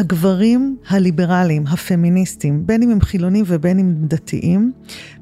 הגברים 0.00 0.76
הליברליים, 0.88 1.66
הפמיניסטים, 1.66 2.66
בין 2.66 2.82
אם 2.82 2.90
הם 2.90 3.00
חילונים 3.00 3.44
ובין 3.48 3.78
אם 3.78 3.94
דתיים, 4.00 4.72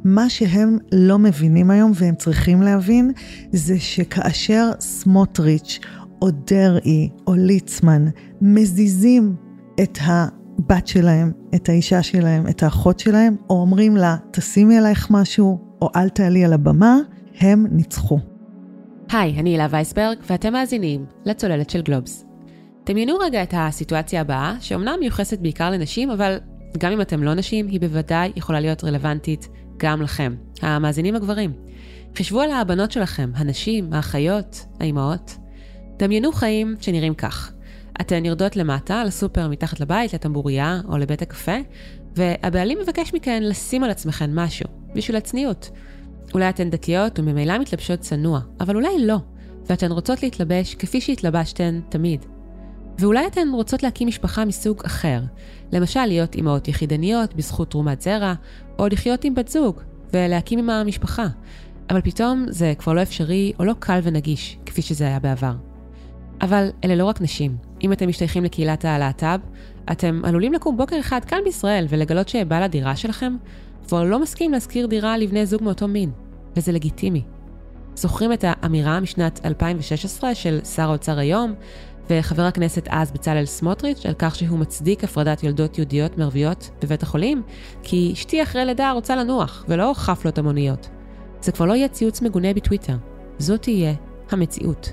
מה 0.04 0.30
שהם 0.30 0.78
לא 0.92 1.18
מבינים 1.18 1.70
היום 1.70 1.92
והם 1.94 2.14
צריכים 2.14 2.62
להבין, 2.62 3.12
זה 3.52 3.80
שכאשר 3.80 4.70
סמוטריץ' 4.80 5.78
או 6.22 6.30
דרעי 6.30 7.08
או 7.26 7.34
ליצמן 7.34 8.04
מזיזים 8.40 9.34
את 9.82 9.98
הבת 10.02 10.86
שלהם, 10.86 11.32
את 11.54 11.68
האישה 11.68 12.02
שלהם, 12.02 12.46
את 12.46 12.62
האחות 12.62 12.98
שלהם, 12.98 13.36
או 13.50 13.60
אומרים 13.60 13.96
לה, 13.96 14.16
תשימי 14.30 14.78
עלייך 14.78 15.10
משהו, 15.10 15.58
או 15.82 15.88
אל 15.96 16.08
תעלי 16.08 16.44
על 16.44 16.52
הבמה, 16.52 16.98
הם 17.40 17.66
ניצחו. 17.70 18.18
היי, 19.10 19.40
אני 19.40 19.50
הילה 19.50 19.66
וייסברג, 19.70 20.16
ואתם 20.30 20.52
מאזינים 20.52 21.04
לצוללת 21.24 21.70
של 21.70 21.82
גלובס. 21.82 22.27
דמיינו 22.88 23.18
רגע 23.18 23.42
את 23.42 23.54
הסיטואציה 23.56 24.20
הבאה, 24.20 24.54
שאומנם 24.60 24.96
מיוחסת 25.00 25.38
בעיקר 25.38 25.70
לנשים, 25.70 26.10
אבל 26.10 26.38
גם 26.78 26.92
אם 26.92 27.00
אתם 27.00 27.22
לא 27.22 27.34
נשים, 27.34 27.68
היא 27.68 27.80
בוודאי 27.80 28.32
יכולה 28.36 28.60
להיות 28.60 28.84
רלוונטית 28.84 29.48
גם 29.76 30.02
לכם, 30.02 30.34
המאזינים 30.62 31.14
הגברים. 31.14 31.52
חישבו 32.16 32.40
על 32.40 32.50
הבנות 32.50 32.92
שלכם, 32.92 33.30
הנשים, 33.34 33.92
האחיות, 33.92 34.66
האימהות. 34.80 35.36
דמיינו 35.96 36.32
חיים 36.32 36.76
שנראים 36.80 37.14
כך. 37.14 37.52
אתן 38.00 38.24
יורדות 38.24 38.56
למטה, 38.56 39.04
לסופר 39.04 39.48
מתחת 39.48 39.80
לבית, 39.80 40.14
לטמבוריה 40.14 40.80
או 40.88 40.98
לבית 40.98 41.22
הקפה, 41.22 41.56
והבעלים 42.16 42.78
מבקש 42.82 43.14
מכן 43.14 43.42
לשים 43.42 43.84
על 43.84 43.90
עצמכן 43.90 44.30
משהו, 44.34 44.68
בשביל 44.94 45.16
הצניעות. 45.16 45.70
אולי 46.34 46.48
אתן 46.48 46.70
דתיות 46.70 47.18
וממילא 47.18 47.58
מתלבשות 47.58 48.00
צנוע, 48.00 48.40
אבל 48.60 48.76
אולי 48.76 49.06
לא, 49.06 49.16
ואתן 49.66 49.92
רוצות 49.92 50.22
להתלבש 50.22 50.74
כפי 50.74 51.00
שהתלבשתן 51.00 51.80
תמיד. 51.88 52.37
ואולי 52.98 53.26
אתן 53.26 53.48
רוצות 53.52 53.82
להקים 53.82 54.08
משפחה 54.08 54.44
מסוג 54.44 54.80
אחר, 54.86 55.20
למשל 55.72 56.06
להיות 56.06 56.34
אימהות 56.34 56.68
יחידניות 56.68 57.34
בזכות 57.34 57.70
תרומת 57.70 58.00
זרע, 58.00 58.34
או 58.78 58.88
לחיות 58.88 59.24
עם 59.24 59.34
בת 59.34 59.48
זוג, 59.48 59.80
ולהקים 60.12 60.58
עם 60.58 60.70
המשפחה. 60.70 61.26
אבל 61.90 62.00
פתאום 62.00 62.46
זה 62.48 62.72
כבר 62.78 62.92
לא 62.92 63.02
אפשרי 63.02 63.52
או 63.58 63.64
לא 63.64 63.74
קל 63.78 64.00
ונגיש, 64.02 64.58
כפי 64.66 64.82
שזה 64.82 65.04
היה 65.04 65.18
בעבר. 65.18 65.54
אבל 66.40 66.68
אלה 66.84 66.94
לא 66.94 67.04
רק 67.04 67.20
נשים. 67.20 67.56
אם 67.82 67.92
אתם 67.92 68.08
משתייכים 68.08 68.44
לקהילת 68.44 68.84
הלהט"ב, 68.84 69.40
אתם 69.92 70.20
עלולים 70.24 70.52
לקום 70.52 70.76
בוקר 70.76 71.00
אחד 71.00 71.24
כאן 71.24 71.38
בישראל 71.44 71.86
ולגלות 71.88 72.28
שבעל 72.28 72.62
הדירה 72.62 72.96
שלכם 72.96 73.36
כבר 73.86 74.04
לא 74.04 74.22
מסכים 74.22 74.52
להשכיר 74.52 74.86
דירה 74.86 75.18
לבני 75.18 75.46
זוג 75.46 75.62
מאותו 75.62 75.88
מין, 75.88 76.10
וזה 76.56 76.72
לגיטימי. 76.72 77.22
זוכרים 77.94 78.32
את 78.32 78.44
האמירה 78.46 79.00
משנת 79.00 79.40
2016 79.44 80.34
של 80.34 80.58
שר 80.64 80.82
האוצר 80.82 81.18
היום, 81.18 81.54
וחבר 82.10 82.42
הכנסת 82.42 82.88
אז 82.90 83.10
בצלאל 83.10 83.44
סמוטריץ' 83.44 84.06
על 84.06 84.14
כך 84.18 84.34
שהוא 84.34 84.58
מצדיק 84.58 85.04
הפרדת 85.04 85.42
יולדות 85.42 85.78
יהודיות 85.78 86.18
מערביות 86.18 86.70
בבית 86.82 87.02
החולים, 87.02 87.42
כי 87.82 88.10
אשתי 88.12 88.42
אחרי 88.42 88.64
לידה 88.64 88.90
רוצה 88.90 89.16
לנוח, 89.16 89.64
ולא 89.68 89.92
חפלות 89.94 90.38
המוניות. 90.38 90.88
זה 91.40 91.52
כבר 91.52 91.66
לא 91.66 91.72
יהיה 91.72 91.88
ציוץ 91.88 92.22
מגונה 92.22 92.54
בטוויטר, 92.54 92.96
זאת 93.38 93.62
תהיה 93.62 93.92
המציאות. 94.30 94.92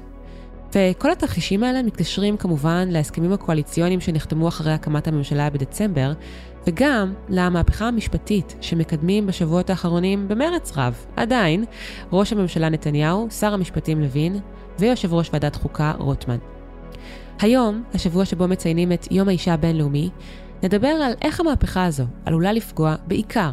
וכל 0.76 1.12
התרחישים 1.12 1.64
האלה 1.64 1.84
מתקשרים 1.84 2.38
כמובן 2.38 2.88
להסכמים 2.92 3.34
הקואליציוניים 3.34 4.02
שנחתמו 4.02 4.48
אחרי 4.48 4.74
הקמת 4.74 5.08
הממשלה 5.08 5.50
בדצמבר, 5.50 6.14
וגם 6.68 7.14
למהפכה 7.30 7.88
המשפטית 7.88 8.56
שמקדמים 8.62 9.28
בשבועות 9.28 9.70
האחרונים 9.70 10.28
במרץ 10.28 10.78
רב. 10.78 11.06
עדיין, 11.16 11.66
ראש 12.12 12.34
הממשלה 12.34 12.70
נתניהו, 12.70 13.28
שר 13.40 13.54
המשפטים 13.54 14.02
לוין, 14.02 14.40
ויושב 14.80 15.14
ראש 15.14 15.30
ועדת 15.34 15.56
חוקה 15.56 15.94
רוטמן. 15.98 16.55
היום, 17.40 17.84
השבוע 17.94 18.26
שבו 18.26 18.48
מציינים 18.48 18.92
את 18.92 19.12
יום 19.12 19.28
האישה 19.28 19.54
הבינלאומי, 19.54 20.10
נדבר 20.64 20.88
על 20.88 21.14
איך 21.22 21.40
המהפכה 21.40 21.86
הזו 21.86 22.04
עלולה 22.26 22.54
לפגוע 22.54 22.96
בעיקר 23.08 23.52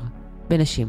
בנשים. 0.48 0.88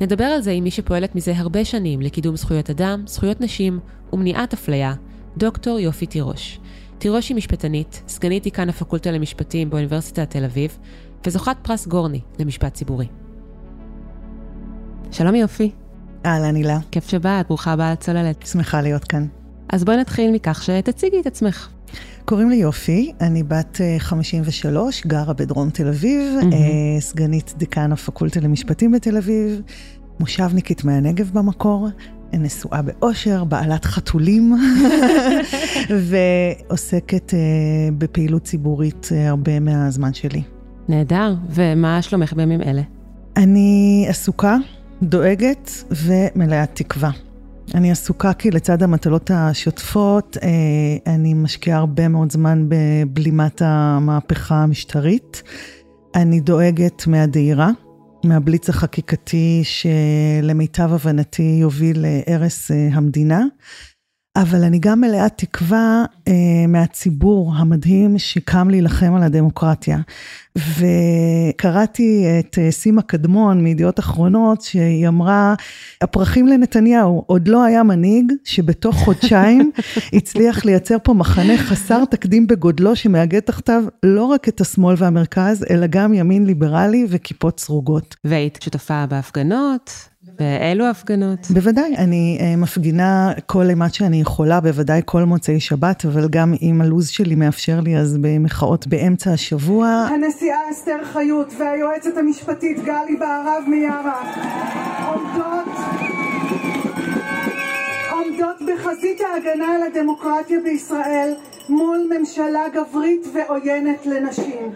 נדבר 0.00 0.24
על 0.24 0.40
זה 0.40 0.50
עם 0.50 0.64
מי 0.64 0.70
שפועלת 0.70 1.14
מזה 1.14 1.32
הרבה 1.36 1.64
שנים 1.64 2.00
לקידום 2.00 2.36
זכויות 2.36 2.70
אדם, 2.70 3.02
זכויות 3.06 3.40
נשים 3.40 3.80
ומניעת 4.12 4.52
אפליה, 4.52 4.94
דוקטור 5.36 5.78
יופי 5.78 6.06
תירוש. 6.06 6.60
תירוש 6.98 7.28
היא 7.28 7.36
משפטנית, 7.36 8.02
סגנית 8.08 8.42
דיקן 8.42 8.68
הפקולטה 8.68 9.10
למשפטים 9.10 9.70
באוניברסיטת 9.70 10.30
תל 10.30 10.44
אביב, 10.44 10.78
וזוכת 11.26 11.56
פרס 11.62 11.86
גורני 11.86 12.20
למשפט 12.38 12.74
ציבורי. 12.74 13.06
שלום 15.10 15.34
יופי. 15.34 15.70
אהלן 16.26 16.54
הילה. 16.56 16.78
כיף 16.90 17.08
שבאת, 17.08 17.46
ברוכה 17.46 17.72
הבאה 17.72 17.92
לצוללת. 17.92 18.46
שמחה 18.46 18.82
להיות 18.82 19.04
כאן. 19.04 19.26
אז 19.72 19.84
בואי 19.84 19.96
נתחיל 19.96 20.30
מכך 20.30 20.62
שתציגי 20.62 21.20
את 21.20 21.26
עצמך. 21.26 21.68
קוראים 22.24 22.50
לי 22.50 22.56
יופי, 22.56 23.12
אני 23.20 23.42
בת 23.42 23.80
53, 23.98 25.06
גרה 25.06 25.32
בדרום 25.32 25.70
תל 25.70 25.88
אביב, 25.88 26.38
mm-hmm. 26.40 27.00
סגנית 27.00 27.54
דיקן 27.56 27.92
הפקולטה 27.92 28.40
למשפטים 28.40 28.92
בתל 28.92 29.16
אביב, 29.16 29.60
מושבניקית 30.20 30.84
מהנגב 30.84 31.30
במקור, 31.32 31.88
נשואה 32.32 32.82
באושר, 32.82 33.44
בעלת 33.44 33.84
חתולים, 33.84 34.56
ועוסקת 36.68 37.34
בפעילות 37.98 38.42
ציבורית 38.42 39.08
הרבה 39.28 39.60
מהזמן 39.60 40.14
שלי. 40.14 40.42
נהדר, 40.88 41.34
ומה 41.50 42.02
שלומך 42.02 42.32
בימים 42.32 42.62
אלה? 42.62 42.82
אני 43.36 44.06
עסוקה, 44.08 44.56
דואגת 45.02 45.84
ומלאת 45.90 46.70
תקווה. 46.74 47.10
אני 47.74 47.90
עסוקה 47.90 48.32
כי 48.32 48.50
לצד 48.50 48.82
המטלות 48.82 49.30
השוטפות, 49.34 50.36
אני 51.06 51.34
משקיעה 51.34 51.78
הרבה 51.78 52.08
מאוד 52.08 52.32
זמן 52.32 52.66
בבלימת 52.68 53.62
המהפכה 53.64 54.62
המשטרית. 54.62 55.42
אני 56.14 56.40
דואגת 56.40 57.06
מהדהירה, 57.06 57.70
מהבליץ 58.24 58.68
החקיקתי 58.68 59.62
שלמיטב 59.64 60.92
הבנתי 60.92 61.42
יוביל 61.60 62.04
להרס 62.06 62.70
המדינה. 62.92 63.44
אבל 64.36 64.64
אני 64.64 64.78
גם 64.78 65.00
מלאת 65.00 65.32
תקווה 65.36 66.04
אה, 66.28 66.32
מהציבור 66.68 67.52
המדהים 67.56 68.18
שקם 68.18 68.70
להילחם 68.70 69.14
על 69.14 69.22
הדמוקרטיה. 69.22 69.98
וקראתי 70.56 72.24
את 72.40 72.58
אה, 72.58 72.70
סימה 72.70 73.02
קדמון 73.02 73.64
מידיעות 73.64 73.98
אחרונות, 73.98 74.62
שהיא 74.62 75.08
אמרה, 75.08 75.54
הפרחים 76.00 76.46
לנתניהו, 76.46 77.24
עוד 77.26 77.48
לא 77.48 77.64
היה 77.64 77.82
מנהיג 77.82 78.32
שבתוך 78.44 78.96
חודשיים 78.96 79.70
הצליח 80.16 80.64
לייצר 80.64 80.96
פה 81.02 81.14
מחנה 81.14 81.58
חסר 81.58 82.04
תקדים 82.04 82.46
בגודלו, 82.46 82.96
שמאגד 82.96 83.40
תחתיו 83.40 83.84
לא 84.02 84.24
רק 84.24 84.48
את 84.48 84.60
השמאל 84.60 84.94
והמרכז, 84.98 85.64
אלא 85.70 85.86
גם 85.86 86.14
ימין 86.14 86.46
ליברלי 86.46 87.06
וכיפות 87.08 87.60
סרוגות. 87.60 88.16
והיית 88.24 88.58
שותפה 88.62 89.06
בהפגנות? 89.06 90.11
באילו 90.42 90.86
הפגנות? 90.86 91.46
בוודאי, 91.50 91.96
אני 91.98 92.38
uh, 92.40 92.56
מפגינה 92.56 93.32
כל 93.46 93.68
אימת 93.70 93.94
שאני 93.94 94.20
יכולה, 94.20 94.60
בוודאי 94.60 95.00
כל 95.04 95.24
מוצאי 95.24 95.60
שבת, 95.60 96.04
אבל 96.04 96.28
גם 96.28 96.54
אם 96.62 96.80
הלו"ז 96.80 97.08
שלי 97.08 97.34
מאפשר 97.34 97.80
לי, 97.80 97.96
אז 97.96 98.18
במחאות 98.20 98.86
באמצע 98.86 99.32
השבוע. 99.32 99.88
הנשיאה 99.88 100.58
אסתר 100.70 101.04
חיות 101.12 101.52
והיועצת 101.58 102.16
המשפטית 102.16 102.78
גלי 102.84 103.16
בהרב 103.18 103.62
מיארה 103.68 104.22
עומדות, 105.06 105.68
עומדות 108.10 108.56
בחזית 108.68 109.20
ההגנה 109.20 109.74
על 109.74 109.82
הדמוקרטיה 109.82 110.58
בישראל 110.64 111.34
מול 111.68 111.98
ממשלה 112.18 112.62
גברית 112.74 113.26
ועוינת 113.34 114.06
לנשים. 114.06 114.72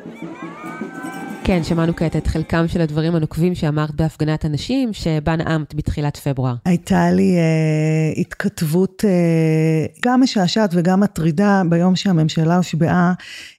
כן, 1.47 1.65
שמענו 1.65 1.97
כעת 1.97 2.17
את 2.17 2.27
חלקם 2.27 2.69
של 2.69 2.81
הדברים 2.81 3.15
הנוקבים 3.15 3.55
שאמרת 3.55 3.95
בהפגנת 3.95 4.45
הנשים, 4.45 4.93
שבה 4.93 5.37
נאמת 5.37 5.75
בתחילת 5.75 6.17
פברואר. 6.17 6.55
הייתה 6.65 7.11
לי 7.11 7.37
אה, 7.37 8.21
התכתבות 8.21 9.05
אה, 9.05 9.87
גם 10.05 10.23
משעשעת 10.23 10.71
וגם 10.73 11.01
מטרידה 11.01 11.63
ביום 11.69 11.97
שהממשלה 11.97 12.57
הושבעה 12.57 13.13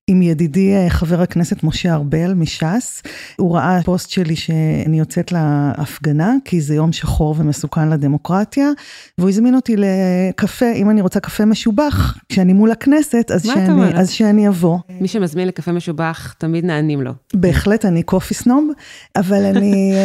עם 0.09 0.21
ידידי 0.21 0.75
אה, 0.75 0.89
חבר 0.89 1.21
הכנסת 1.21 1.63
משה 1.63 1.93
ארבל 1.93 2.33
מש"ס. 2.33 3.03
הוא 3.35 3.55
ראה 3.55 3.83
פוסט 3.83 4.09
שלי 4.09 4.35
שאני 4.35 4.99
יוצאת 4.99 5.31
להפגנה, 5.31 6.33
כי 6.45 6.61
זה 6.61 6.75
יום 6.75 6.91
שחור 6.91 7.35
ומסוכן 7.37 7.89
לדמוקרטיה, 7.89 8.69
והוא 9.17 9.29
הזמין 9.29 9.55
אותי 9.55 9.75
לקפה, 9.77 10.71
אם 10.75 10.89
אני 10.89 11.01
רוצה 11.01 11.19
קפה 11.19 11.45
משובח, 11.45 12.17
כשאני 12.29 12.53
מול 12.53 12.71
הכנסת, 12.71 13.31
אז, 13.31 13.43
שאני, 13.43 13.99
אז 13.99 14.09
שאני 14.09 14.47
אבוא. 14.47 14.77
מי 15.01 15.07
שמזמין 15.07 15.47
לקפה 15.47 15.71
משובח, 15.71 16.33
תמיד 16.37 16.65
נענים 16.65 17.01
לו. 17.01 17.11
בהחלט, 17.33 17.85
אני 17.85 18.03
קופי 18.03 18.33
סנוב, 18.33 18.69
אבל 19.15 19.45
אני 19.45 19.91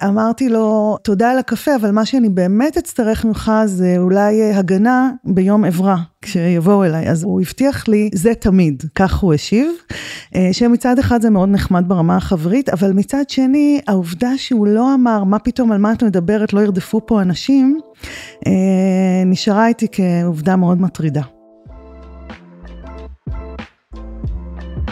אה, 0.00 0.08
אמרתי 0.08 0.48
לו, 0.48 0.96
תודה 1.02 1.30
על 1.30 1.38
הקפה, 1.38 1.76
אבל 1.76 1.90
מה 1.90 2.06
שאני 2.06 2.28
באמת 2.28 2.76
אצטרך 2.76 3.24
ממך 3.24 3.52
זה 3.64 3.94
אולי 3.98 4.42
אה, 4.42 4.58
הגנה 4.58 5.10
ביום 5.24 5.64
עברה. 5.64 6.09
כשיבואו 6.22 6.84
אליי, 6.84 7.10
אז 7.10 7.22
הוא 7.22 7.40
הבטיח 7.40 7.88
לי, 7.88 8.10
זה 8.14 8.34
תמיד, 8.34 8.82
כך 8.94 9.18
הוא 9.18 9.34
השיב, 9.34 9.66
אה, 10.36 10.48
שמצד 10.52 10.98
אחד 10.98 11.22
זה 11.22 11.30
מאוד 11.30 11.48
נחמד 11.48 11.84
ברמה 11.88 12.16
החברית, 12.16 12.68
אבל 12.68 12.92
מצד 12.92 13.30
שני, 13.30 13.80
העובדה 13.86 14.38
שהוא 14.38 14.66
לא 14.66 14.94
אמר, 14.94 15.24
מה 15.24 15.38
פתאום, 15.38 15.72
על 15.72 15.78
מה 15.78 15.92
את 15.92 16.02
מדברת, 16.02 16.52
לא 16.52 16.60
ירדפו 16.60 17.06
פה 17.06 17.22
אנשים, 17.22 17.80
אה, 18.46 18.52
נשארה 19.26 19.68
איתי 19.68 19.86
כעובדה 19.92 20.56
מאוד 20.56 20.80
מטרידה. 20.80 21.22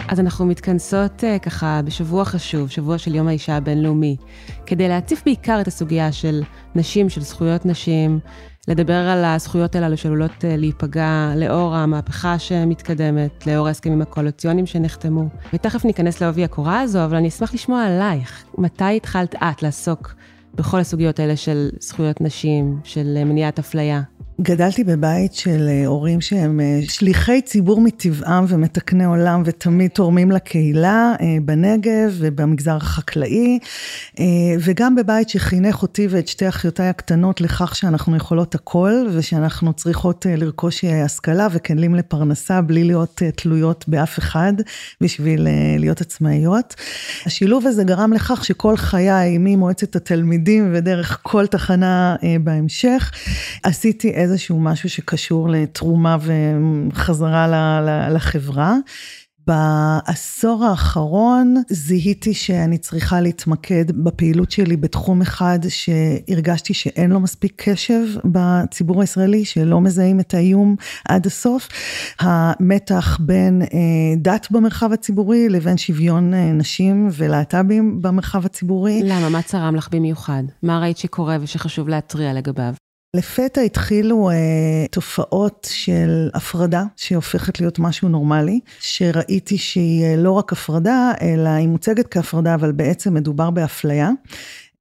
אז 0.09 0.19
אנחנו 0.19 0.45
מתכנסות 0.45 1.23
uh, 1.23 1.39
ככה 1.39 1.81
בשבוע 1.85 2.25
חשוב, 2.25 2.69
שבוע 2.69 2.97
של 2.97 3.15
יום 3.15 3.27
האישה 3.27 3.57
הבינלאומי, 3.57 4.17
כדי 4.65 4.87
להציף 4.87 5.21
בעיקר 5.25 5.61
את 5.61 5.67
הסוגיה 5.67 6.11
של 6.11 6.43
נשים, 6.75 7.09
של 7.09 7.21
זכויות 7.21 7.65
נשים, 7.65 8.19
לדבר 8.67 8.93
על 8.93 9.25
הזכויות 9.25 9.75
הללו 9.75 9.97
שעלולות 9.97 10.31
uh, 10.31 10.43
להיפגע 10.43 11.33
לאור 11.35 11.75
המהפכה 11.75 12.39
שמתקדמת, 12.39 13.47
לאור 13.47 13.67
ההסכמים 13.67 14.01
הקואליציוניים 14.01 14.65
שנחתמו. 14.65 15.29
ותכף 15.53 15.85
ניכנס 15.85 16.21
לעובי 16.21 16.43
הקורה 16.43 16.81
הזו, 16.81 17.05
אבל 17.05 17.15
אני 17.15 17.27
אשמח 17.27 17.53
לשמוע 17.53 17.85
עלייך. 17.85 18.43
מתי 18.57 18.95
התחלת 18.97 19.35
את 19.35 19.63
לעסוק 19.63 20.15
בכל 20.55 20.79
הסוגיות 20.79 21.19
האלה 21.19 21.35
של 21.35 21.69
זכויות 21.79 22.21
נשים, 22.21 22.79
של 22.83 23.17
uh, 23.21 23.25
מניעת 23.25 23.59
אפליה? 23.59 24.01
גדלתי 24.41 24.83
בבית 24.83 25.33
של 25.33 25.67
אה, 25.69 25.87
הורים 25.87 26.21
שהם 26.21 26.59
אה, 26.59 26.79
שליחי 26.87 27.41
ציבור 27.41 27.81
מטבעם 27.81 28.45
ומתקני 28.47 29.05
עולם 29.05 29.43
ותמיד 29.45 29.91
תורמים 29.91 30.31
לקהילה 30.31 31.13
אה, 31.21 31.37
בנגב 31.41 32.15
ובמגזר 32.17 32.75
החקלאי, 32.75 33.59
וגם 34.59 34.95
בבית 34.95 35.29
שחינך 35.29 35.81
אותי 35.81 36.07
ואת 36.09 36.27
שתי 36.27 36.49
אחיותיי 36.49 36.87
הקטנות 36.87 37.41
לכך 37.41 37.75
שאנחנו 37.75 38.15
יכולות 38.15 38.55
הכל 38.55 39.07
ושאנחנו 39.13 39.73
צריכות 39.73 40.25
לרכוש 40.37 40.83
השכלה 40.83 41.47
וכלים 41.51 41.95
לפרנסה 41.95 42.61
בלי 42.61 42.83
להיות 42.83 43.21
תלויות 43.35 43.85
באף 43.87 44.19
אחד 44.19 44.53
בשביל 45.01 45.47
להיות 45.79 46.01
עצמאיות. 46.01 46.75
השילוב 47.25 47.67
הזה 47.67 47.83
גרם 47.83 48.13
לכך 48.13 48.45
שכל 48.45 48.77
חיי 48.77 49.37
ממועצת 49.39 49.95
התלמידים 49.95 50.69
ודרך 50.73 51.19
כל 51.21 51.47
תחנה 51.47 52.15
בהמשך 52.43 53.11
עשיתי 53.63 54.09
איזה 54.09 54.28
איזשהו 54.29 54.59
משהו 54.59 54.89
שקשור 54.89 55.49
לתרומה 55.49 56.17
וחזרה 56.91 57.47
לחברה. 58.09 58.75
בעשור 59.49 60.65
האחרון 60.65 61.55
זיהיתי 61.69 62.33
שאני 62.33 62.77
צריכה 62.77 63.21
להתמקד 63.21 63.91
בפעילות 63.91 64.51
שלי 64.51 64.77
בתחום 64.77 65.21
אחד 65.21 65.59
שהרגשתי 65.69 66.73
שאין 66.73 67.11
לו 67.11 67.19
מספיק 67.19 67.53
קשב 67.55 68.05
בציבור 68.25 69.01
הישראלי, 69.01 69.45
שלא 69.45 69.81
מזהים 69.81 70.19
את 70.19 70.33
האיום 70.33 70.75
עד 71.07 71.25
הסוף. 71.25 71.67
המתח 72.19 73.17
בין 73.21 73.61
אה, 73.61 73.67
דת 74.17 74.47
במרחב 74.51 74.93
הציבורי 74.93 75.49
לבין 75.49 75.77
שוויון 75.77 76.33
אה, 76.33 76.51
נשים 76.51 77.09
ולהט"בים 77.13 78.01
במרחב 78.01 78.45
הציבורי. 78.45 79.01
למה? 79.03 79.29
מה 79.29 79.41
צרם 79.41 79.75
לך 79.75 79.89
במיוחד? 79.91 80.43
מה 80.63 80.79
ראית 80.79 80.97
שקורה 80.97 81.37
ושחשוב 81.41 81.89
להתריע 81.89 82.33
לגביו? 82.33 82.73
לפתע 83.15 83.61
התחילו 83.61 84.29
אה, 84.29 84.35
תופעות 84.91 85.67
של 85.71 86.29
הפרדה, 86.33 86.83
שהופכת 86.95 87.59
להיות 87.59 87.79
משהו 87.79 88.09
נורמלי, 88.09 88.59
שראיתי 88.79 89.57
שהיא 89.57 90.05
אה, 90.05 90.15
לא 90.15 90.31
רק 90.31 90.51
הפרדה, 90.53 91.11
אלא 91.21 91.49
היא 91.49 91.67
מוצגת 91.67 92.07
כהפרדה, 92.11 92.55
אבל 92.55 92.71
בעצם 92.71 93.13
מדובר 93.13 93.49
באפליה. 93.49 94.09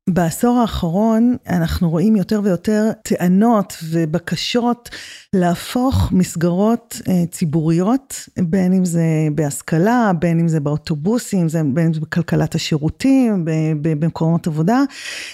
בעשור 0.09 0.59
האחרון 0.59 1.37
אנחנו 1.49 1.91
רואים 1.91 2.17
יותר 2.17 2.41
ויותר 2.45 2.91
טענות 3.03 3.77
ובקשות 3.91 4.89
להפוך 5.33 6.13
מסגרות 6.13 7.01
אה, 7.09 7.27
ציבוריות, 7.31 8.29
בין 8.39 8.73
אם 8.73 8.85
זה 8.85 9.03
בהשכלה, 9.35 10.13
בין 10.19 10.41
אם 10.41 10.49
זה 10.49 10.61
באוטובוסים, 10.61 11.47
בין 11.75 11.87
אם 11.87 11.95
זה 11.95 12.01
בכלכלת 12.01 12.55
השירותים, 12.55 13.45
במקומות 13.83 14.47
עבודה, 14.47 14.83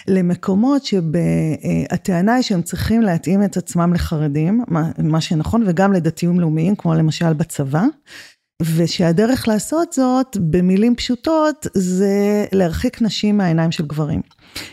למקומות 0.08 0.84
שהטענה 0.84 2.34
היא 2.34 2.42
שהם 2.42 2.62
צריכים 2.62 3.02
להתאים 3.02 3.44
את 3.44 3.56
עצמם 3.56 3.94
לחרדים, 3.94 4.64
מה 4.98 5.20
שנכון, 5.20 5.62
וגם 5.66 5.92
לדתיים 5.92 6.40
לאומיים, 6.40 6.76
כמו 6.76 6.94
למשל 6.94 7.32
בצבא. 7.32 7.84
ושהדרך 8.62 9.48
לעשות 9.48 9.92
זאת, 9.92 10.36
במילים 10.40 10.96
פשוטות, 10.96 11.66
זה 11.74 12.44
להרחיק 12.52 13.02
נשים 13.02 13.36
מהעיניים 13.36 13.70
של 13.70 13.86
גברים. 13.86 14.20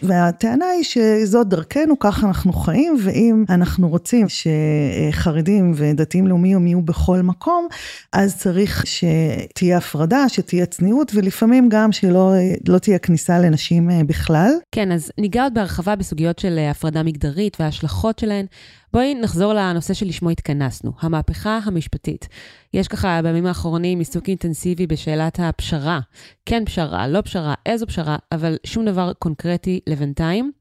והטענה 0.03 0.65
היא 0.65 0.83
שזאת 0.83 1.47
דרכנו, 1.47 1.99
ככה 1.99 2.27
אנחנו 2.27 2.53
חיים, 2.53 2.97
ואם 3.03 3.43
אנחנו 3.49 3.89
רוצים 3.89 4.27
שחרדים 4.29 5.73
ודתיים 5.75 6.27
לאומיים 6.27 6.67
יהיו 6.67 6.81
בכל 6.81 7.21
מקום, 7.21 7.67
אז 8.13 8.37
צריך 8.37 8.83
שתהיה 8.87 9.77
הפרדה, 9.77 10.29
שתהיה 10.29 10.65
צניעות, 10.65 11.11
ולפעמים 11.15 11.69
גם 11.69 11.91
שלא 11.91 12.33
לא 12.67 12.77
תהיה 12.77 12.99
כניסה 12.99 13.39
לנשים 13.39 13.89
אה, 13.89 14.01
בכלל. 14.03 14.51
כן, 14.71 14.91
אז 14.91 15.11
ניגע 15.17 15.43
עוד 15.43 15.53
בהרחבה 15.53 15.95
בסוגיות 15.95 16.39
של 16.39 16.55
אה, 16.57 16.71
הפרדה 16.71 17.03
מגדרית 17.03 17.57
וההשלכות 17.59 18.19
שלהן. 18.19 18.45
בואי 18.93 19.15
נחזור 19.15 19.53
לנושא 19.53 19.93
שלשמו 19.93 20.29
התכנסנו, 20.29 20.91
המהפכה 20.99 21.59
המשפטית. 21.63 22.27
יש 22.73 22.87
ככה 22.87 23.21
בימים 23.21 23.45
האחרונים 23.45 23.99
עיסוק 23.99 24.27
אינטנסיבי 24.29 24.87
בשאלת 24.87 25.39
הפשרה. 25.39 25.99
כן 26.45 26.65
פשרה, 26.65 27.07
לא 27.07 27.21
פשרה, 27.21 27.53
איזו 27.65 27.87
פשרה, 27.87 28.17
אבל 28.31 28.57
שום 28.63 28.85
דבר 28.85 29.13
קונקרטי 29.19 29.79
לבינתיים. 29.87 30.51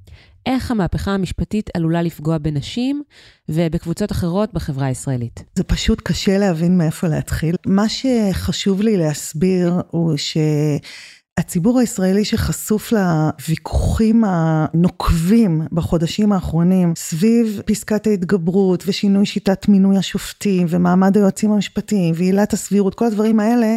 איך 0.47 0.71
המהפכה 0.71 1.11
המשפטית 1.11 1.71
עלולה 1.75 2.03
לפגוע 2.03 2.39
בנשים 2.39 3.03
ובקבוצות 3.49 4.13
אחרות 4.13 4.55
בחברה 4.55 4.87
הישראלית. 4.87 5.45
זה 5.55 5.65
פשוט 5.65 6.01
קשה 6.05 6.39
להבין 6.39 6.79
מאיפה 6.79 7.09
להתחיל. 7.09 7.57
מה 7.67 7.89
שחשוב 7.89 8.83
לי 8.83 8.97
להסביר 8.97 9.75
הוא 9.91 10.17
ש... 10.17 10.37
הציבור 11.41 11.79
הישראלי 11.79 12.25
שחשוף 12.25 12.93
לוויכוחים 12.93 14.25
הנוקבים 14.27 15.63
בחודשים 15.73 16.33
האחרונים 16.33 16.93
סביב 16.97 17.63
פסקת 17.67 18.07
ההתגברות 18.07 18.85
ושינוי 18.87 19.27
שיטת 19.27 19.69
מינוי 19.69 19.97
השופטים 19.99 20.67
ומעמד 20.71 21.17
היועצים 21.17 21.53
המשפטיים 21.53 22.15
ועילת 22.17 22.53
הסבירות, 22.53 22.95
כל 22.95 23.05
הדברים 23.05 23.41
האלה, 23.41 23.77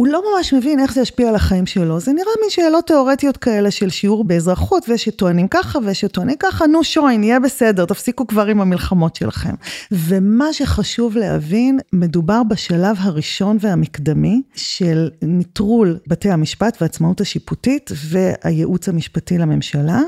הוא 0.00 0.06
לא 0.06 0.22
ממש 0.30 0.54
מבין 0.54 0.80
איך 0.80 0.94
זה 0.94 1.00
ישפיע 1.00 1.28
על 1.28 1.34
החיים 1.34 1.66
שלו. 1.66 2.00
זה 2.00 2.12
נראה 2.12 2.32
מין 2.40 2.50
שאלות 2.50 2.86
תיאורטיות 2.86 3.36
כאלה 3.36 3.70
של 3.70 3.90
שיעור 3.90 4.24
באזרחות, 4.24 4.86
ושטוענים 4.88 5.48
ככה 5.48 5.78
ושטוענים 5.84 6.36
ככה, 6.38 6.66
נו 6.66 6.84
שוין, 6.84 7.24
יהיה 7.24 7.40
בסדר, 7.40 7.84
תפסיקו 7.84 8.26
כבר 8.26 8.46
עם 8.46 8.60
המלחמות 8.60 9.16
שלכם. 9.16 9.54
ומה 9.92 10.52
שחשוב 10.52 11.16
להבין, 11.16 11.78
מדובר 11.92 12.42
בשלב 12.42 12.96
הראשון 12.98 13.56
והמקדמי 13.60 14.42
של 14.54 15.10
נטרול 15.22 15.98
בתי 16.06 16.30
המשפט 16.30 16.76
והעצמאות 16.80 17.20
השיפוטית 17.20 17.90
והייעוץ 18.10 18.88
המשפטי 18.88 19.38
לממשלה, 19.38 20.00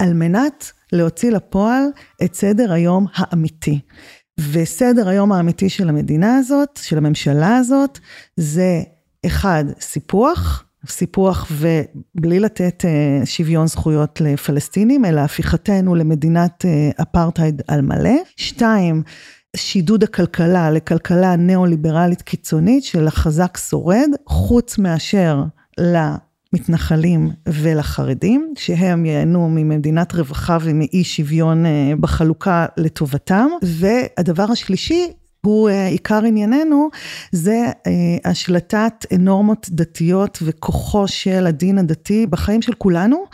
על 0.00 0.14
מנת 0.14 0.72
להוציא 0.92 1.30
לפועל 1.30 1.84
את 2.24 2.34
סדר 2.34 2.72
היום 2.72 3.06
האמיתי. 3.14 3.80
וסדר 4.52 5.08
היום 5.08 5.32
האמיתי 5.32 5.68
של 5.68 5.88
המדינה 5.88 6.36
הזאת, 6.36 6.80
של 6.82 6.98
הממשלה 6.98 7.56
הזאת, 7.56 7.98
זה 8.36 8.82
אחד, 9.26 9.64
סיפוח, 9.80 10.64
סיפוח 10.86 11.52
ובלי 11.52 12.40
לתת 12.40 12.84
אה, 12.84 13.26
שוויון 13.26 13.66
זכויות 13.66 14.20
לפלסטינים, 14.20 15.04
אלא 15.04 15.20
הפיכתנו 15.20 15.94
למדינת 15.94 16.64
אה, 16.64 16.90
אפרטהייד 17.02 17.62
על 17.68 17.80
מלא. 17.80 18.16
שתיים, 18.36 19.02
שידוד 19.56 20.02
הכלכלה 20.02 20.70
לכלכלה 20.70 21.36
ניאו-ליברלית 21.36 22.22
קיצונית 22.22 22.84
של 22.84 23.06
החזק 23.06 23.58
שורד, 23.68 24.10
חוץ 24.26 24.78
מאשר 24.78 25.42
למתנחלים 25.78 27.30
ולחרדים, 27.48 28.54
שהם 28.56 29.06
ייהנו 29.06 29.48
ממדינת 29.48 30.14
רווחה 30.14 30.58
ומאי 30.60 31.04
שוויון 31.04 31.66
אה, 31.66 31.92
בחלוקה 32.00 32.66
לטובתם. 32.76 33.48
והדבר 33.62 34.46
השלישי, 34.52 35.12
הוא 35.40 35.68
אה, 35.68 35.86
עיקר 35.86 36.24
ענייננו, 36.24 36.88
זה 37.32 37.66
אה, 37.86 38.30
השלטת 38.30 39.06
נורמות 39.18 39.66
דתיות 39.70 40.38
וכוחו 40.42 41.08
של 41.08 41.46
הדין 41.46 41.78
הדתי 41.78 42.26
בחיים 42.26 42.62
של 42.62 42.72
כולנו, 42.72 43.24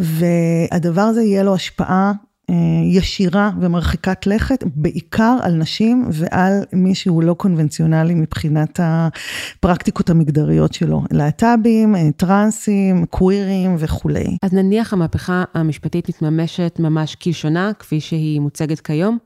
והדבר 0.00 1.02
הזה 1.02 1.22
יהיה 1.22 1.42
לו 1.42 1.54
השפעה 1.54 2.12
אה, 2.50 2.54
ישירה 2.84 3.50
ומרחיקת 3.60 4.26
לכת, 4.26 4.64
בעיקר 4.66 5.36
על 5.42 5.52
נשים 5.52 6.08
ועל 6.12 6.52
מי 6.72 6.94
שהוא 6.94 7.22
לא 7.22 7.34
קונבנציונלי 7.34 8.14
מבחינת 8.14 8.80
הפרקטיקות 8.82 10.10
המגדריות 10.10 10.74
שלו, 10.74 11.02
להט"בים, 11.10 11.94
טרנסים, 12.16 13.06
קווירים 13.06 13.76
וכולי. 13.78 14.36
אז 14.42 14.52
נניח 14.52 14.92
המהפכה 14.92 15.44
המשפטית 15.54 16.08
מתממשת 16.08 16.76
ממש 16.78 17.14
כלשונה, 17.14 17.70
כפי 17.78 18.00
שהיא 18.00 18.40
מוצגת 18.40 18.80
כיום, 18.80 19.18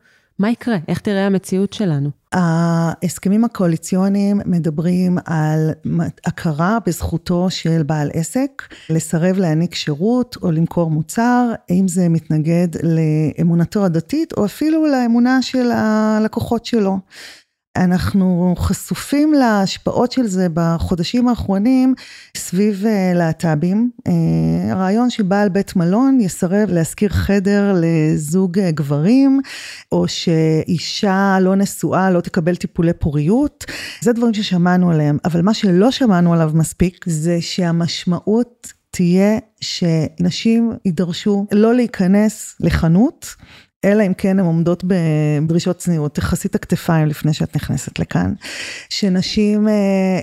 מה 0.42 0.50
יקרה? 0.50 0.76
איך 0.88 1.00
תראה 1.00 1.26
המציאות 1.26 1.72
שלנו? 1.72 2.10
ההסכמים 2.32 3.44
הקואליציוניים 3.44 4.40
מדברים 4.46 5.18
על 5.24 5.70
הכרה 6.26 6.78
בזכותו 6.86 7.50
של 7.50 7.82
בעל 7.82 8.10
עסק 8.14 8.62
לסרב 8.90 9.38
להעניק 9.38 9.74
שירות 9.74 10.36
או 10.42 10.50
למכור 10.50 10.90
מוצר, 10.90 11.52
אם 11.70 11.88
זה 11.88 12.08
מתנגד 12.08 12.68
לאמונתו 12.82 13.84
הדתית 13.84 14.32
או 14.32 14.44
אפילו 14.44 14.86
לאמונה 14.86 15.42
של 15.42 15.70
הלקוחות 15.70 16.66
שלו. 16.66 16.98
אנחנו 17.76 18.54
חשופים 18.58 19.34
להשפעות 19.34 20.12
של 20.12 20.26
זה 20.26 20.46
בחודשים 20.54 21.28
האחרונים 21.28 21.94
סביב 22.36 22.86
אה, 22.86 23.12
להט"בים. 23.14 23.90
אה, 24.06 24.72
הרעיון 24.72 25.10
שבעל 25.10 25.48
בית 25.48 25.76
מלון 25.76 26.20
יסרב 26.20 26.70
להשכיר 26.70 27.08
חדר 27.08 27.74
לזוג 27.80 28.58
אה, 28.58 28.70
גברים, 28.70 29.40
או 29.92 30.08
שאישה 30.08 31.38
לא 31.40 31.56
נשואה 31.56 32.10
לא 32.10 32.20
תקבל 32.20 32.56
טיפולי 32.56 32.92
פוריות, 32.92 33.64
זה 34.00 34.12
דברים 34.12 34.34
ששמענו 34.34 34.90
עליהם, 34.90 35.18
אבל 35.24 35.42
מה 35.42 35.54
שלא 35.54 35.90
שמענו 35.90 36.32
עליו 36.32 36.50
מספיק 36.54 37.04
זה 37.08 37.40
שהמשמעות 37.40 38.72
תהיה 38.90 39.38
שנשים 39.60 40.72
יידרשו 40.84 41.46
לא 41.52 41.74
להיכנס 41.74 42.56
לחנות. 42.60 43.34
אלא 43.84 44.06
אם 44.06 44.14
כן 44.14 44.38
הן 44.38 44.44
עומדות 44.44 44.84
בדרישות 44.86 45.76
צניעות, 45.76 46.14
תכסי 46.14 46.48
את 46.48 46.54
הכתפיים 46.54 47.06
לפני 47.06 47.32
שאת 47.32 47.56
נכנסת 47.56 47.98
לכאן. 47.98 48.32
שנשים 48.88 49.68
אה, 49.68 49.72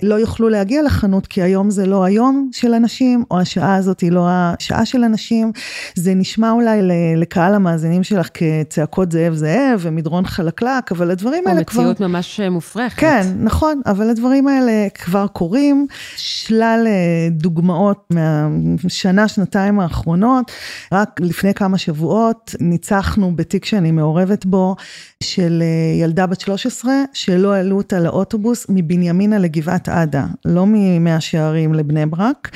לא 0.04 0.16
יוכלו 0.16 0.50
להגיע 0.50 0.84
לחנות 0.84 1.28
כי 1.28 1.42
היום 1.42 1.70
זה 1.70 1.86
לא 1.86 2.04
היום 2.04 2.50
של 2.54 2.74
הנשים, 2.74 3.24
או 3.32 3.39
השעה 3.39 3.75
הזאת 3.75 4.00
היא 4.00 4.12
לא 4.12 4.25
השעה 4.30 4.86
של 4.86 5.04
הנשים. 5.04 5.51
זה 5.96 6.13
נשמע 6.13 6.51
אולי 6.51 6.80
לקהל 7.16 7.56
המאזינים 7.56 8.04
שלך 8.04 8.28
כצעקות 8.34 9.12
זאב 9.12 9.34
זאב 9.34 9.80
ומדרון 9.80 10.25
חלקלק, 10.25 10.92
אבל 10.92 11.12
הדברים 11.12 11.48
האלה 11.48 11.63
כבר... 11.63 11.84
או 11.84 11.89
מציאות 11.89 12.10
ממש 12.10 12.39
מופרכת. 12.39 13.00
כן, 13.00 13.22
נכון, 13.39 13.82
אבל 13.86 14.10
הדברים 14.10 14.48
האלה 14.48 14.88
כבר 14.94 15.28
קורים. 15.28 15.88
שלל 16.16 16.84
אה, 16.88 17.28
דוגמאות 17.32 18.08
מהשנה, 18.10 19.28
שנתיים 19.28 19.80
האחרונות. 19.80 20.51
רק 20.92 21.20
לפני 21.20 21.54
כמה 21.54 21.78
שבועות 21.78 22.56
ניצחנו 22.60 23.36
תיק 23.50 23.65
שאני 23.65 23.91
מעורבת 23.91 24.46
בו, 24.46 24.75
של 25.24 25.63
אה, 25.65 26.01
ילדה 26.03 26.27
בת 26.27 26.41
13, 26.41 26.94
שלא 27.13 27.53
העלו 27.53 27.77
אותה 27.77 28.00
לאוטובוס 28.00 28.65
מבנימינה 28.70 29.38
לגבעת 29.38 29.89
עדה, 29.89 30.25
לא 30.46 30.65
ממאה 30.68 31.22
שערים 31.22 31.74
לבני 31.74 32.06
ברק, 32.06 32.50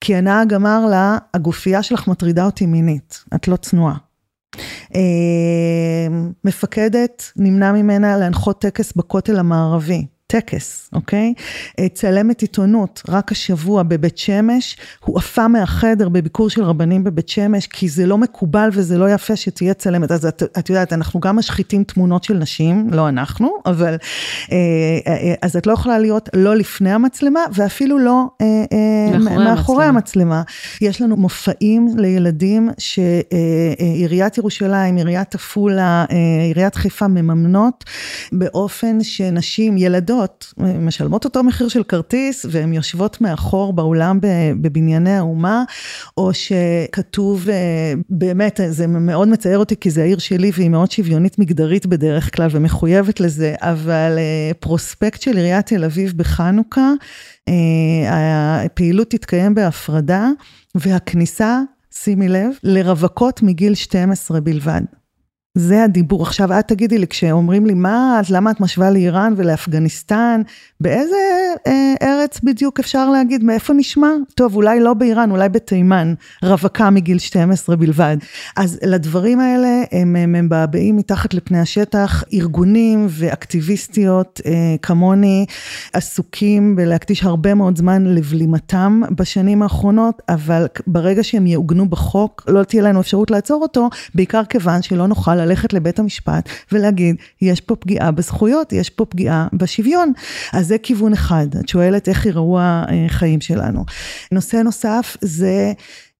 כי 0.00 0.16
הנהג 0.16 0.54
אמר 0.54 0.86
לה, 0.86 1.18
הגופייה 1.34 1.82
שלך 1.82 2.08
מטרידה 2.08 2.44
אותי 2.44 2.66
מינית, 2.66 3.24
את 3.34 3.48
לא 3.48 3.56
צנועה. 3.56 3.96
אה, 4.94 6.06
מפקדת 6.44 7.32
נמנע 7.36 7.72
ממנה 7.72 8.16
להנחות 8.16 8.60
טקס 8.60 8.92
בכותל 8.92 9.38
המערבי. 9.38 10.06
טקס, 10.26 10.90
אוקיי? 10.92 11.34
אה, 11.78 11.88
צלמת 11.88 12.42
עיתונות, 12.42 13.02
רק 13.08 13.32
השבוע 13.32 13.82
בבית 13.82 14.18
שמש, 14.18 14.76
הוא 15.04 15.18
עפה 15.18 15.48
מהחדר 15.48 16.08
בביקור 16.08 16.50
של 16.50 16.62
רבנים 16.62 17.04
בבית 17.04 17.28
שמש, 17.28 17.66
כי 17.66 17.88
זה 17.88 18.06
לא 18.06 18.18
מקובל 18.18 18.68
וזה 18.72 18.98
לא 18.98 19.10
יפה 19.10 19.36
שתהיה 19.36 19.74
צלמת. 19.74 20.10
אז 20.10 20.26
את, 20.26 20.42
את 20.58 20.70
יודעת, 20.70 20.92
אנחנו 20.92 21.20
גם 21.20 21.36
משחיתים 21.36 21.84
תמונות 21.84 22.24
של 22.24 22.34
נשים, 22.34 22.88
לא 22.92 23.08
אנחנו, 23.08 23.50
אבל... 23.66 23.96
אה, 24.52 24.56
אה, 25.06 25.34
אז 25.42 25.56
את 25.56 25.66
לא 25.66 25.72
יכולה 25.72 25.98
להיות 25.98 26.28
לא 26.34 26.56
לפני 26.56 26.92
המצלמה, 26.92 27.40
ואפילו 27.54 27.98
לא 27.98 28.24
מאחורי, 29.20 29.44
מאחורי 29.44 29.84
המצלמה. 29.84 30.06
המצלמה. 30.06 30.42
יש 30.80 31.02
לנו 31.02 31.16
מופעים 31.16 31.88
לילדים 31.96 32.70
שעיריית 32.78 34.38
ירושלים, 34.38 34.96
עיריית 34.96 35.34
עפולה, 35.34 36.04
עיריית 36.44 36.74
חיפה 36.74 37.08
מממנות, 37.08 37.84
באופן 38.32 39.02
שנשים, 39.02 39.78
ילדות, 39.78 40.15
עובדות, 40.16 40.54
משלמות 40.58 41.24
אותו 41.24 41.42
מחיר 41.42 41.68
של 41.68 41.82
כרטיס, 41.82 42.46
והן 42.50 42.72
יושבות 42.72 43.20
מאחור 43.20 43.72
באולם 43.72 44.18
בבנייני 44.60 45.16
האומה, 45.16 45.64
או 46.16 46.30
שכתוב, 46.34 47.48
אה, 47.48 47.92
באמת, 48.10 48.60
זה 48.68 48.86
מאוד 48.86 49.28
מצער 49.28 49.58
אותי, 49.58 49.76
כי 49.76 49.90
זה 49.90 50.02
העיר 50.02 50.18
שלי 50.18 50.50
והיא 50.54 50.70
מאוד 50.70 50.90
שוויונית 50.90 51.38
מגדרית 51.38 51.86
בדרך 51.86 52.36
כלל 52.36 52.48
ומחויבת 52.50 53.20
לזה, 53.20 53.54
אבל 53.60 54.14
אה, 54.18 54.50
פרוספקט 54.60 55.22
של 55.22 55.36
עיריית 55.36 55.66
תל 55.66 55.84
אביב 55.84 56.12
בחנוכה, 56.16 56.92
אה, 57.48 58.62
הפעילות 58.64 59.10
תתקיים 59.10 59.54
בהפרדה, 59.54 60.28
והכניסה, 60.74 61.60
שימי 61.94 62.28
לב, 62.28 62.50
לרווקות 62.62 63.42
מגיל 63.42 63.74
12 63.74 64.40
בלבד. 64.40 64.82
זה 65.58 65.84
הדיבור. 65.84 66.22
עכשיו 66.22 66.58
את 66.58 66.68
תגידי 66.68 66.98
לי, 66.98 67.06
כשאומרים 67.06 67.66
לי, 67.66 67.74
מה, 67.74 68.16
אז 68.20 68.30
למה 68.30 68.50
את 68.50 68.60
משווה 68.60 68.90
לאיראן 68.90 69.34
ולאפגניסטן? 69.36 70.42
באיזה 70.80 71.16
אה, 71.66 71.94
ארץ 72.02 72.40
בדיוק 72.42 72.80
אפשר 72.80 73.10
להגיד, 73.10 73.44
מאיפה 73.44 73.72
נשמע? 73.72 74.08
טוב, 74.34 74.56
אולי 74.56 74.80
לא 74.80 74.94
באיראן, 74.94 75.30
אולי 75.30 75.48
בתימן, 75.48 76.14
רווקה 76.42 76.90
מגיל 76.90 77.18
12 77.18 77.76
בלבד. 77.76 78.16
אז 78.56 78.78
לדברים 78.82 79.40
האלה, 79.40 79.82
הם 79.92 80.32
מבעבעים 80.32 80.96
מתחת 80.96 81.34
לפני 81.34 81.58
השטח, 81.60 82.24
ארגונים 82.32 83.06
ואקטיביסטיות 83.10 84.40
אה, 84.46 84.52
כמוני, 84.82 85.46
עסוקים 85.92 86.76
בלהקדיש 86.76 87.24
הרבה 87.24 87.54
מאוד 87.54 87.78
זמן 87.78 88.04
לבלימתם 88.04 89.00
בשנים 89.10 89.62
האחרונות, 89.62 90.22
אבל 90.28 90.66
ברגע 90.86 91.24
שהם 91.24 91.46
יעוגנו 91.46 91.88
בחוק, 91.88 92.44
לא 92.48 92.62
תהיה 92.62 92.82
לנו 92.82 93.00
אפשרות 93.00 93.30
לעצור 93.30 93.62
אותו, 93.62 93.88
בעיקר 94.14 94.44
כיוון 94.44 94.82
שלא 94.82 95.06
נוכל 95.06 95.45
ללכת 95.46 95.72
לבית 95.72 95.98
המשפט 95.98 96.48
ולהגיד, 96.72 97.16
יש 97.42 97.60
פה 97.60 97.76
פגיעה 97.76 98.10
בזכויות, 98.10 98.72
יש 98.72 98.90
פה 98.90 99.04
פגיעה 99.04 99.48
בשוויון. 99.52 100.12
אז 100.52 100.66
זה 100.66 100.78
כיוון 100.78 101.12
אחד, 101.12 101.46
את 101.60 101.68
שואלת 101.68 102.08
איך 102.08 102.26
יראו 102.26 102.58
החיים 102.60 103.40
שלנו. 103.40 103.84
נושא 104.32 104.56
נוסף 104.56 105.16
זה 105.20 105.72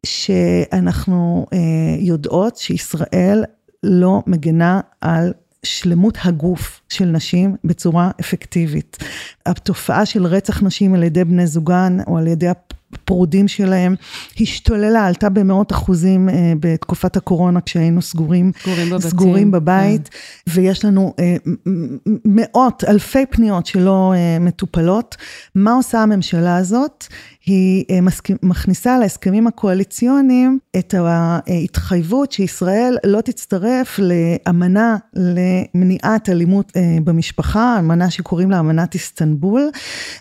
שאנחנו 0.07 1.47
אה, 1.53 1.59
יודעות 1.99 2.57
שישראל 2.57 3.45
לא 3.83 4.23
מגנה 4.27 4.81
על 5.01 5.33
שלמות 5.63 6.19
הגוף 6.25 6.81
של 6.89 7.05
נשים 7.05 7.57
בצורה 7.65 8.11
אפקטיבית. 8.21 8.97
התופעה 9.47 10.07
של 10.07 10.27
רצח 10.27 10.63
נשים 10.63 10.95
על 10.95 11.03
ידי 11.03 11.25
בני 11.25 11.47
זוגן 11.47 11.99
או 12.07 12.19
על 12.19 12.27
ידי 12.27 12.49
הפרודים 12.93 13.49
שלהם 13.49 13.95
השתוללה, 14.41 15.07
עלתה 15.07 15.29
במאות 15.29 15.73
אחוזים 15.73 16.29
אה, 16.29 16.53
בתקופת 16.61 17.17
הקורונה 17.17 17.61
כשהיינו 17.61 18.03
סגורים, 18.03 18.53
סגורים, 18.63 18.99
סגורים 19.01 19.51
בבית, 19.51 20.09
כן. 20.09 20.51
ויש 20.51 20.85
לנו 20.85 21.15
אה, 21.19 21.37
מאות, 22.25 22.85
אלפי 22.89 23.27
פניות 23.31 23.67
שלא 23.67 24.13
אה, 24.17 24.39
מטופלות. 24.41 25.17
מה 25.55 25.73
עושה 25.73 26.03
הממשלה 26.03 26.57
הזאת? 26.57 27.07
היא 27.47 27.85
אה, 27.91 27.99
מכניסה 28.43 28.99
להסכמים 28.99 29.47
הקואליציוניים 29.47 30.59
את 30.79 30.95
ההתחייבות 30.99 32.33
שישראל 32.33 32.97
לא 33.05 33.21
תצטרף 33.21 33.99
לאמנה 33.99 34.97
למניעת 35.15 36.29
אלימות 36.29 36.73
אה, 36.77 36.99
במשפחה, 37.05 37.77
אמנה 37.79 38.11
שקוראים 38.11 38.51
לה 38.51 38.61
אמנת 38.61 38.95
איסטנבול, 38.95 39.71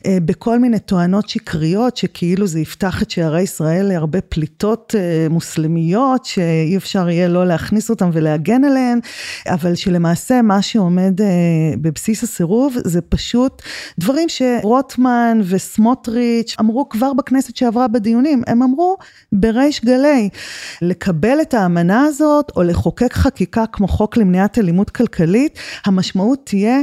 אה, 0.05 0.17
בכל 0.25 0.59
מיני 0.59 0.79
טוענות 0.79 1.29
שקריות 1.29 1.97
שכאילו 1.97 2.47
זה 2.47 2.59
יפתח 2.59 3.01
את 3.01 3.11
שערי 3.11 3.41
ישראל 3.41 3.85
להרבה 3.85 4.21
פליטות 4.21 4.95
מוסלמיות 5.29 6.25
שאי 6.25 6.77
אפשר 6.77 7.09
יהיה 7.09 7.27
לא 7.27 7.47
להכניס 7.47 7.89
אותן 7.89 8.09
ולהגן 8.13 8.63
עליהן, 8.63 8.99
אבל 9.47 9.75
שלמעשה 9.75 10.41
מה 10.41 10.61
שעומד 10.61 11.19
בבסיס 11.81 12.23
הסירוב 12.23 12.75
זה 12.83 13.01
פשוט 13.01 13.61
דברים 13.99 14.29
שרוטמן 14.29 15.41
וסמוטריץ' 15.43 16.55
אמרו 16.59 16.89
כבר 16.89 17.11
בכנסת 17.17 17.55
שעברה 17.55 17.87
בדיונים, 17.87 18.43
הם 18.47 18.63
אמרו 18.63 18.97
בריש 19.31 19.85
גלי, 19.85 20.29
לקבל 20.81 21.37
את 21.41 21.53
האמנה 21.53 22.03
הזאת 22.03 22.51
או 22.55 22.63
לחוקק 22.63 23.13
חקיקה 23.13 23.65
כמו 23.71 23.87
חוק 23.87 24.17
למניעת 24.17 24.57
אלימות 24.57 24.89
כלכלית, 24.89 25.59
המשמעות 25.85 26.39
תהיה 26.43 26.77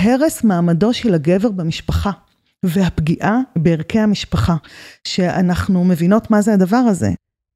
הרס 0.00 0.44
מעמדו 0.44 0.92
של 0.94 1.14
הגבר 1.14 1.50
במשפחה. 1.50 2.10
והפגיעה 2.62 3.40
בערכי 3.56 3.98
המשפחה, 3.98 4.56
שאנחנו 5.04 5.84
מבינות 5.84 6.30
מה 6.30 6.40
זה 6.42 6.52
הדבר 6.54 6.76
הזה. 6.76 7.10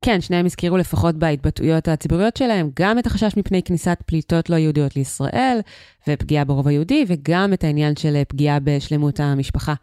כן, 0.05 0.21
שניהם 0.21 0.47
הזכירו 0.47 0.77
לפחות 0.77 1.15
בהתבטאויות 1.15 1.89
הציבוריות 1.89 2.37
שלהם, 2.37 2.71
גם 2.81 2.99
את 2.99 3.07
החשש 3.07 3.37
מפני 3.37 3.63
כניסת 3.63 3.99
פליטות 4.07 4.51
לא 4.51 4.57
יהודיות 4.57 4.97
לישראל, 4.97 5.61
ופגיעה 6.09 6.45
ברוב 6.45 6.69
היהודי, 6.69 7.05
וגם 7.09 7.53
את 7.53 7.65
העניין 7.65 7.97
של 7.97 8.23
פגיעה 8.29 8.59
בשלמות 8.65 9.21
המשפחה. 9.21 9.75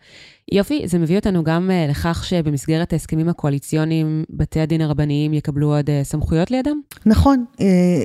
יופי, 0.51 0.81
זה 0.85 0.99
מביא 0.99 1.15
אותנו 1.15 1.43
גם 1.43 1.69
uh, 1.69 1.91
לכך 1.91 2.25
שבמסגרת 2.25 2.93
ההסכמים 2.93 3.29
הקואליציוניים, 3.29 4.23
בתי 4.29 4.59
הדין 4.59 4.81
הרבניים 4.81 5.33
יקבלו 5.33 5.75
עוד 5.75 5.89
uh, 5.89 5.91
סמכויות 6.03 6.51
לידם? 6.51 6.79
נכון, 7.05 7.45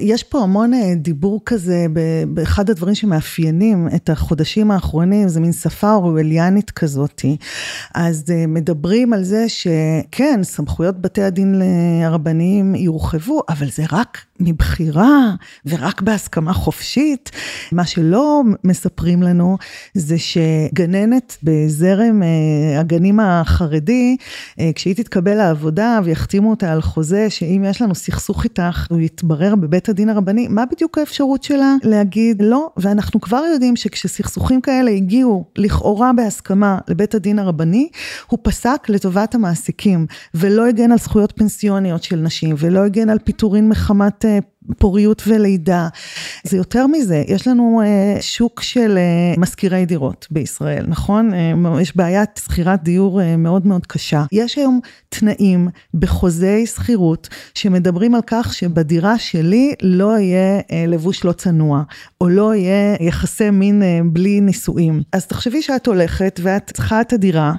יש 0.01 0.23
פה 0.23 0.43
המון 0.43 0.73
דיבור 0.97 1.41
כזה, 1.47 1.87
באחד 2.29 2.71
הדברים 2.71 2.95
שמאפיינים 2.95 3.89
את 3.97 4.11
החודשים 4.11 4.71
האחרונים, 4.71 5.29
זה 5.29 5.41
מין 5.41 5.53
שפה 5.53 5.95
אורווליאנית 5.95 6.71
כזאתי. 6.71 7.37
אז 7.95 8.25
מדברים 8.49 9.13
על 9.13 9.25
זה 9.25 9.49
שכן, 9.49 10.41
סמכויות 10.43 11.01
בתי 11.01 11.23
הדין 11.23 11.63
הרבניים 12.05 12.75
יורחבו, 12.75 13.41
אבל 13.49 13.71
זה 13.71 13.83
רק 13.93 14.19
מבחירה 14.41 15.35
ורק 15.67 16.03
בהסכמה 16.03 16.53
חופשית. 16.53 17.31
מה 17.73 17.87
שלא 18.03 18.43
מספרים 18.65 19.23
לנו 19.23 19.59
זה 19.95 20.17
שגננת 20.19 21.37
בזרם 21.43 22.23
הגנים 22.79 23.21
החרדי, 23.21 24.17
כשהיא 24.75 24.95
תתקבל 24.95 25.35
לעבודה 25.35 26.01
ויחתימו 26.05 26.51
אותה 26.51 26.73
על 26.73 26.83
חוזה, 26.83 27.31
שאם 27.31 27.65
יש 27.69 27.83
לנו 27.83 27.95
סכסוך 27.95 28.45
איתך, 28.45 28.87
הוא 28.91 29.01
יתברר 29.01 29.55
בבית 29.55 29.89
הדין 29.89 30.09
הרבני, 30.09 30.49
מה 30.49 30.65
בדיוק 30.73 30.99
האפשרות 30.99 31.43
שלה 31.43 31.75
להגיד 31.83 32.43
לא? 32.43 32.71
ואנחנו 32.77 33.21
כבר 33.21 33.43
יודעים 33.53 33.77
שכשסכסוכים 33.77 34.61
כאלה 34.61 34.91
הגיעו 34.91 35.45
לכאורה 35.57 36.13
בהסכמה 36.13 36.79
לבית 36.89 37.15
הדין 37.15 37.39
הרבני, 37.39 37.89
הוא 38.27 38.39
פסק 38.43 38.87
לטובת 38.89 39.35
המעסיקים, 39.35 40.07
ולא 40.35 40.67
הגן 40.67 40.93
על 40.93 40.99
זכויות 40.99 41.33
פנסיוניות 41.37 42.03
של 42.03 42.17
נשים, 42.17 42.55
ולא 42.59 42.81
הגן 42.81 43.11
על 43.11 43.19
פיטורין 43.19 43.69
מחמת 43.69 44.25
פוריות 44.79 45.23
ולידה. 45.27 45.89
זה 46.45 46.57
יותר 46.57 46.87
מזה, 46.87 47.23
יש 47.29 47.49
לנו 47.49 47.83
uh, 47.85 48.23
שוק 48.23 48.63
של 48.63 48.99
uh, 49.37 49.41
משכירי 49.41 49.87
דירות 49.87 50.27
בישראל, 50.31 50.85
נכון? 50.89 51.31
Uh, 51.33 51.81
יש 51.81 51.97
בעיית 51.97 52.41
שכירת 52.45 52.83
דיור 52.83 53.21
מאוד 53.39 53.67
מאוד 53.67 53.87
קשה. 53.87 54.25
יש 54.33 54.57
היום 54.57 54.81
תנאים 55.09 55.69
בחוזי 55.95 56.67
שכירות 56.67 57.29
שמדברים 57.55 58.15
על 58.15 58.21
כך 58.27 58.55
שבדירה 58.55 59.19
שלי 59.19 59.75
לא 59.83 60.19
יהיה 60.19 60.61
לבוש 60.89 61.25
לא 61.25 61.33
צנוע, 61.33 61.83
או 62.21 62.29
לא 62.29 62.55
יהיה 62.55 62.97
יחסי 63.01 63.51
מין 63.51 63.83
בלי 64.13 64.41
נישואים. 64.41 65.03
אז 65.13 65.27
תחשבי 65.27 65.63
שאת 65.63 65.87
הולכת 65.87 66.41
ואת 66.43 66.71
צריכה 66.75 67.01
את 67.01 67.13
הדירה, 67.13 67.53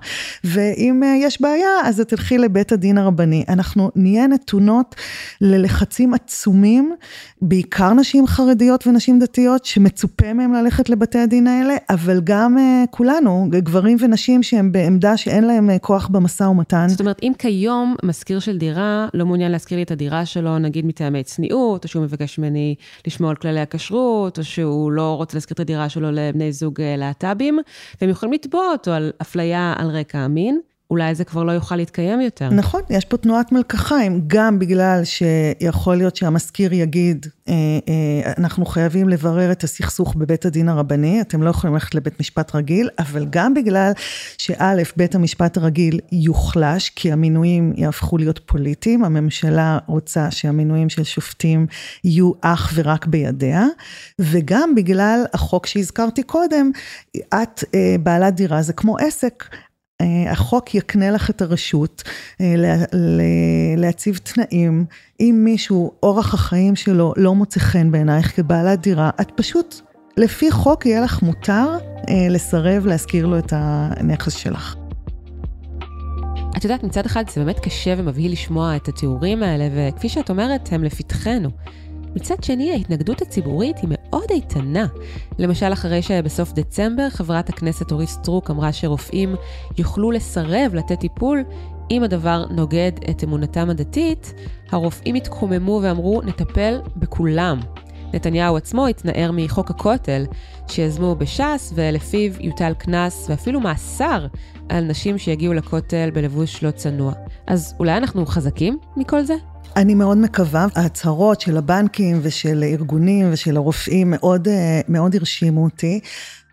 ואם 0.44 1.04
יש 1.22 1.42
בעיה, 1.42 1.70
אז 1.84 2.00
את 2.00 2.08
תלכי 2.08 2.38
לבית 2.38 2.72
הדין 2.72 2.98
הרבני. 2.98 3.44
אנחנו 3.50 3.92
נהיה 3.96 4.28
נתונות 4.28 4.96
ללחצים 5.42 6.14
עצומים. 6.14 6.93
בעיקר 7.42 7.94
נשים 7.94 8.28
חרדיות 8.28 8.88
ונשים 8.88 9.20
דתיות, 9.20 9.66
שמצופה 9.66 10.34
מהם 10.34 10.54
ללכת 10.54 10.90
לבתי 10.90 11.20
הדין 11.20 11.48
האלה, 11.48 11.76
אבל 11.90 12.22
גם 12.24 12.58
uh, 12.58 12.88
כולנו, 12.90 13.48
גברים 13.50 13.98
ונשים 14.00 14.44
שהם 14.44 14.72
בעמדה 14.72 15.18
שאין 15.18 15.44
להם 15.44 15.70
uh, 15.70 15.80
כוח 15.80 16.08
במשא 16.08 16.44
ומתן. 16.44 16.86
זאת 16.90 17.00
אומרת, 17.00 17.20
אם 17.24 17.32
כיום 17.38 17.96
מזכיר 18.04 18.40
של 18.40 18.58
דירה 18.58 19.08
לא 19.14 19.26
מעוניין 19.26 19.52
להזכיר 19.52 19.78
לי 19.78 19.84
את 19.84 19.92
הדירה 19.92 20.26
שלו, 20.26 20.60
נגיד 20.60 20.86
מטעמי 20.86 21.24
צניעות, 21.24 21.84
או 21.84 21.90
שהוא 21.90 22.04
מבקש 22.04 22.40
ממני 22.40 22.76
לשמור 23.08 23.30
על 23.30 23.36
כללי 23.36 23.60
הכשרות, 23.60 24.38
או 24.38 24.44
שהוא 24.44 24.92
לא 24.92 25.16
רוצה 25.16 25.38
להזכיר 25.38 25.56
את 25.56 25.60
הדירה 25.60 25.90
שלו 25.90 26.12
לבני 26.12 26.52
זוג 26.52 26.80
uh, 26.80 26.84
להט"בים, 26.98 27.60
והם 28.02 28.10
יכולים 28.10 28.34
לתבוע 28.34 28.72
אותו 28.72 28.92
על 28.92 29.12
אפליה 29.22 29.74
על 29.78 29.88
רקע 29.88 30.20
המין. 30.20 30.60
אולי 30.94 31.16
זה 31.16 31.24
כבר 31.24 31.44
לא 31.44 31.52
יוכל 31.52 31.76
להתקיים 31.76 32.22
יותר. 32.22 32.50
נכון, 32.50 32.82
יש 32.90 33.06
פה 33.06 33.18
תנועת 33.18 33.52
מלקחיים, 33.52 34.22
גם 34.28 34.60
בגלל 34.60 35.02
שיכול 35.04 35.96
להיות 35.96 36.16
שהמזכיר 36.16 36.74
יגיד, 36.74 37.26
אה, 37.48 37.54
אה, 37.88 38.34
אנחנו 38.38 38.66
חייבים 38.66 39.10
לברר 39.10 39.52
את 39.52 39.64
הסכסוך 39.64 40.16
בבית 40.16 40.46
הדין 40.46 40.70
הרבני, 40.70 41.22
אתם 41.22 41.44
לא 41.44 41.50
יכולים 41.50 41.74
ללכת 41.74 41.96
לבית 41.96 42.20
משפט 42.20 42.56
רגיל, 42.56 42.90
אבל 43.00 43.26
גם 43.30 43.54
בגלל 43.54 43.92
שא', 44.38 44.74
בית 44.98 45.16
המשפט 45.16 45.58
הרגיל 45.58 46.00
יוחלש, 46.12 46.90
כי 46.90 47.12
המינויים 47.12 47.74
יהפכו 47.76 48.18
להיות 48.18 48.40
פוליטיים, 48.46 49.04
הממשלה 49.04 49.78
רוצה 49.88 50.32
שהמינויים 50.32 50.90
של 50.90 51.04
שופטים 51.04 51.68
יהיו 52.04 52.32
אך 52.42 52.72
ורק 52.76 53.06
בידיה, 53.06 53.66
וגם 54.20 54.76
בגלל 54.76 55.26
החוק 55.34 55.66
שהזכרתי 55.66 56.24
קודם, 56.24 56.72
את 57.18 57.64
אה, 57.76 57.96
בעלת 58.04 58.36
דירה, 58.36 58.62
זה 58.62 58.74
כמו 58.74 58.98
עסק. 58.98 59.44
אה, 60.04 60.32
החוק 60.32 60.76
יקנה 60.76 61.12
לך 61.12 61.30
את 61.30 61.42
הרשות 61.42 62.04
אה, 62.42 62.56
להציב 63.78 64.18
תנאים. 64.18 64.86
אם 65.20 65.42
מישהו, 65.44 65.92
אורח 66.04 66.34
החיים 66.34 66.76
שלו 66.76 67.14
לא 67.18 67.36
מוצא 67.36 67.60
חן 67.60 67.92
בעינייך 67.92 68.36
כבעלת 68.36 68.82
דירה, 68.82 69.10
את 69.22 69.32
פשוט, 69.36 69.82
לפי 70.18 70.52
חוק 70.52 70.86
יהיה 70.86 71.02
לך 71.02 71.22
מותר 71.22 71.78
אה, 72.10 72.28
לסרב 72.30 72.86
להשכיר 72.86 73.26
לו 73.26 73.38
את 73.38 73.54
הנכס 73.56 74.36
שלך. 74.36 74.76
את 76.58 76.64
יודעת, 76.64 76.84
מצד 76.84 77.06
אחד 77.06 77.24
זה 77.30 77.44
באמת 77.44 77.60
קשה 77.60 77.94
ומבהיל 77.98 78.32
לשמוע 78.32 78.76
את 78.76 78.88
התיאורים 78.88 79.44
האלה, 79.44 79.70
וכפי 79.76 80.10
שאת 80.10 80.30
אומרת, 80.30 80.70
הם 80.72 80.84
לפתחנו. 80.84 81.50
מצד 82.16 82.44
שני, 82.44 82.72
ההתנגדות 82.72 83.22
הציבורית 83.22 83.78
היא 83.78 83.90
מאוד 83.92 84.30
איתנה. 84.30 84.86
למשל, 85.40 85.74
אחרי 85.74 86.02
שבסוף 86.02 86.52
דצמבר 86.52 87.10
חברת 87.10 87.50
הכנסת 87.50 87.92
אורית 87.92 88.10
סטרוק 88.10 88.52
אמרה 88.52 88.74
שרופאים 88.74 89.36
יוכלו 89.78 90.12
לסרב 90.12 90.72
לתת 90.74 91.00
טיפול 91.00 91.44
אם 91.92 92.04
הדבר 92.04 92.46
נוגד 92.50 92.92
את 93.10 93.24
אמונתם 93.24 93.70
הדתית, 93.70 94.34
הרופאים 94.72 95.16
התקוממו 95.16 95.80
ואמרו, 95.84 96.22
נטפל 96.22 96.82
בכולם. 96.96 97.60
נתניהו 98.14 98.58
עצמו 98.58 98.88
התנער 98.88 99.32
מחוק 99.34 99.70
הכותל, 99.70 100.26
שיזמו 100.68 101.16
בש"ס, 101.16 101.74
ולפיו 101.76 102.32
יוטל 102.40 102.74
קנס 102.74 103.26
ואפילו 103.30 103.60
מאסר 103.60 104.28
על 104.70 104.84
נשים 104.84 105.18
שיגיעו 105.18 105.54
לכותל 105.54 106.10
בלבוש 106.14 106.64
לא 106.64 106.72
צנוע. 106.72 107.14
אז 107.48 107.76
אולי 107.80 107.98
אנחנו 107.98 108.26
חזקים 108.26 108.78
מכל 108.98 109.24
זה? 109.24 109.53
אני 109.76 109.94
מאוד 109.94 110.18
מקווה, 110.18 110.68
ההצהרות 110.76 111.42
של 111.42 111.58
הבנקים 111.58 112.20
ושל 112.22 112.64
ארגונים 112.64 113.30
ושל 113.32 113.58
הרופאים 113.58 114.08
מאוד, 114.12 114.48
אה, 114.48 114.82
מאוד 114.90 115.16
הרשימו 115.16 115.64
אותי. 115.64 116.00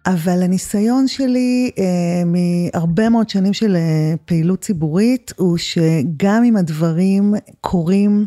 אבל 0.06 0.42
הניסיון 0.42 1.08
שלי 1.08 1.70
אה, 1.78 1.84
מהרבה 2.24 3.08
מאוד 3.08 3.28
שנים 3.28 3.52
של 3.52 3.76
אה, 3.76 4.14
פעילות 4.24 4.60
ציבורית, 4.60 5.32
הוא 5.36 5.58
שגם 5.58 6.44
אם 6.44 6.56
הדברים 6.56 7.34
קורים 7.60 8.26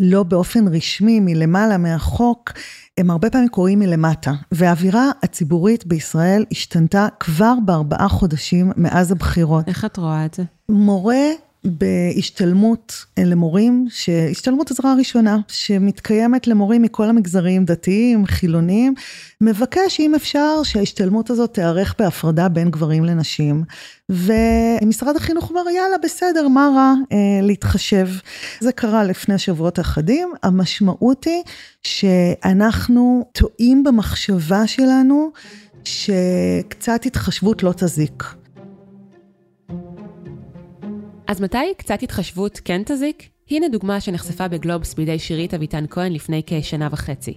לא 0.00 0.22
באופן 0.22 0.68
רשמי 0.68 1.20
מלמעלה 1.20 1.78
מהחוק, 1.78 2.52
הם 2.98 3.10
הרבה 3.10 3.30
פעמים 3.30 3.48
קורים 3.48 3.78
מלמטה. 3.78 4.32
והאווירה 4.52 5.10
הציבורית 5.22 5.86
בישראל 5.86 6.44
השתנתה 6.52 7.08
כבר 7.20 7.54
בארבעה 7.64 8.08
חודשים 8.08 8.72
מאז 8.76 9.12
הבחירות. 9.12 9.68
איך 9.68 9.84
את 9.84 9.96
רואה 9.96 10.24
את 10.24 10.34
זה? 10.34 10.42
מורה 10.68 11.24
בהשתלמות 11.64 13.04
למורים, 13.18 13.86
השתלמות 14.30 14.70
עזרה 14.70 14.94
ראשונה, 14.98 15.38
שמתקיימת 15.48 16.46
למורים 16.46 16.82
מכל 16.82 17.08
המגזרים, 17.08 17.64
דתיים, 17.64 18.26
חילוניים, 18.26 18.94
מבקש, 19.40 20.00
אם 20.00 20.14
אפשר, 20.14 20.62
שההשתלמות 20.62 21.30
הזאת 21.30 21.54
תיערך 21.54 21.94
בהפרדה 21.98 22.48
בין 22.48 22.70
גברים 22.70 23.04
לנשים. 23.04 23.64
ומשרד 24.08 25.16
החינוך 25.16 25.50
אומר, 25.50 25.70
יאללה, 25.70 25.96
בסדר, 26.02 26.48
מה 26.48 26.70
רע 26.74 26.94
אה, 27.12 27.16
להתחשב. 27.42 28.08
זה 28.60 28.72
קרה 28.72 29.04
לפני 29.04 29.38
שבועות 29.38 29.80
אחדים. 29.80 30.32
המשמעות 30.42 31.24
היא 31.24 31.42
שאנחנו 31.82 33.24
טועים 33.32 33.84
במחשבה 33.84 34.66
שלנו 34.66 35.30
שקצת 35.84 37.06
התחשבות 37.06 37.62
לא 37.62 37.72
תזיק. 37.76 38.37
אז 41.28 41.40
מתי 41.40 41.74
קצת 41.76 42.02
התחשבות 42.02 42.60
כן 42.64 42.82
תזיק? 42.86 43.28
הנה 43.50 43.68
דוגמה 43.68 44.00
שנחשפה 44.00 44.48
בגלובס 44.48 44.94
בידי 44.94 45.18
שירית 45.18 45.54
אביטן 45.54 45.84
כהן 45.90 46.12
לפני 46.12 46.42
כשנה 46.46 46.88
וחצי. 46.92 47.34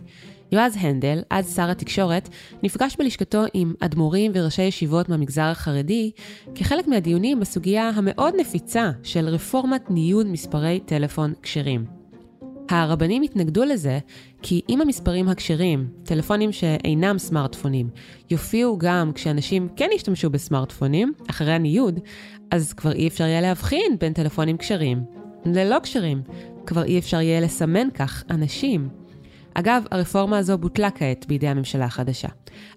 יועז 0.52 0.78
הנדל, 0.80 1.22
אז 1.30 1.56
שר 1.56 1.70
התקשורת, 1.70 2.30
נפגש 2.64 2.96
בלשכתו 3.00 3.44
עם 3.54 3.74
אדמו"רים 3.80 4.32
וראשי 4.36 4.62
ישיבות 4.62 5.10
מהמגזר 5.10 5.42
החרדי, 5.42 6.12
כחלק 6.56 6.88
מהדיונים 6.88 7.40
בסוגיה 7.40 7.90
המאוד 7.90 8.34
נפיצה 8.40 8.92
של 9.04 9.28
רפורמת 9.28 9.92
ניוד 9.92 10.28
מספרי 10.28 10.80
טלפון 10.86 11.34
כשרים. 11.42 11.86
הרבנים 12.70 13.22
התנגדו 13.22 13.64
לזה 13.64 14.00
כי 14.42 14.62
אם 14.70 14.82
המספרים 14.82 15.30
הכשרים, 15.30 15.88
טלפונים 16.04 16.52
שאינם 16.52 17.18
סמארטפונים, 17.18 17.90
יופיעו 18.30 18.78
גם 18.78 19.12
כשאנשים 19.16 19.70
כן 19.76 19.90
ישתמשו 19.96 20.30
בסמארטפונים, 20.30 21.14
אחרי 21.30 21.54
הניוד, 21.54 22.00
אז 22.52 22.74
כבר 22.74 22.92
אי 22.92 23.08
אפשר 23.08 23.24
יהיה 23.24 23.42
להבחין 23.42 23.96
בין 24.00 24.14
טלפונים 24.14 24.58
כשרים 24.58 25.04
ללא 25.46 25.80
כשרים. 25.84 26.22
כבר 26.66 26.84
אי 26.84 27.00
אפשר 27.00 27.22
יהיה 27.22 27.42
לסמן 27.42 27.88
כך 27.94 28.24
אנשים. 28.30 28.90
אגב, 29.54 29.84
הרפורמה 29.92 30.38
הזו 30.38 30.58
בוטלה 30.58 30.92
כעת 30.92 31.26
בידי 31.28 31.48
הממשלה 31.48 31.86
החדשה. 31.86 32.28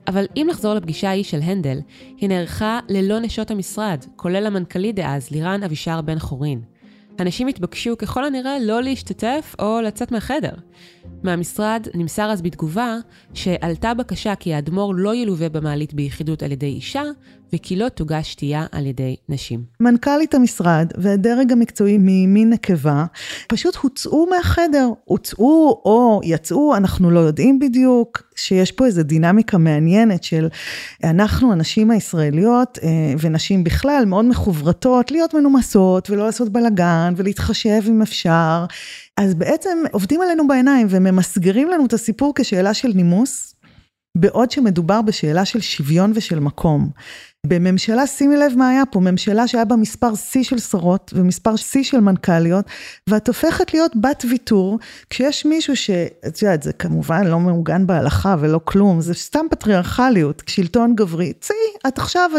אבל 0.08 0.24
אם 0.36 0.46
נחזור 0.50 0.74
לפגישה 0.74 1.08
ההיא 1.08 1.24
של 1.24 1.40
הנדל, 1.42 1.78
היא 2.16 2.28
נערכה 2.28 2.80
ללא 2.88 3.18
נשות 3.18 3.50
המשרד, 3.50 4.04
כולל 4.16 4.46
המנכ"לית 4.46 4.94
דאז, 4.96 5.30
לירן 5.30 5.62
אבישר 5.62 6.00
בן 6.00 6.18
חורין. 6.18 6.60
אנשים 7.20 7.46
התבקשו 7.46 7.98
ככל 7.98 8.24
הנראה 8.24 8.58
לא 8.60 8.82
להשתתף 8.82 9.54
או 9.58 9.80
לצאת 9.80 10.12
מהחדר. 10.12 10.52
מהמשרד 11.22 11.86
נמסר 11.94 12.30
אז 12.30 12.42
בתגובה 12.42 12.96
שעלתה 13.34 13.94
בקשה 13.94 14.34
כי 14.34 14.54
האדמו"ר 14.54 14.92
לא 14.96 15.14
ילווה 15.14 15.48
במעלית 15.48 15.94
ביחידות 15.94 16.42
על 16.42 16.52
ידי 16.52 16.66
אישה, 16.66 17.02
וכי 17.52 17.76
לא 17.76 17.88
תוגש 17.88 18.32
שתייה 18.32 18.66
על 18.72 18.86
ידי 18.86 19.16
נשים. 19.28 19.64
מנכ"לית 19.80 20.34
המשרד 20.34 20.92
והדרג 20.96 21.52
המקצועי 21.52 21.98
ממין 22.00 22.50
נקבה 22.50 23.04
פשוט 23.48 23.76
הוצאו 23.76 24.26
מהחדר, 24.30 24.88
הוצאו 25.04 25.82
או 25.84 26.20
יצאו, 26.24 26.76
אנחנו 26.76 27.10
לא 27.10 27.20
יודעים 27.20 27.58
בדיוק, 27.58 28.22
שיש 28.36 28.72
פה 28.72 28.86
איזו 28.86 29.02
דינמיקה 29.02 29.58
מעניינת 29.58 30.24
של 30.24 30.48
אנחנו, 31.04 31.52
הנשים 31.52 31.90
הישראליות 31.90 32.78
אה, 32.82 32.88
ונשים 33.20 33.64
בכלל, 33.64 34.04
מאוד 34.06 34.24
מחוברתות 34.24 35.10
להיות 35.10 35.34
מנומסות 35.34 36.10
ולא 36.10 36.26
לעשות 36.26 36.48
בלאגן 36.48 37.14
ולהתחשב 37.16 37.82
אם 37.88 38.02
אפשר. 38.02 38.66
אז 39.16 39.34
בעצם 39.34 39.78
עובדים 39.92 40.20
עלינו 40.22 40.46
בעיניים 40.48 40.86
וממסגרים 40.90 41.68
לנו 41.68 41.86
את 41.86 41.92
הסיפור 41.92 42.32
כשאלה 42.36 42.74
של 42.74 42.88
נימוס, 42.94 43.54
בעוד 44.18 44.50
שמדובר 44.50 45.02
בשאלה 45.02 45.44
של 45.44 45.60
שוויון 45.60 46.12
ושל 46.14 46.40
מקום. 46.40 46.90
בממשלה, 47.44 48.06
שימי 48.06 48.36
לב 48.36 48.52
מה 48.56 48.68
היה 48.68 48.86
פה, 48.86 49.00
ממשלה 49.00 49.48
שהיה 49.48 49.64
בה 49.64 49.76
מספר 49.76 50.14
שיא 50.14 50.42
של 50.42 50.58
שרות 50.58 51.12
ומספר 51.16 51.56
שיא 51.56 51.82
של 51.82 52.00
מנכ"ליות, 52.00 52.64
ואת 53.06 53.28
הופכת 53.28 53.74
להיות 53.74 53.92
בת 53.96 54.24
ויתור, 54.30 54.78
כשיש 55.10 55.46
מישהו 55.46 55.76
ש... 55.76 55.90
את 56.26 56.42
יודעת, 56.42 56.62
זה 56.62 56.72
כמובן 56.72 57.26
לא 57.26 57.40
מעוגן 57.40 57.86
בהלכה 57.86 58.36
ולא 58.40 58.60
כלום, 58.64 59.00
זה 59.00 59.14
סתם 59.14 59.46
פטריארכליות, 59.50 60.42
שלטון 60.46 60.94
גברי. 60.94 61.32
צאי, 61.40 61.56
את 61.88 61.98
עכשיו, 61.98 62.30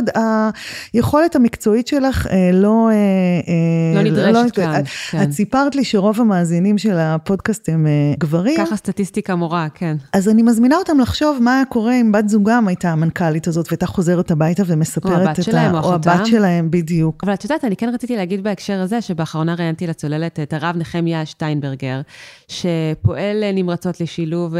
היכולת 0.93 1.35
המקצועית 1.35 1.87
שלך 1.87 2.27
אה, 2.27 2.49
לא... 2.53 2.89
אה, 2.89 2.93
אה, 2.93 4.03
לא 4.03 4.11
נדרשת 4.11 4.57
לא, 4.57 4.63
כאן. 4.63 4.79
את, 4.79 4.85
כן. 5.11 5.23
את 5.23 5.31
סיפרת 5.31 5.75
לי 5.75 5.83
שרוב 5.83 6.21
המאזינים 6.21 6.77
של 6.77 6.97
הפודקאסט 6.97 7.69
הם 7.69 7.87
גברים. 8.19 8.57
ככה 8.57 8.75
סטטיסטיקה 8.75 9.35
מורה, 9.35 9.67
כן. 9.73 9.97
אז 10.13 10.29
אני 10.29 10.41
מזמינה 10.41 10.75
אותם 10.75 10.99
לחשוב 10.99 11.37
מה 11.41 11.55
היה 11.55 11.65
קורה 11.65 11.93
אם 12.01 12.11
בת 12.11 12.29
זוגם 12.29 12.67
הייתה 12.67 12.89
המנכ"לית 12.89 13.47
הזאת 13.47 13.67
והייתה 13.71 13.87
חוזרת 13.87 14.31
הביתה 14.31 14.63
ומספרת 14.97 15.13
את 15.13 15.19
ה... 15.19 15.23
או 15.23 15.29
הבת 15.29 15.43
שלהם, 15.43 15.75
או 15.75 15.79
אחותה. 15.79 16.13
או 16.13 16.15
הבת 16.15 16.25
שלהם, 16.25 16.71
בדיוק. 16.71 17.23
אבל 17.23 17.33
את 17.33 17.43
יודעת, 17.43 17.65
אני 17.65 17.75
כן 17.75 17.89
רציתי 17.93 18.15
להגיד 18.15 18.43
בהקשר 18.43 18.81
הזה, 18.81 19.01
שבאחרונה 19.01 19.55
ראיינתי 19.55 19.87
לצוללת 19.87 20.39
את 20.39 20.53
הרב 20.53 20.75
נחמיה 20.77 21.25
שטיינברגר, 21.25 22.01
שפועל 22.47 23.51
נמרצות 23.53 24.01
לשילוב 24.01 24.55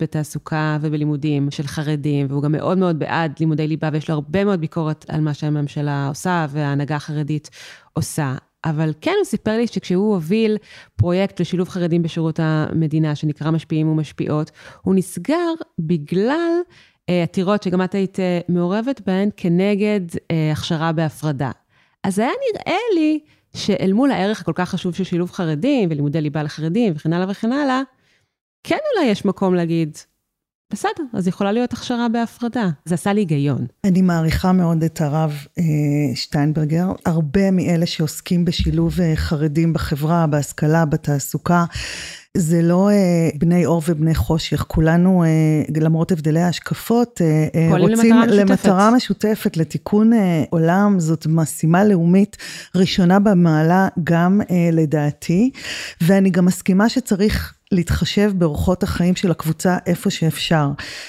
בתעסוקה 0.00 0.78
ובלימודים 0.80 1.50
של 1.50 1.66
חרדים, 1.66 2.26
והוא 2.28 2.42
גם 2.42 2.52
מאוד 2.52 2.78
מאוד 2.78 2.98
בעד 2.98 3.32
לימודי 3.40 3.68
ליבה, 3.68 3.88
ויש 3.92 4.08
לו 4.08 4.14
הרבה 4.14 4.44
מאוד 4.44 4.60
ביקורת 4.60 5.04
על 5.08 5.20
מה 5.20 5.34
שהממשלה 5.34 6.06
עושה 6.08 6.46
וההנהגה 6.50 6.96
החרדית 6.96 7.50
עושה. 7.92 8.34
אבל 8.64 8.92
כן 9.00 9.14
הוא 9.18 9.24
סיפר 9.24 9.56
לי 9.56 9.66
שכשהוא 9.66 10.14
הוביל 10.14 10.56
פרויקט 10.96 11.40
לשילוב 11.40 11.68
חרדים 11.68 12.02
בשירות 12.02 12.40
המדינה, 12.42 13.14
שנקרא 13.14 13.50
משפיעים 13.50 13.88
ומשפיעות, 13.88 14.50
הוא 14.82 14.94
נסגר 14.94 15.52
בגלל 15.78 16.30
אה, 16.30 16.91
עתירות 17.10 17.62
שגם 17.62 17.82
את 17.82 17.94
היית 17.94 18.20
אה, 18.20 18.40
מעורבת 18.48 19.00
בהן 19.06 19.28
כנגד 19.36 20.00
אה, 20.30 20.52
הכשרה 20.52 20.92
בהפרדה. 20.92 21.50
אז 22.04 22.18
היה 22.18 22.30
נראה 22.52 22.78
לי 22.94 23.20
שאל 23.56 23.92
מול 23.92 24.10
הערך 24.10 24.40
הכל 24.40 24.52
כך 24.54 24.70
חשוב 24.70 24.94
של 24.94 25.04
שילוב 25.04 25.30
חרדים 25.30 25.88
ולימודי 25.90 26.20
ליבה 26.20 26.42
לחרדים 26.42 26.92
וכן 26.96 27.12
הלאה 27.12 27.30
וכן 27.30 27.52
הלאה, 27.52 27.82
כן 28.64 28.78
אולי 28.96 29.10
יש 29.10 29.24
מקום 29.24 29.54
להגיד, 29.54 29.98
בסדר, 30.72 31.04
אז 31.12 31.28
יכולה 31.28 31.52
להיות 31.52 31.72
הכשרה 31.72 32.08
בהפרדה. 32.08 32.68
זה 32.84 32.94
עשה 32.94 33.12
לי 33.12 33.20
היגיון. 33.20 33.66
אני 33.84 34.02
מעריכה 34.02 34.52
מאוד 34.52 34.84
את 34.84 35.00
הרב 35.00 35.46
אה, 35.58 35.64
שטיינברגר. 36.14 36.86
הרבה 37.06 37.50
מאלה 37.50 37.86
שעוסקים 37.86 38.44
בשילוב 38.44 39.00
אה, 39.00 39.16
חרדים 39.16 39.72
בחברה, 39.72 40.26
בהשכלה, 40.26 40.84
בתעסוקה, 40.84 41.64
זה 42.36 42.62
לא 42.62 42.90
אה, 42.90 43.30
בני 43.34 43.66
אור 43.66 43.82
ובני 43.88 44.14
חושך, 44.14 44.64
כולנו, 44.68 45.24
אה, 45.24 45.28
למרות 45.80 46.12
הבדלי 46.12 46.40
ההשקפות, 46.40 47.20
אה, 47.20 47.46
אה 47.54 47.78
רוצים 47.78 48.14
למטרה 48.14 48.26
משותפת. 48.26 48.50
למטרה 48.50 48.90
משותפת, 48.90 49.56
לתיקון 49.56 50.12
אה, 50.12 50.44
עולם, 50.50 51.00
זאת 51.00 51.26
משימה 51.26 51.84
לאומית 51.84 52.36
ראשונה 52.74 53.18
במעלה, 53.18 53.88
גם 54.04 54.40
אה, 54.50 54.68
לדעתי, 54.72 55.50
ואני 56.00 56.30
גם 56.30 56.44
מסכימה 56.44 56.88
שצריך 56.88 57.54
להתחשב 57.72 58.32
באורחות 58.34 58.82
החיים 58.82 59.16
של 59.16 59.30
הקבוצה 59.30 59.76
איפה 59.86 60.10
שאפשר. 60.10 60.68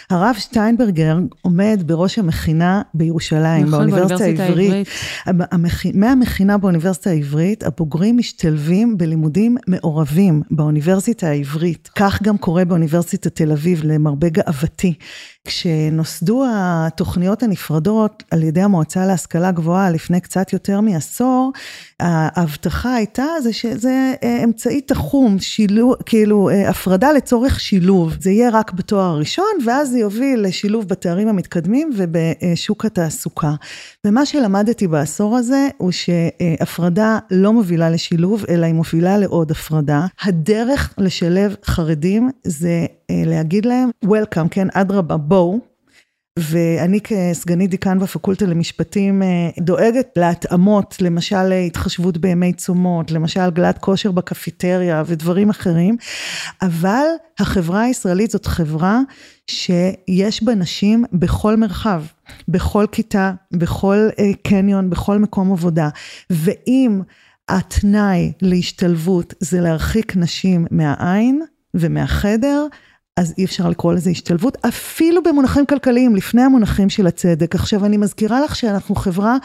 הרב 0.10 0.36
שטיינברגר 0.40 1.18
עומד 1.42 1.84
בראש 1.86 2.20
המכינה 2.20 2.82
בירושלים, 2.94 3.66
נכון, 3.66 3.72
באוניברסיטה 3.72 4.44
העברית. 4.44 4.88
המכ... 5.26 5.86
מהמכינה 5.94 6.58
באוניברסיטה 6.58 7.10
העברית, 7.10 7.64
הבוגרים 7.64 8.18
משתלבים 8.18 8.98
בלימודים 8.98 9.58
מעורבים 9.68 10.42
באוניברסיטה 10.52 11.28
העברית. 11.28 11.90
כך 11.96 12.22
גם 12.24 12.38
קורה 12.38 12.66
באוניברסיטת 12.66 13.36
תל 13.36 13.52
אביב, 13.52 13.82
למרבה 13.84 14.30
גאוותי. 14.30 14.94
כשנוסדו 15.48 16.46
התוכניות 16.52 17.44
הנפרדות 17.44 18.24
על 18.32 18.44
ידי 18.44 18.62
המועצה 18.62 19.06
להשכלה 19.06 19.52
גבוהה 19.52 19.92
לפני 19.92 20.22
קצת 20.22 20.54
יותר 20.54 20.82
מעשור, 20.82 21.52
ההבטחה 22.00 22.96
הייתה 22.96 23.26
זה 23.44 23.54
שזה 23.54 24.14
אה, 24.24 24.44
אמצעי 24.44 24.82
תחום, 24.82 25.40
שילוב, 25.40 25.96
כאילו 26.06 26.50
אה, 26.50 26.70
הפרדה 26.70 27.12
לצורך 27.12 27.60
שילוב. 27.60 28.14
זה 28.20 28.32
יהיה 28.32 28.50
רק 28.50 28.72
בתואר 28.72 29.04
הראשון, 29.04 29.46
ואז 29.66 29.90
זה 29.90 30.00
יוביל 30.00 30.40
לשילוב 30.42 30.88
בתארים 30.88 31.28
המתקדמים 31.28 31.90
ובשוק 31.98 32.86
התעסוקה. 32.86 33.54
ומה 34.06 34.26
שלמדתי 34.26 34.88
בעשור 34.88 35.38
הזה, 35.38 35.68
הוא 35.78 35.92
שהפרדה 35.92 37.18
לא 37.32 37.54
מובילה 37.54 37.90
לשילוב, 37.90 38.46
אלא 38.50 38.66
היא 38.66 38.74
מובילה 38.74 39.18
לעוד 39.18 39.52
הפרדה. 39.52 40.06
הדרך 40.22 40.94
לשלב 40.98 41.56
חרדים 41.66 42.30
זה 42.44 42.86
אה, 43.10 43.24
להגיד 43.26 43.66
להם, 43.66 43.90
Welcome, 44.06 44.48
כן, 44.52 44.68
אדרבה, 44.74 45.18
בואו. 45.34 45.60
ואני 46.40 47.00
כסגנית 47.02 47.70
דיקן 47.70 48.00
בפקולטה 48.00 48.46
למשפטים 48.46 49.24
אה, 49.24 49.50
דואגת 49.60 50.08
להתאמות, 50.16 50.96
למשל 51.02 51.52
התחשבות 51.52 52.18
בימי 52.18 52.54
צומות, 52.54 53.12
למשל 53.12 53.50
גלת 53.50 53.78
כושר 53.78 54.12
בקפיטריה 54.12 55.04
ודברים 55.06 55.50
אחרים, 55.50 55.98
אבל 56.62 57.06
החברה 57.40 57.82
הישראלית 57.82 58.32
זאת 58.32 58.46
חברה 58.46 59.00
שיש 59.48 60.44
בה 60.44 60.56
נשים 60.56 61.06
בכל 61.14 61.56
מרחב, 61.56 62.04
בכל 62.48 62.86
כיתה, 62.92 63.32
בכל 63.54 63.98
אה, 64.20 64.32
קניון, 64.44 64.90
בכל 64.90 65.18
מקום 65.18 65.52
עבודה, 65.52 65.90
ואם 66.30 67.02
התנאי 67.50 68.32
להשתלבות 68.42 69.34
זה 69.40 69.62
להרחיק 69.62 70.16
נשים 70.16 70.66
מהעין 70.72 71.42
ומהחדר, 71.74 72.68
אז 73.18 73.34
אי 73.38 73.46
אפשר 73.46 73.70
לקרוא 73.70 73.94
לזה 73.94 74.10
השתלבות, 74.10 74.58
אפילו 74.68 75.24
במונחים 75.24 75.66
כלכליים, 75.66 76.16
לפני 76.16 76.42
המונחים 76.42 76.90
של 76.90 77.08
הצדק. 77.08 77.56
עכשיו, 77.56 77.86
אני 77.86 77.98
מזכירה 77.98 78.42
לך 78.42 78.56
שאנחנו 78.56 78.96
חברה 78.96 79.38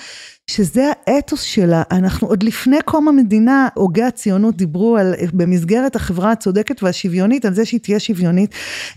שזה 0.51 0.91
האתוס 1.07 1.43
שלה, 1.43 1.83
אנחנו 1.91 2.29
עוד 2.29 2.43
לפני 2.43 2.77
קום 2.85 3.09
המדינה, 3.09 3.69
הוגי 3.75 4.03
הציונות 4.03 4.57
דיברו 4.57 4.97
על, 4.97 5.15
במסגרת 5.33 5.97
החברה 5.97 6.33
הצודקת 6.33 6.83
והשוויונית, 6.83 7.45
על 7.45 7.55
זה 7.55 7.65
שהיא 7.65 7.81
תהיה 7.81 8.01
שוויונית 8.01 8.55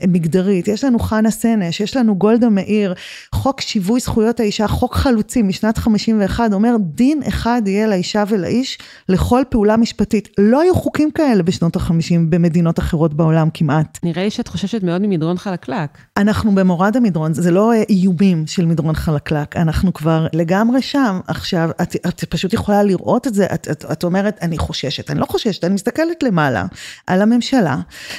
מגדרית. 0.07 0.67
יש 0.67 0.83
לנו 0.83 0.99
חנה 0.99 1.31
סנש, 1.31 1.79
יש 1.79 1.97
לנו 1.97 2.15
גולדה 2.15 2.49
מאיר, 2.49 2.93
חוק 3.35 3.61
שיווי 3.61 3.99
זכויות 3.99 4.39
האישה, 4.39 4.67
חוק 4.67 4.95
חלוצי 4.95 5.41
משנת 5.41 5.77
51, 5.77 6.53
אומר 6.53 6.75
דין 6.79 7.19
אחד 7.27 7.61
יהיה 7.65 7.87
לאישה 7.87 8.23
ולאיש 8.27 8.77
לכל 9.09 9.41
פעולה 9.49 9.77
משפטית. 9.77 10.29
לא 10.37 10.61
היו 10.61 10.75
חוקים 10.75 11.11
כאלה 11.11 11.43
בשנות 11.43 11.75
ה-50 11.75 12.15
במדינות 12.29 12.79
אחרות 12.79 13.13
בעולם 13.13 13.49
כמעט. 13.53 13.99
נראה 14.03 14.23
לי 14.23 14.29
שאת 14.29 14.47
חוששת 14.61 14.83
מאוד 14.83 15.01
ממדרון 15.01 15.37
חלקלק. 15.37 15.89
אנחנו 16.17 16.55
במורד 16.55 16.97
המדרון, 16.97 17.33
זה 17.33 17.51
לא 17.51 17.73
איומים 17.89 18.47
של 18.47 18.65
מדרון 18.65 18.95
חלקלק, 18.95 19.57
אנחנו 19.57 19.93
כבר 19.93 20.27
לגמרי 20.33 20.81
שם. 20.81 21.19
עכשיו, 21.27 21.69
את, 21.81 21.95
את 22.07 22.23
פשוט 22.23 22.53
יכולה 22.53 22.83
לראות 22.83 23.27
את 23.27 23.33
זה, 23.33 23.45
את, 23.45 23.67
את, 23.71 23.85
את 23.91 24.03
אומרת, 24.03 24.37
אני 24.41 24.57
חוששת, 24.57 25.11
אני 25.11 25.19
לא 25.19 25.25
חוששת, 25.25 25.63
אני 25.63 25.73
מסתכלת 25.73 26.23
למעלה 26.23 26.65
על 27.07 27.21
הממשלה, 27.21 27.77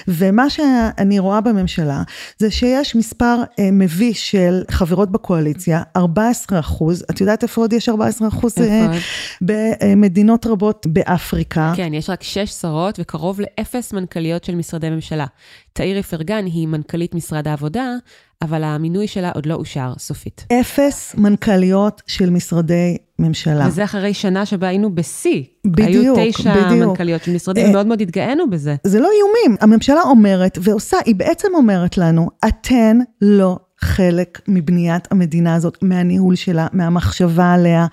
ומה 0.09 0.51
שאני 0.51 1.19
רואה 1.19 1.41
בממשלה, 1.41 2.03
זה 2.39 2.51
שיש 2.51 2.97
מספר 2.97 3.37
אה, 3.59 3.69
מביש 3.73 4.31
של 4.31 4.63
חברות 4.71 5.13
בקואליציה, 5.13 5.83
14 5.97 6.61
אחוז, 6.61 7.05
את 7.11 7.21
יודעת 7.21 7.43
איפה 7.43 7.61
עוד 7.61 7.73
יש 7.73 7.89
14 7.89 8.29
אחוז? 8.29 8.55
אה, 8.61 8.99
במדינות 9.41 10.47
רבות 10.47 10.87
באפריקה. 10.87 11.73
כן, 11.77 11.95
יש 11.95 12.11
רק 12.11 12.23
6 12.23 12.51
שרות 12.51 12.99
וקרוב 13.01 13.41
לאפס 13.41 13.93
מנכ"ליות 13.93 14.45
של 14.45 14.55
משרדי 14.55 14.91
ממשלה. 14.91 15.27
תאיר 15.73 15.97
איפרגן 15.97 16.45
היא 16.47 16.69
מנכ"לית 16.69 17.15
משרד 17.15 17.49
העבודה, 17.49 17.95
אבל 18.43 18.65
המינוי 18.65 19.07
שלה 19.07 19.31
עוד 19.31 19.47
לא 19.47 19.55
אושר 19.55 19.93
סופית. 19.99 20.47
אפס 20.61 21.15
מנכ"ליות 21.19 22.03
של 22.07 22.31
משרדי 22.31 22.97
ממשלה. 23.19 23.67
וזה 23.69 23.85
אחרי 23.85 24.15
שנה 24.15 24.47
שבה 24.47 24.69
היינו 24.69 24.95
בשיא. 24.95 25.43
בדיוק, 25.67 26.19
היו 26.19 26.33
תשע 26.33 26.55
בדיוק. 26.55 26.89
מנכ"ליות 26.89 27.25
של 27.25 27.35
משרדים, 27.35 27.71
ומאוד 27.71 27.87
מאוד 27.87 28.01
התגאינו 28.01 28.51
בזה. 28.51 28.77
זה 28.85 29.01
לא 29.01 29.09
איומים, 29.17 29.57
הממשלה 29.61 30.01
אומרת 30.03 30.59
ועושה, 30.63 30.97
היא 31.07 31.15
בעצם 31.15 31.49
אומרת 31.55 31.99
לנו, 31.99 32.29
אתן 32.49 32.99
לא 33.21 33.59
חלק 33.83 34.41
מבניית 34.49 35.09
המדינה 35.11 35.55
הזאת, 35.55 35.79
מהניהול 35.83 36.35
שלה, 36.35 36.67
מהמחשבה 36.73 37.53
עליה. 37.53 37.87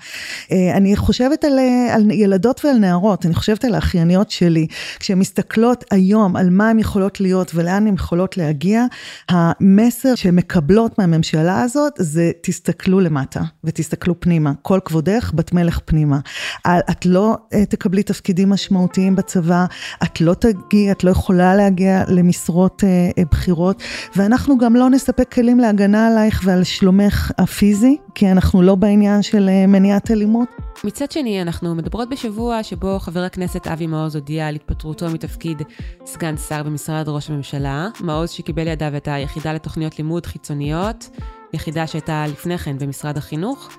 אה, 0.52 0.78
אני 0.78 0.96
חושבת 0.96 1.44
על, 1.44 1.60
אה, 1.60 1.96
על 1.96 2.12
ילדות 2.12 2.66
ועל 2.66 2.78
נערות, 2.78 3.26
אני 3.26 3.34
חושבת 3.34 3.66
על 3.66 3.76
האחייניות 3.76 4.32
שלי, 4.32 4.68
כשהן 5.00 5.20
מסתכלות 5.20 5.84
היום 5.92 6.36
על 6.36 6.50
מה 6.50 6.70
הן 6.70 6.80
יכולות 6.80 7.22
להיות 7.22 7.52
ולאן 7.56 7.88
הן 7.88 7.94
יכולות 7.94 8.38
להגיע, 8.38 8.86
המסר 9.30 10.16
שהן 10.16 10.36
מקבלות 10.36 11.00
מהממשלה 11.00 11.62
הזאת 11.62 11.94
זה 11.98 12.32
תסתכלו 12.42 13.00
למטה 13.00 13.42
ותסתכלו 13.64 14.20
פנימה. 14.20 14.52
כל 14.62 14.80
כבודך 14.86 15.32
בת 15.36 15.54
מלך 15.54 15.80
פנימה. 15.86 16.20
את 16.68 17.06
לא 17.06 17.38
אה, 17.54 17.66
תקבלי 17.66 18.04
תפקידים 18.04 18.50
משמעותיים 18.50 19.16
בצבא, 19.16 19.66
את 20.04 20.22
לא 20.22 20.34
תגיעי, 20.34 20.92
את 20.92 21.04
לא 21.04 21.10
יכולה 21.10 21.56
להגיע 21.56 22.04
למשרות 22.08 22.84
בכירות, 23.32 23.84
ואנחנו 24.16 24.58
גם 24.58 24.76
לא 24.76 24.90
נספק 24.90 25.34
כלים 25.34 25.60
להגנה. 25.60 25.79
הגנה 25.80 26.08
עלייך 26.08 26.42
ועל 26.46 26.64
שלומך 26.64 27.32
הפיזי, 27.38 27.98
כי 28.16 28.32
אנחנו 28.32 28.62
לא 28.62 28.76
בעניין 28.76 29.22
של 29.22 29.50
אה, 29.50 29.68
מניעת 29.68 30.12
אלימות. 30.12 30.50
מצד 30.84 31.12
שני, 31.12 31.42
אנחנו 31.42 31.76
מדברות 31.76 32.10
בשבוע 32.10 32.64
שבו 32.64 33.00
חבר 33.00 33.20
הכנסת 33.20 33.68
אבי 33.68 33.88
מעוז 33.88 34.16
הודיע 34.16 34.48
על 34.48 34.56
התפטרותו 34.56 35.10
מתפקיד 35.10 35.62
סגן 36.06 36.38
שר 36.38 36.64
במשרד 36.64 37.10
ראש 37.10 37.30
הממשלה. 37.30 37.88
מעוז 38.00 38.30
שקיבל 38.30 38.64
לידיו 38.64 38.98
את 38.98 39.08
היחידה 39.08 39.54
לתוכניות 39.54 39.98
לימוד 39.98 40.26
חיצוניות, 40.26 41.10
יחידה 41.54 41.88
שהייתה 41.88 42.26
לפני 42.28 42.58
כן 42.58 42.78
במשרד 42.78 43.18
החינוך, 43.18 43.70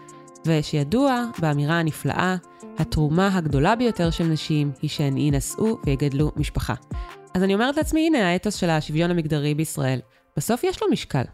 ושידוע 0.47 1.25
באמירה 1.39 1.79
הנפלאה, 1.79 2.37
התרומה 2.79 3.37
הגדולה 3.37 3.77
ביותר 3.77 4.11
של 4.11 4.25
נשים 4.25 4.73
היא 4.83 4.91
שהן 4.91 5.17
יינשאו 5.17 5.77
ויגדלו 5.87 6.33
משפחה. 6.37 6.75
אז 7.35 7.43
אני 7.43 7.55
אומרת 7.55 7.77
לעצמי, 7.77 8.07
הנה 8.07 8.33
האתוס 8.33 8.55
של 8.55 8.71
השוויון 8.71 9.11
המגדרי 9.11 9.55
בישראל. 9.55 10.01
בסוף 10.37 10.65
יש 10.65 10.83
לו 10.83 10.89
משקל. 10.91 11.25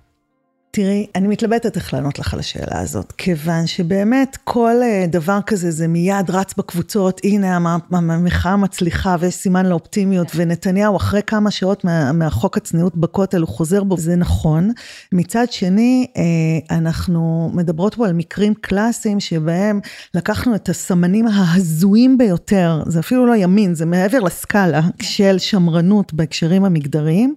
תראי, 0.76 1.06
אני 1.14 1.28
מתלבטת 1.28 1.76
איך 1.76 1.94
לענות 1.94 2.18
לך 2.18 2.34
על 2.34 2.40
השאלה 2.40 2.80
הזאת, 2.80 3.12
כיוון 3.12 3.66
שבאמת 3.66 4.36
כל 4.44 4.74
אה, 4.82 5.04
דבר 5.08 5.38
כזה 5.46 5.70
זה 5.70 5.88
מיד 5.88 6.30
רץ 6.30 6.54
בקבוצות, 6.58 7.20
הנה 7.24 7.76
המחאה 7.90 8.56
מצליחה 8.56 9.16
ויש 9.20 9.34
סימן 9.34 9.66
לאופטימיות, 9.66 10.32
ונתניהו 10.34 10.96
אחרי 10.96 11.20
כמה 11.26 11.50
שעות 11.50 11.84
מה, 11.84 12.12
מהחוק 12.12 12.56
הצניעות 12.56 12.96
בכותל 12.96 13.40
הוא 13.40 13.48
חוזר 13.48 13.84
בו, 13.84 13.96
זה 13.96 14.16
נכון. 14.16 14.70
מצד 15.12 15.46
שני, 15.50 16.06
אה, 16.16 16.76
אנחנו 16.76 17.50
מדברות 17.54 17.94
פה 17.94 18.06
על 18.06 18.12
מקרים 18.12 18.54
קלאסיים 18.54 19.20
שבהם 19.20 19.80
לקחנו 20.14 20.54
את 20.54 20.68
הסמנים 20.68 21.26
ההזויים 21.26 22.18
ביותר, 22.18 22.82
זה 22.86 23.00
אפילו 23.00 23.26
לא 23.26 23.36
ימין, 23.36 23.74
זה 23.74 23.86
מעבר 23.86 24.20
לסקאלה 24.20 24.80
של 25.02 25.38
שמרנות 25.38 26.12
בהקשרים 26.12 26.64
המגדריים. 26.64 27.34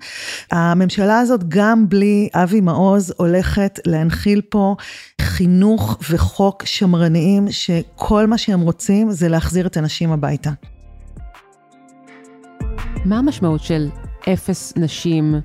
הממשלה 0.52 1.20
הזאת 1.20 1.44
גם 1.48 1.90
בלי 1.90 2.30
אבי 2.34 2.62
מעוז, 2.62 3.14
הולכת 3.30 3.80
להנחיל 3.86 4.42
פה 4.50 4.76
חינוך 5.22 5.98
וחוק 6.10 6.66
שמרניים, 6.66 7.52
שכל 7.52 8.28
מה 8.28 8.38
שהם 8.38 8.62
רוצים 8.62 9.12
זה 9.12 9.28
להחזיר 9.28 9.68
את 9.68 9.78
הנשים 9.78 10.12
הביתה. 10.12 10.50
מה 13.06 13.18
המשמעות 13.18 13.62
של 13.62 13.90
אפס 14.34 14.74
נשים 14.78 15.36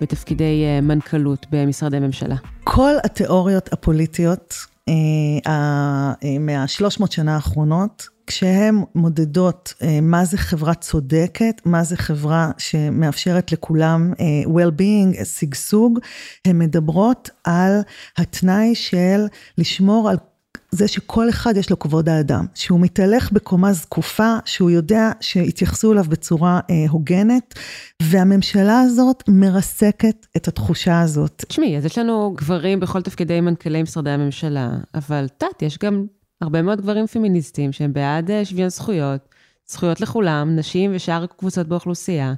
בתפקידי 0.00 0.64
אה, 0.64 0.80
מנכ"לות 0.80 1.46
במשרדי 1.50 1.98
ממשלה? 1.98 2.36
כל 2.64 2.92
התיאוריות 3.04 3.72
הפוליטיות 3.72 4.54
אה, 4.88 4.92
אה, 5.46 6.38
מה-300 6.38 7.06
שנה 7.10 7.34
האחרונות 7.34 8.08
כשהן 8.30 8.84
מודדות 8.94 9.74
אה, 9.82 9.98
מה 10.02 10.24
זה 10.24 10.38
חברה 10.38 10.74
צודקת, 10.74 11.60
מה 11.64 11.84
זה 11.84 11.96
חברה 11.96 12.50
שמאפשרת 12.58 13.52
לכולם 13.52 14.12
אה, 14.20 14.24
well-being, 14.46 15.24
שגשוג, 15.24 15.98
הן 16.44 16.58
מדברות 16.58 17.30
על 17.44 17.80
התנאי 18.16 18.74
של 18.74 19.26
לשמור 19.58 20.10
על 20.10 20.16
זה 20.70 20.88
שכל 20.88 21.28
אחד 21.28 21.56
יש 21.56 21.70
לו 21.70 21.78
כבוד 21.78 22.08
האדם, 22.08 22.46
שהוא 22.54 22.80
מתהלך 22.80 23.32
בקומה 23.32 23.72
זקופה, 23.72 24.36
שהוא 24.44 24.70
יודע 24.70 25.10
שיתייחסו 25.20 25.92
אליו 25.92 26.04
בצורה 26.08 26.60
אה, 26.70 26.84
הוגנת, 26.88 27.54
והממשלה 28.02 28.80
הזאת 28.80 29.24
מרסקת 29.28 30.26
את 30.36 30.48
התחושה 30.48 31.00
הזאת. 31.00 31.44
תשמעי, 31.48 31.76
אז 31.76 31.84
יש 31.84 31.98
לנו 31.98 32.34
גברים 32.36 32.80
בכל 32.80 33.02
תפקידי 33.02 33.40
מנכ"לי 33.40 33.82
משרדי 33.82 34.10
הממשלה, 34.10 34.70
אבל 34.94 35.26
תת, 35.38 35.62
יש 35.62 35.78
גם 35.78 36.06
הרבה 36.40 36.62
מאוד 36.62 36.80
גברים 36.80 37.06
פמיניסטים 37.06 37.72
שהם 37.72 37.92
בעד 37.92 38.30
אה, 38.30 38.44
שוויון 38.44 38.68
זכויות, 38.68 39.28
זכויות 39.66 40.00
לכולם, 40.00 40.56
נשים 40.56 40.90
ושאר 40.94 41.26
קבוצות 41.26 41.66
באוכלוסייה, 41.66 42.34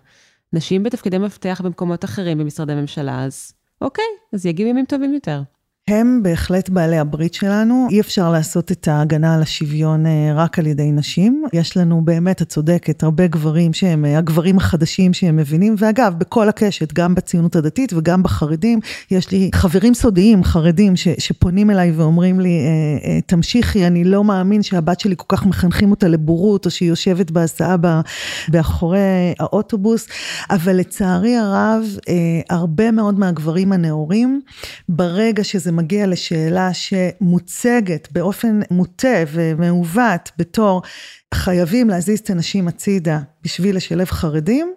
נשים 0.52 0.82
בתפקידי 0.82 1.18
מפתח 1.18 1.60
במקומות 1.64 2.04
אחרים 2.04 2.38
במשרדי 2.38 2.74
ממשלה, 2.74 3.24
אז 3.24 3.52
אוקיי, 3.80 4.04
אז 4.32 4.46
יגיעו 4.46 4.68
ימים 4.68 4.84
טובים 4.84 5.14
יותר. 5.14 5.42
הם 5.88 6.20
בהחלט 6.22 6.68
בעלי 6.68 6.98
הברית 6.98 7.34
שלנו, 7.34 7.86
אי 7.90 8.00
אפשר 8.00 8.30
לעשות 8.30 8.72
את 8.72 8.88
ההגנה 8.88 9.34
על 9.34 9.42
השוויון 9.42 10.06
אה, 10.06 10.32
רק 10.34 10.58
על 10.58 10.66
ידי 10.66 10.92
נשים. 10.92 11.44
יש 11.52 11.76
לנו 11.76 12.02
באמת, 12.04 12.42
את 12.42 12.48
צודקת, 12.48 13.02
הרבה 13.02 13.26
גברים 13.26 13.72
שהם 13.72 14.04
אה, 14.04 14.18
הגברים 14.18 14.56
החדשים 14.56 15.12
שהם 15.12 15.36
מבינים, 15.36 15.74
ואגב, 15.78 16.14
בכל 16.18 16.48
הקשת, 16.48 16.92
גם 16.92 17.14
בציונות 17.14 17.56
הדתית 17.56 17.92
וגם 17.92 18.22
בחרדים, 18.22 18.80
יש 19.10 19.30
לי 19.30 19.50
חברים 19.54 19.94
סודיים, 19.94 20.44
חרדים, 20.44 20.96
ש, 20.96 21.08
שפונים 21.18 21.70
אליי 21.70 21.92
ואומרים 21.92 22.40
לי, 22.40 22.60
אה, 23.04 23.20
תמשיכי, 23.20 23.86
אני 23.86 24.04
לא 24.04 24.24
מאמין 24.24 24.62
שהבת 24.62 25.00
שלי 25.00 25.14
כל 25.18 25.36
כך 25.36 25.46
מחנכים 25.46 25.90
אותה 25.90 26.08
לבורות, 26.08 26.66
או 26.66 26.70
שהיא 26.70 26.88
יושבת 26.88 27.30
בהסעה 27.30 27.76
באחורי 28.48 28.98
האוטובוס, 29.38 30.08
אבל 30.50 30.76
לצערי 30.76 31.36
הרב, 31.36 31.84
הרבה 32.50 32.90
מאוד 32.90 33.18
מהגברים 33.18 33.72
הנאורים, 33.72 34.40
ברגע 34.88 35.44
שזה 35.44 35.71
מגיע 35.72 36.06
לשאלה 36.06 36.70
שמוצגת 36.74 38.08
באופן 38.12 38.60
מוטה 38.70 39.22
ומעוות 39.32 40.30
בתור 40.38 40.82
חייבים 41.34 41.88
להזיז 41.90 42.18
את 42.18 42.30
הנשים 42.30 42.68
הצידה 42.68 43.18
בשביל 43.44 43.76
לשלב 43.76 44.06
חרדים, 44.06 44.74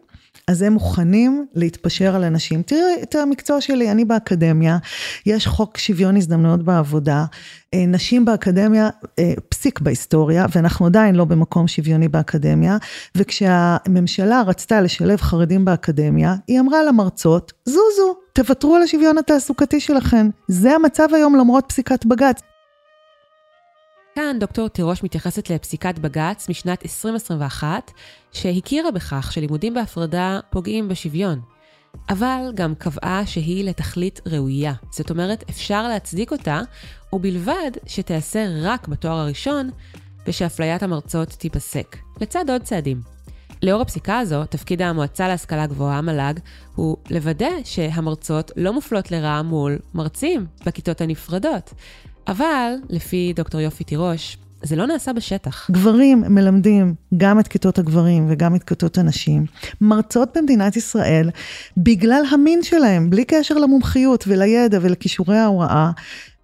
אז 0.48 0.62
הם 0.62 0.74
מוכנים 0.74 1.46
להתפשר 1.56 2.16
על 2.16 2.24
אנשים. 2.24 2.62
תראי 2.62 3.04
את 3.04 3.16
המקצוע 3.16 3.62
שלי, 3.62 3.92
אני 3.92 4.06
באקדמיה, 4.06 4.78
יש 5.26 5.48
חוק 5.48 5.78
שוויון 5.78 6.18
הזדמנויות 6.18 6.64
בעבודה, 6.64 7.26
אה, 7.74 7.86
נשים 7.88 8.26
באקדמיה, 8.26 8.90
אה, 9.20 9.34
פסיק 9.50 9.80
בהיסטוריה, 9.80 10.46
ואנחנו 10.56 10.86
עדיין 10.86 11.16
לא 11.16 11.26
במקום 11.26 11.68
שוויוני 11.68 12.08
באקדמיה, 12.08 12.78
וכשהממשלה 13.16 14.42
רצתה 14.48 14.82
לשלב 14.82 15.22
חרדים 15.22 15.66
באקדמיה, 15.66 16.36
היא 16.48 16.60
אמרה 16.60 16.84
למרצות, 16.84 17.54
זוזו, 17.66 18.16
תוותרו 18.34 18.76
על 18.76 18.82
השוויון 18.82 19.18
התעסוקתי 19.18 19.80
שלכם. 19.80 20.30
זה 20.48 20.72
המצב 20.72 21.08
היום 21.14 21.36
למרות 21.36 21.66
פסיקת 21.68 22.06
בג"ץ. 22.06 22.55
כאן 24.16 24.38
דוקטור 24.40 24.68
תירוש 24.68 25.04
מתייחסת 25.04 25.50
לפסיקת 25.50 26.00
בג"ץ 26.00 26.50
משנת 26.50 26.84
2021, 26.84 27.92
שהכירה 28.32 28.92
בכך 28.92 29.32
שלימודים 29.32 29.74
בהפרדה 29.74 30.40
פוגעים 30.50 30.88
בשוויון. 30.88 31.42
אבל 32.10 32.52
גם 32.54 32.76
קבעה 32.76 33.26
שהיא 33.26 33.66
לתכלית 33.66 34.22
ראויה. 34.26 34.74
זאת 34.92 35.10
אומרת, 35.10 35.44
אפשר 35.50 35.88
להצדיק 35.88 36.32
אותה, 36.32 36.62
ובלבד 37.14 37.72
שתיעשה 37.86 38.46
רק 38.62 38.88
בתואר 38.88 39.18
הראשון, 39.18 39.70
ושאפליית 40.28 40.84
המרצות 40.84 41.30
תיפסק, 41.30 41.98
לצד 42.22 42.50
עוד 42.50 42.62
צעדים. 42.62 43.02
לאור 43.64 43.82
הפסיקה 43.82 44.20
הזו, 44.20 44.46
תפקיד 44.46 44.82
המועצה 44.82 45.28
להשכלה 45.28 45.68
גבוהה, 45.68 46.02
מל"ג, 46.02 46.34
הוא 46.76 46.98
לוודא 47.10 47.52
שהמרצות 47.64 48.52
לא 48.56 48.74
מופלות 48.74 49.12
לרעה 49.12 49.42
מול 49.42 49.78
מרצים 49.94 50.46
בכיתות 50.66 51.02
הנפרדות. 51.02 51.74
אבל, 52.28 52.74
לפי 52.90 53.34
דוקטור 53.36 53.62
יופי 53.62 53.84
תירוש, 53.84 54.38
זה 54.64 54.76
לא 54.76 54.88
נעשה 54.88 55.14
בשטח. 55.14 55.72
גברים 55.72 56.24
מלמדים 56.28 56.96
גם 57.18 57.40
את 57.40 57.48
כיתות 57.48 57.80
הגברים 57.80 58.26
וגם 58.30 58.56
את 58.56 58.64
כיתות 58.64 58.98
הנשים. 58.98 59.46
מרצות 59.82 60.38
במדינת 60.38 60.76
ישראל, 60.76 61.30
בגלל 61.78 62.24
המין 62.32 62.64
שלהם, 62.64 63.10
בלי 63.10 63.26
קשר 63.26 63.56
למומחיות 63.56 64.24
ולידע 64.28 64.80
ולכישורי 64.82 65.38
ההוראה, 65.38 65.92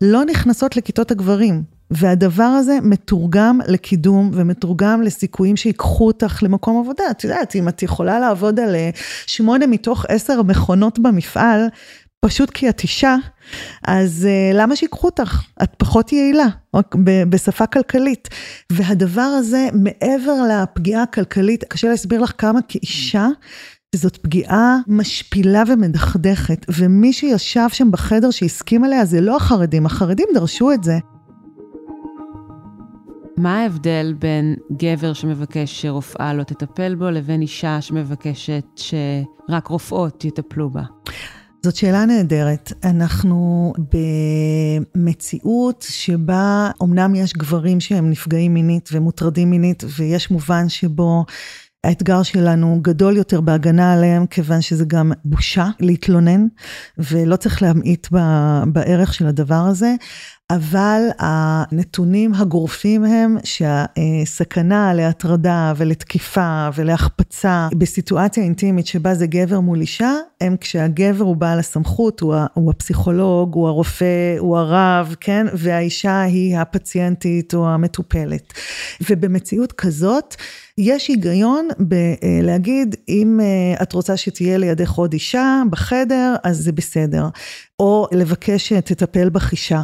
לא 0.02 0.26
נכנסות 0.26 0.78
לכיתות 0.78 1.12
הגברים. 1.12 1.64
והדבר 1.92 2.44
הזה 2.44 2.78
מתורגם 2.84 3.60
לקידום 3.68 4.32
ומתורגם 4.34 5.02
לסיכויים 5.02 5.58
שיקחו 5.58 6.08
אותך 6.08 6.44
למקום 6.44 6.80
עבודה. 6.80 7.04
את 7.12 7.24
יודעת, 7.24 7.56
אם 7.56 7.68
את 7.68 7.84
יכולה 7.84 8.20
לעבוד 8.20 8.60
על 8.60 8.76
אה, 8.76 8.90
שמונה 9.28 9.68
מתוך 9.68 10.06
עשר 10.10 10.42
מכונות 10.42 11.00
במפעל, 11.00 11.68
פשוט 12.26 12.50
כי 12.50 12.70
את 12.70 12.84
אישה, 12.84 13.16
אז 13.88 14.28
uh, 14.28 14.56
למה 14.56 14.76
שיקחו 14.76 15.08
אותך? 15.08 15.42
את 15.64 15.70
פחות 15.78 16.12
יעילה, 16.12 16.48
רק 16.76 16.96
בשפה 17.30 17.66
כלכלית. 17.66 18.30
והדבר 18.72 19.22
הזה, 19.22 19.70
מעבר 19.74 20.36
לפגיעה 20.50 21.04
הכלכלית, 21.04 21.64
קשה 21.64 21.90
להסביר 21.90 22.22
לך 22.22 22.32
כמה 22.38 22.60
כאישה, 22.68 23.28
זאת 23.96 24.18
פגיעה 24.18 24.78
משפילה 24.88 25.64
ומדכדכת, 25.68 26.66
ומי 26.70 27.14
שישב 27.14 27.68
שם 27.72 27.92
בחדר 27.92 28.32
שהסכים 28.32 28.84
עליה 28.84 29.06
זה 29.06 29.22
לא 29.22 29.36
החרדים, 29.36 29.86
החרדים 29.86 30.28
דרשו 30.34 30.72
את 30.72 30.84
זה. 30.84 31.00
מה 33.38 33.60
ההבדל 33.60 34.14
בין 34.20 34.56
גבר 34.78 35.14
שמבקש 35.14 35.82
שרופאה 35.82 36.34
לא 36.34 36.44
תטפל 36.44 36.96
בו, 36.96 37.10
לבין 37.10 37.42
אישה 37.42 37.82
שמבקשת 37.82 38.66
שרק 38.76 39.68
רופאות 39.68 40.26
יטפלו 40.26 40.70
בה? 40.70 40.84
זאת 41.64 41.76
שאלה 41.76 42.06
נהדרת. 42.06 42.74
אנחנו 42.84 43.74
במציאות 44.96 45.86
שבה 45.90 46.72
אמנם 46.84 47.16
יש 47.16 47.34
גברים 47.34 47.80
שהם 47.80 48.10
נפגעים 48.10 48.54
מינית 48.54 48.90
ומוטרדים 48.92 49.50
מינית, 49.50 49.84
ויש 49.98 50.32
מובן 50.32 50.70
שבו 50.70 51.26
האתגר 51.84 52.24
שלנו 52.24 52.80
גדול 52.82 53.18
יותר 53.18 53.42
בהגנה 53.42 53.94
עליהם, 53.94 54.26
כיוון 54.26 54.62
שזה 54.62 54.86
גם 54.86 55.12
בושה 55.26 55.68
להתלונן, 55.80 56.48
ולא 56.98 57.36
צריך 57.36 57.62
להמעיט 57.62 58.08
בערך 58.74 59.14
של 59.14 59.28
הדבר 59.28 59.66
הזה, 59.68 59.96
אבל 60.56 61.02
הנתונים 61.20 62.34
הגורפים 62.34 63.04
הם 63.04 63.38
שהסכנה 63.44 64.94
להטרדה 64.94 65.74
ולתקיפה 65.78 66.70
ולהחפצה 66.76 67.68
בסיטואציה 67.78 68.44
אינטימית 68.44 68.88
שבה 68.88 69.16
זה 69.16 69.28
גבר 69.28 69.60
מול 69.60 69.82
אישה, 69.82 70.14
הם 70.42 70.56
כשהגבר 70.58 71.24
הוא 71.24 71.36
בעל 71.36 71.60
הסמכות, 71.60 72.20
הוא, 72.20 72.36
הוא 72.54 72.72
הפסיכולוג, 72.72 73.56
הוא 73.56 73.68
הרופא, 73.68 74.36
הוא 74.40 74.58
הרב, 74.58 75.16
כן? 75.20 75.48
והאישה 75.54 76.22
היא 76.22 76.58
הפציינטית 76.58 77.54
או 77.54 77.70
המטופלת. 77.70 78.54
ובמציאות 79.10 79.72
כזאת, 79.72 80.36
יש 80.78 81.08
היגיון 81.08 81.68
בלהגיד, 81.80 82.96
אם 83.10 83.40
אה, 83.44 83.84
את 83.84 83.94
רוצה 83.94 84.18
שתהיה 84.18 84.58
לידך 84.58 84.92
עוד 84.92 85.14
אישה 85.14 85.62
בחדר, 85.70 86.36
אז 86.44 86.58
זה 86.58 86.72
בסדר. 86.72 87.28
או 87.80 88.08
לבקש 88.12 88.70
שתטפל 88.70 89.30
בך 89.30 89.52
אישה. 89.52 89.82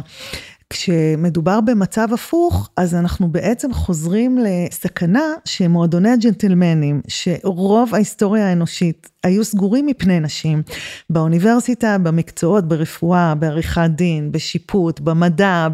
כשמדובר 0.70 1.60
במצב 1.60 2.08
הפוך, 2.12 2.70
אז 2.76 2.94
אנחנו 2.94 3.28
בעצם 3.28 3.72
חוזרים 3.72 4.38
לסכנה 4.38 5.32
שמועדוני 5.44 6.10
הג'נטלמנים, 6.10 7.00
שרוב 7.08 7.94
ההיסטוריה 7.94 8.48
האנושית 8.48 9.10
היו 9.28 9.44
סגורים 9.44 9.86
מפני 9.86 10.20
נשים, 10.20 10.62
באוניברסיטה, 11.10 11.98
במקצועות, 11.98 12.68
ברפואה, 12.68 13.34
בעריכת 13.34 13.90
דין, 13.94 14.32
בשיפוט, 14.32 15.00
במדע, 15.00 15.68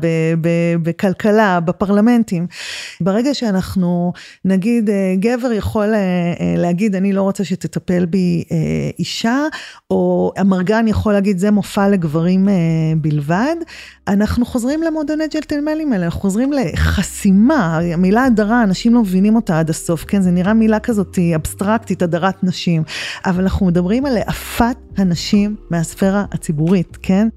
בכלכלה, 0.83 1.61
בפרלמנטים. 1.61 2.47
ברגע 3.01 3.35
שאנחנו, 3.35 4.13
נגיד, 4.45 4.91
אה, 4.91 5.15
גבר 5.19 5.53
יכול 5.53 5.95
אה, 5.95 5.99
אה, 6.41 6.55
להגיד, 6.57 6.95
אני 6.95 7.13
לא 7.13 7.23
רוצה 7.23 7.45
שתטפל 7.45 8.05
בי 8.07 8.45
אישה, 8.99 9.39
או 9.91 10.33
המרגן 10.37 10.89
יכול 10.89 11.13
להגיד, 11.13 11.39
זה 11.39 11.51
מופע 11.51 11.89
לגברים 11.89 12.49
בלבד, 12.97 13.57
אנחנו 14.09 14.47
חוזרים 14.47 14.83
למועדוני 14.83 15.25
ג'נטלמנים 15.35 15.93
האלה, 15.93 16.05
אנחנו 16.05 16.21
חוזרים 16.21 16.53
לחסימה, 16.53 17.79
המילה 17.79 18.25
הדרה, 18.25 18.63
אנשים 18.63 18.95
לא 18.95 19.01
מבינים 19.01 19.37
אותה 19.37 19.59
עד 19.59 19.71
הסוף, 19.71 20.05
כן? 20.05 20.23
זה 20.23 20.31
נראה 20.31 20.55
מילה 20.55 20.79
כזאת 20.79 21.19
אבסטרקטית, 21.35 22.03
הדרת 22.03 22.45
נשים. 22.45 22.83
אבל 23.27 23.44
אנחנו 23.45 23.67
מדברים 23.67 24.07
על 24.07 24.17
העפת 24.17 24.77
הנשים 24.97 25.57
מהספירה 25.71 26.25
הציבורית, 26.33 26.99
כן? 27.03 27.29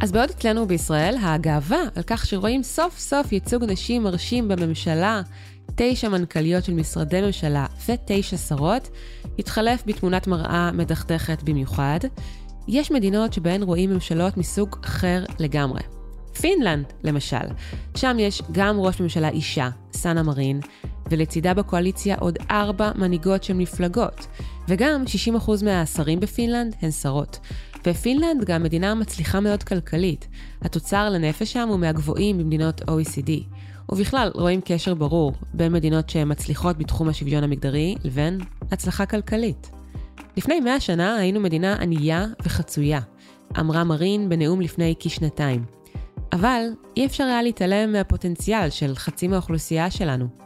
אז 0.00 0.12
בעוד 0.12 0.30
אצלנו 0.30 0.66
בישראל, 0.66 1.16
הגאווה 1.20 1.78
על 1.96 2.02
כך 2.06 2.26
שרואים 2.26 2.62
סוף 2.62 2.98
סוף 2.98 3.32
ייצוג 3.32 3.64
נשים 3.64 4.02
מרשים 4.02 4.48
בממשלה, 4.48 5.22
תשע 5.74 6.08
מנכ"ליות 6.08 6.64
של 6.64 6.74
משרדי 6.74 7.20
ממשלה 7.20 7.66
ותשע 7.88 8.36
שרות, 8.36 8.88
התחלף 9.38 9.82
בתמונת 9.86 10.26
מראה 10.26 10.72
מדכדכת 10.72 11.42
במיוחד. 11.42 11.98
יש 12.68 12.90
מדינות 12.90 13.32
שבהן 13.32 13.62
רואים 13.62 13.90
ממשלות 13.90 14.36
מסוג 14.36 14.76
אחר 14.84 15.24
לגמרי. 15.38 15.80
פינלנד, 16.40 16.86
למשל, 17.04 17.46
שם 17.94 18.16
יש 18.20 18.42
גם 18.52 18.80
ראש 18.80 19.00
ממשלה 19.00 19.28
אישה, 19.28 19.68
סאנה 19.92 20.22
מרין, 20.22 20.60
ולצידה 21.10 21.54
בקואליציה 21.54 22.16
עוד 22.20 22.38
ארבע 22.50 22.90
מנהיגות 22.94 23.44
של 23.44 23.54
מפלגות, 23.54 24.26
וגם 24.68 25.04
60% 25.44 25.64
מהשרים 25.64 26.20
בפינלנד 26.20 26.74
הן 26.82 26.90
שרות. 26.90 27.38
ופינלנד 27.86 28.44
גם 28.44 28.62
מדינה 28.62 28.94
מצליחה 28.94 29.40
מאוד 29.40 29.62
כלכלית. 29.62 30.28
התוצר 30.62 31.10
לנפש 31.10 31.52
שם 31.52 31.68
הוא 31.68 31.78
מהגבוהים 31.78 32.38
במדינות 32.38 32.80
OECD. 32.80 33.30
ובכלל, 33.88 34.30
רואים 34.34 34.60
קשר 34.64 34.94
ברור 34.94 35.32
בין 35.54 35.72
מדינות 35.72 36.10
שהן 36.10 36.30
מצליחות 36.30 36.78
בתחום 36.78 37.08
השוויון 37.08 37.44
המגדרי 37.44 37.94
לבין 38.04 38.40
הצלחה 38.70 39.06
כלכלית. 39.06 39.70
לפני 40.36 40.60
מאה 40.60 40.80
שנה 40.80 41.16
היינו 41.16 41.40
מדינה 41.40 41.76
ענייה 41.80 42.26
וחצויה, 42.44 43.00
אמרה 43.60 43.84
מרין 43.84 44.28
בנאום 44.28 44.60
לפני 44.60 44.94
כשנתיים. 45.00 45.64
אבל 46.32 46.62
אי 46.96 47.06
אפשר 47.06 47.24
היה 47.24 47.42
להתעלם 47.42 47.92
מהפוטנציאל 47.92 48.70
של 48.70 48.94
חצי 48.94 49.28
מהאוכלוסייה 49.28 49.90
שלנו. 49.90 50.45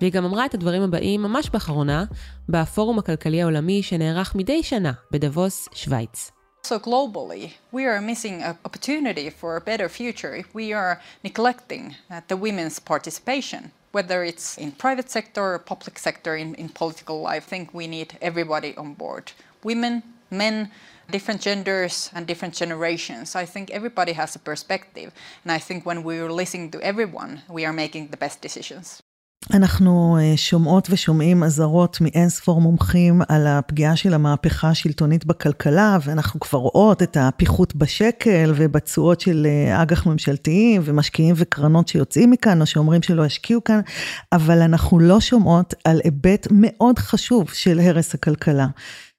והיא 0.00 0.12
גם 0.12 0.24
אמרה 0.24 0.46
את 0.46 0.54
הדברים 0.54 0.82
הבאים 0.82 1.22
ממש 1.22 1.50
באחרונה, 1.50 2.04
בפורום 2.48 2.98
הכלכלי 2.98 3.42
העולמי 3.42 3.82
שנערך 3.82 4.34
מדי 4.34 4.62
שנה 4.62 4.92
בדבוס, 5.10 5.68
שווייץ. 5.72 6.30
So 6.66 6.80
globally, 6.80 7.52
we 7.70 7.84
are 7.84 8.00
missing 8.00 8.42
an 8.42 8.58
opportunity 8.64 9.30
for 9.30 9.56
a 9.56 9.60
better 9.60 9.88
future 9.88 10.34
if 10.34 10.48
we 10.52 10.72
are 10.72 11.00
neglecting 11.22 11.94
uh, 12.10 12.22
the 12.26 12.36
women's 12.36 12.80
participation, 12.80 13.70
whether 13.92 14.24
it's 14.24 14.58
in 14.58 14.72
private 14.72 15.08
sector 15.08 15.44
or 15.54 15.58
public 15.60 15.96
sector 15.96 16.34
in, 16.34 16.56
in 16.56 16.68
political 16.68 17.22
life. 17.22 17.44
I 17.46 17.50
think 17.50 17.72
we 17.72 17.86
need 17.86 18.18
everybody 18.20 18.76
on 18.76 18.94
board. 18.94 19.30
Women, 19.62 20.02
men, 20.28 20.72
different 21.08 21.40
genders 21.40 22.10
and 22.14 22.26
different 22.26 22.54
generations. 22.54 23.36
I 23.36 23.44
think 23.44 23.70
everybody 23.70 24.12
has 24.14 24.34
a 24.34 24.40
perspective. 24.40 25.12
And 25.44 25.52
I 25.52 25.58
think 25.58 25.86
when 25.86 26.02
we're 26.02 26.32
listening 26.32 26.72
to 26.72 26.80
everyone, 26.82 27.42
we 27.48 27.64
are 27.64 27.72
making 27.72 28.08
the 28.08 28.16
best 28.16 28.40
decisions. 28.40 29.00
אנחנו 29.53 30.17
אה, 30.21 30.37
שומעות 30.37 30.87
ושומעים 30.91 31.43
אזהרות 31.43 32.01
מאין 32.01 32.29
ספור 32.29 32.61
מומחים 32.61 33.21
על 33.29 33.47
הפגיעה 33.47 33.95
של 33.95 34.13
המהפכה 34.13 34.69
השלטונית 34.69 35.25
בכלכלה, 35.25 35.97
ואנחנו 36.03 36.39
כבר 36.39 36.59
רואות 36.59 37.03
את 37.03 37.17
הפיחות 37.19 37.75
בשקל 37.75 38.53
ובתשואות 38.55 39.21
של 39.21 39.47
אה, 39.49 39.81
אג"ח 39.81 40.05
ממשלתיים 40.05 40.81
ומשקיעים 40.85 41.35
וקרנות 41.37 41.87
שיוצאים 41.87 42.31
מכאן 42.31 42.61
או 42.61 42.65
שאומרים 42.65 43.01
שלא 43.01 43.25
ישקיעו 43.25 43.63
כאן, 43.63 43.79
אבל 44.31 44.61
אנחנו 44.61 44.99
לא 44.99 45.19
שומעות 45.19 45.73
על 45.83 46.01
היבט 46.03 46.47
מאוד 46.51 46.99
חשוב 46.99 47.49
של 47.53 47.79
הרס 47.79 48.13
הכלכלה. 48.13 48.67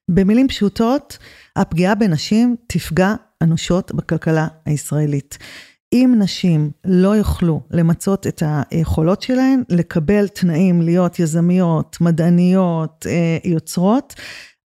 במילים 0.09 0.49
פשוטות, 0.49 1.19
הפגיעה 1.57 1.95
בנשים 1.95 2.57
תפגע 2.67 3.15
אנושות 3.43 3.95
בכלכלה 3.95 4.47
הישראלית. 4.67 5.39
אם 5.93 6.15
נשים 6.19 6.71
לא 6.85 7.09
יוכלו 7.17 7.61
למצות 7.71 8.27
את 8.27 8.43
היכולות 8.71 9.23
שלהן, 9.23 9.63
לקבל 9.69 10.29
תנאים 10.29 10.83
להיות 10.83 11.19
יזמיות, 11.19 11.97
מדעניות, 12.01 13.07
אה, 13.09 13.39
יוצרות, 13.45 14.15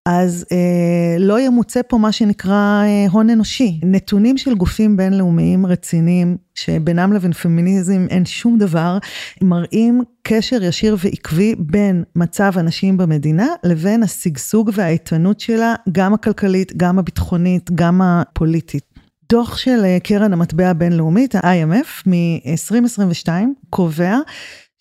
אז 0.06 0.46
אה, 0.52 1.16
לא 1.20 1.40
ימוצא 1.40 1.82
פה 1.88 1.98
מה 1.98 2.12
שנקרא 2.12 2.84
אה, 2.84 3.06
הון 3.12 3.30
אנושי. 3.30 3.80
נתונים 3.84 4.38
של 4.38 4.56
גופים 4.56 4.98
בינלאומיים 4.98 5.66
רציניים, 5.66 6.38
שבינם 6.56 7.14
לבין 7.14 7.34
פמיניזם 7.34 8.06
אין 8.10 8.26
שום 8.26 8.58
דבר, 8.58 8.98
מראים 9.42 10.04
קשר 10.24 10.64
ישיר 10.64 10.96
ועקבי 11.04 11.56
בין 11.60 12.04
מצב 12.16 12.52
הנשים 12.56 12.98
במדינה 12.98 13.48
לבין 13.64 14.04
השגשוג 14.04 14.72
והאיתנות 14.74 15.40
שלה, 15.40 15.76
גם 15.92 16.14
הכלכלית, 16.14 16.78
גם 16.78 17.00
הביטחונית, 17.00 17.72
גם 17.76 18.02
הפוליטית. 18.02 18.97
דוח 19.30 19.58
של 19.58 19.82
אה, 19.84 19.98
קרן 20.04 20.34
המטבע 20.34 20.70
הבינלאומית, 20.70 21.36
ה-IMF, 21.36 22.10
מ-2022, 22.10 23.30
קובע 23.70 24.18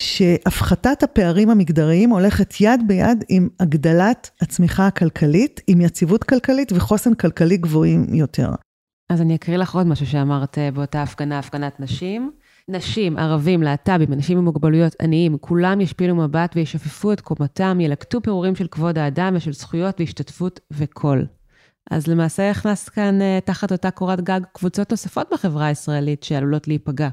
שהפחתת 0.01 1.03
הפערים 1.03 1.49
המגדריים 1.49 2.09
הולכת 2.09 2.61
יד 2.61 2.81
ביד 2.87 3.23
עם 3.29 3.49
הגדלת 3.59 4.29
הצמיחה 4.41 4.87
הכלכלית, 4.87 5.61
עם 5.67 5.81
יציבות 5.81 6.23
כלכלית 6.23 6.71
וחוסן 6.71 7.13
כלכלי 7.13 7.57
גבוהים 7.57 8.13
יותר. 8.13 8.49
אז 9.09 9.21
אני 9.21 9.35
אקריא 9.35 9.57
לך 9.57 9.75
עוד 9.75 9.87
משהו 9.87 10.07
שאמרת 10.07 10.57
אה, 10.57 10.71
באותה 10.71 11.03
הפגנה, 11.03 11.39
הפגנת 11.39 11.79
נשים. 11.79 12.31
נשים, 12.69 13.17
ערבים, 13.17 13.63
להט"בים, 13.63 14.13
אנשים 14.13 14.37
עם 14.37 14.43
מוגבלויות, 14.43 14.95
עניים, 15.01 15.37
כולם 15.37 15.81
ישפילו 15.81 16.15
מבט 16.15 16.51
וישפפו 16.55 17.13
את 17.13 17.21
קומתם, 17.21 17.79
ילקטו 17.81 18.21
פירורים 18.21 18.55
של 18.55 18.67
כבוד 18.67 18.97
האדם 18.97 19.33
ושל 19.35 19.53
זכויות 19.53 19.99
והשתתפות 19.99 20.59
וקול. 20.71 21.25
אז 21.91 22.07
למעשה 22.07 22.51
הכנס 22.51 22.89
כאן 22.89 23.19
uh, 23.21 23.45
תחת 23.45 23.71
אותה 23.71 23.91
קורת 23.91 24.21
גג 24.21 24.41
קבוצות 24.53 24.91
נוספות 24.91 25.27
בחברה 25.31 25.65
הישראלית 25.65 26.23
שעלולות 26.23 26.67
להיפגע. 26.67 27.09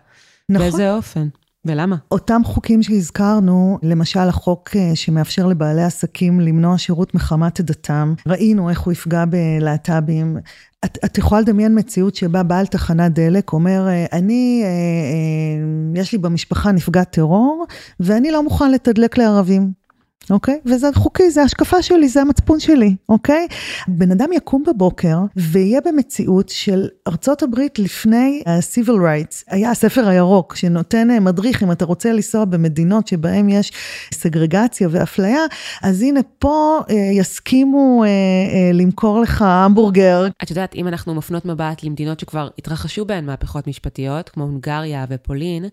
נכון. 0.49 0.63
באיזה 0.63 0.95
אופן? 0.95 1.29
ולמה? 1.65 1.97
אותם 2.11 2.41
חוקים 2.45 2.83
שהזכרנו, 2.83 3.79
למשל 3.83 4.21
החוק 4.21 4.71
אה, 4.77 4.91
שמאפשר 4.95 5.47
לבעלי 5.47 5.83
עסקים 5.83 6.41
למנוע 6.41 6.79
שירות 6.79 7.15
מחמת 7.15 7.61
דתם, 7.61 8.15
ראינו 8.27 8.71
איך 8.71 8.81
הוא 8.81 8.93
יפגע 8.93 9.25
בלהט"בים. 9.25 10.39
את, 10.85 10.99
את 11.05 11.19
יכולה 11.19 11.41
לדמיין 11.41 11.79
מציאות 11.79 12.15
שבה 12.15 12.43
בעל 12.43 12.67
תחנת 12.67 13.13
דלק 13.13 13.53
אומר, 13.53 13.89
אה, 13.89 14.07
אני, 14.13 14.63
אה, 14.65 14.69
אה, 14.69 16.01
יש 16.01 16.13
לי 16.13 16.19
במשפחה 16.19 16.73
נפגע 16.73 17.05
טרור, 17.05 17.67
ואני 18.01 18.31
לא 18.31 18.43
מוכן 18.43 18.71
לתדלק 18.71 19.19
לערבים. 19.19 19.84
אוקיי? 20.31 20.61
וזה 20.67 20.89
חוקי, 20.95 21.31
זה 21.31 21.43
השקפה 21.43 21.83
שלי, 21.83 22.09
זה 22.09 22.21
המצפון 22.21 22.61
שלי, 22.61 22.97
אוקיי? 23.09 23.47
בן 23.89 24.11
אדם 24.11 24.33
יקום 24.33 24.65
בבוקר 24.67 25.19
ויהיה 25.37 25.81
במציאות 25.87 26.49
של 26.49 26.89
ארצות 27.09 27.43
הברית 27.43 27.79
לפני 27.79 28.43
ה-civil 28.47 28.89
rights, 28.89 29.45
היה 29.47 29.71
הספר 29.71 30.09
הירוק 30.09 30.57
שנותן 30.57 31.11
אה, 31.11 31.21
מדריך 31.21 31.63
אם 31.63 31.73
אתה 31.73 31.85
רוצה 31.85 32.13
לנסוע 32.13 32.45
במדינות 32.45 33.07
שבהן 33.07 33.49
יש 33.49 33.73
סגרגציה 34.15 34.89
ואפליה, 34.91 35.41
אז 35.83 36.03
הנה 36.03 36.21
פה 36.39 36.81
אה, 36.91 36.95
יסכימו 37.13 38.05
אה, 38.05 38.09
אה, 38.09 38.73
למכור 38.73 39.21
לך 39.21 39.43
המבורגר. 39.43 40.27
את 40.43 40.51
יודעת, 40.51 40.75
אם 40.75 40.89
אנחנו 40.89 41.15
מפנות 41.15 41.45
מבט 41.45 41.83
למדינות 41.83 42.21
שכבר 42.21 42.49
התרחשו 42.59 43.05
בהן 43.05 43.27
מהפכות 43.27 43.67
משפטיות, 43.67 44.29
כמו 44.29 44.45
הונגריה 44.45 45.05
ופולין, 45.11 45.65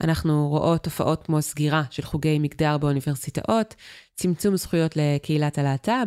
אנחנו 0.00 0.48
רואות 0.48 0.82
תופעות 0.82 1.22
כמו 1.22 1.42
סגירה 1.42 1.82
של 1.90 2.02
חוגי 2.02 2.38
מגדר 2.38 2.78
באוניברסיטאות, 2.78 3.74
צמצום 4.16 4.56
זכויות 4.56 4.96
לקהילת 4.96 5.58
הלהט"ב, 5.58 6.06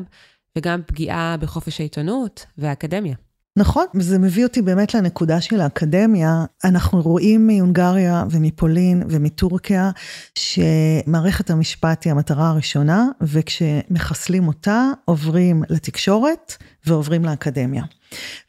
וגם 0.58 0.82
פגיעה 0.86 1.36
בחופש 1.39 1.79
העיתונות 1.79 2.45
והאקדמיה. 2.58 3.15
נכון, 3.58 3.86
וזה 3.95 4.19
מביא 4.19 4.43
אותי 4.43 4.62
באמת 4.62 4.93
לנקודה 4.93 5.41
של 5.41 5.62
האקדמיה. 5.62 6.45
אנחנו 6.63 7.01
רואים 7.01 7.47
מהונגריה 7.47 8.23
ומפולין 8.32 9.03
ומטורקיה 9.10 9.91
שמערכת 10.38 11.49
המשפט 11.49 12.03
היא 12.06 12.12
המטרה 12.12 12.49
הראשונה, 12.49 13.08
וכשמחסלים 13.21 14.47
אותה 14.47 14.91
עוברים 15.06 15.63
לתקשורת 15.69 16.53
ועוברים 16.86 17.26
לאקדמיה. 17.26 17.84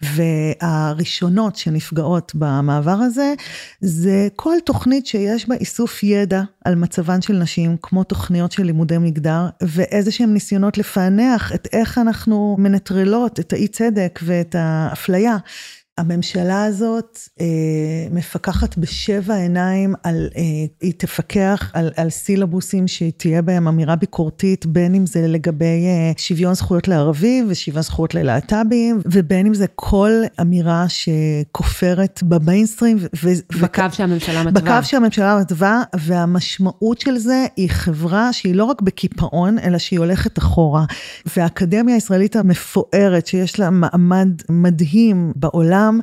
והראשונות 0.03 1.57
שנפגעות 1.57 2.33
במעבר 2.35 2.97
הזה, 3.01 3.35
זה 3.81 4.29
כל 4.37 4.57
תוכנית 4.65 5.07
שיש 5.07 5.49
בה 5.49 5.55
איסוף 5.55 6.03
ידע 6.03 6.43
על 6.65 6.75
מצבן 6.75 7.23
של 7.23 7.33
נשים, 7.33 7.77
כמו 7.83 8.05
תוכניות 8.05 8.53
של 8.53 8.63
לימודי 8.63 8.99
מגדר, 8.99 9.47
ואיזה 9.63 10.13
שהם 10.13 10.33
ניסיונות 10.33 10.79
לפענח 10.79 11.53
את 11.55 11.69
איך 11.73 11.99
אנחנו 11.99 12.57
מנטרלות 12.59 13.41
את 13.41 13.53
האי 13.53 13.69
צדק 13.69 14.21
ואת 14.23 14.55
האפליה. 14.59 15.37
הממשלה 15.99 16.65
הזאת 16.65 17.19
אה, 17.41 17.47
מפקחת 18.11 18.79
בשבע 18.79 19.35
עיניים 19.35 19.95
על, 20.03 20.29
אה, 20.37 20.43
היא 20.81 20.93
תפקח 20.97 21.71
על, 21.75 21.91
על 21.97 22.11
סילבוסים 22.11 22.89
שתהיה 22.89 23.43
בהם 23.43 23.69
אמירה 23.69 23.97
ביקורתית, 23.97 24.67
בין 24.67 24.95
אם 24.95 25.07
זה 25.07 25.27
לגבי 25.27 25.87
אה, 25.87 26.13
שוויון 26.17 26.55
זכויות 26.55 26.89
לערבים 26.89 27.47
ושוויון 27.49 27.83
זכויות 27.83 28.15
ללהט"בים, 28.15 29.01
ובין 29.07 29.47
אם 29.47 29.55
זה 29.55 29.67
כל 29.75 30.11
אמירה 30.41 30.87
שכופרת 30.89 32.23
במיינסטרים. 32.23 32.99
בקו 33.61 33.83
שהממשלה 33.93 34.43
מתווה. 34.45 34.79
בקו 34.79 34.87
שהממשלה 34.87 35.39
מתווה, 35.41 35.83
והמשמעות 35.97 37.01
של 37.01 37.19
זה 37.19 37.47
היא 37.57 37.71
חברה 37.71 38.33
שהיא 38.33 38.55
לא 38.55 38.65
רק 38.65 38.83
בקיפאון, 38.83 39.59
אלא 39.59 39.79
שהיא 39.79 39.99
הולכת 39.99 40.39
אחורה. 40.39 40.85
והאקדמיה 41.37 41.95
הישראלית 41.95 42.37
המפוארת, 42.37 43.27
שיש 43.27 43.61
לה 43.61 43.71
מעמד 43.71 44.29
מדהים 44.51 45.33
בעולם, 45.37 45.84
העולם 45.85 46.01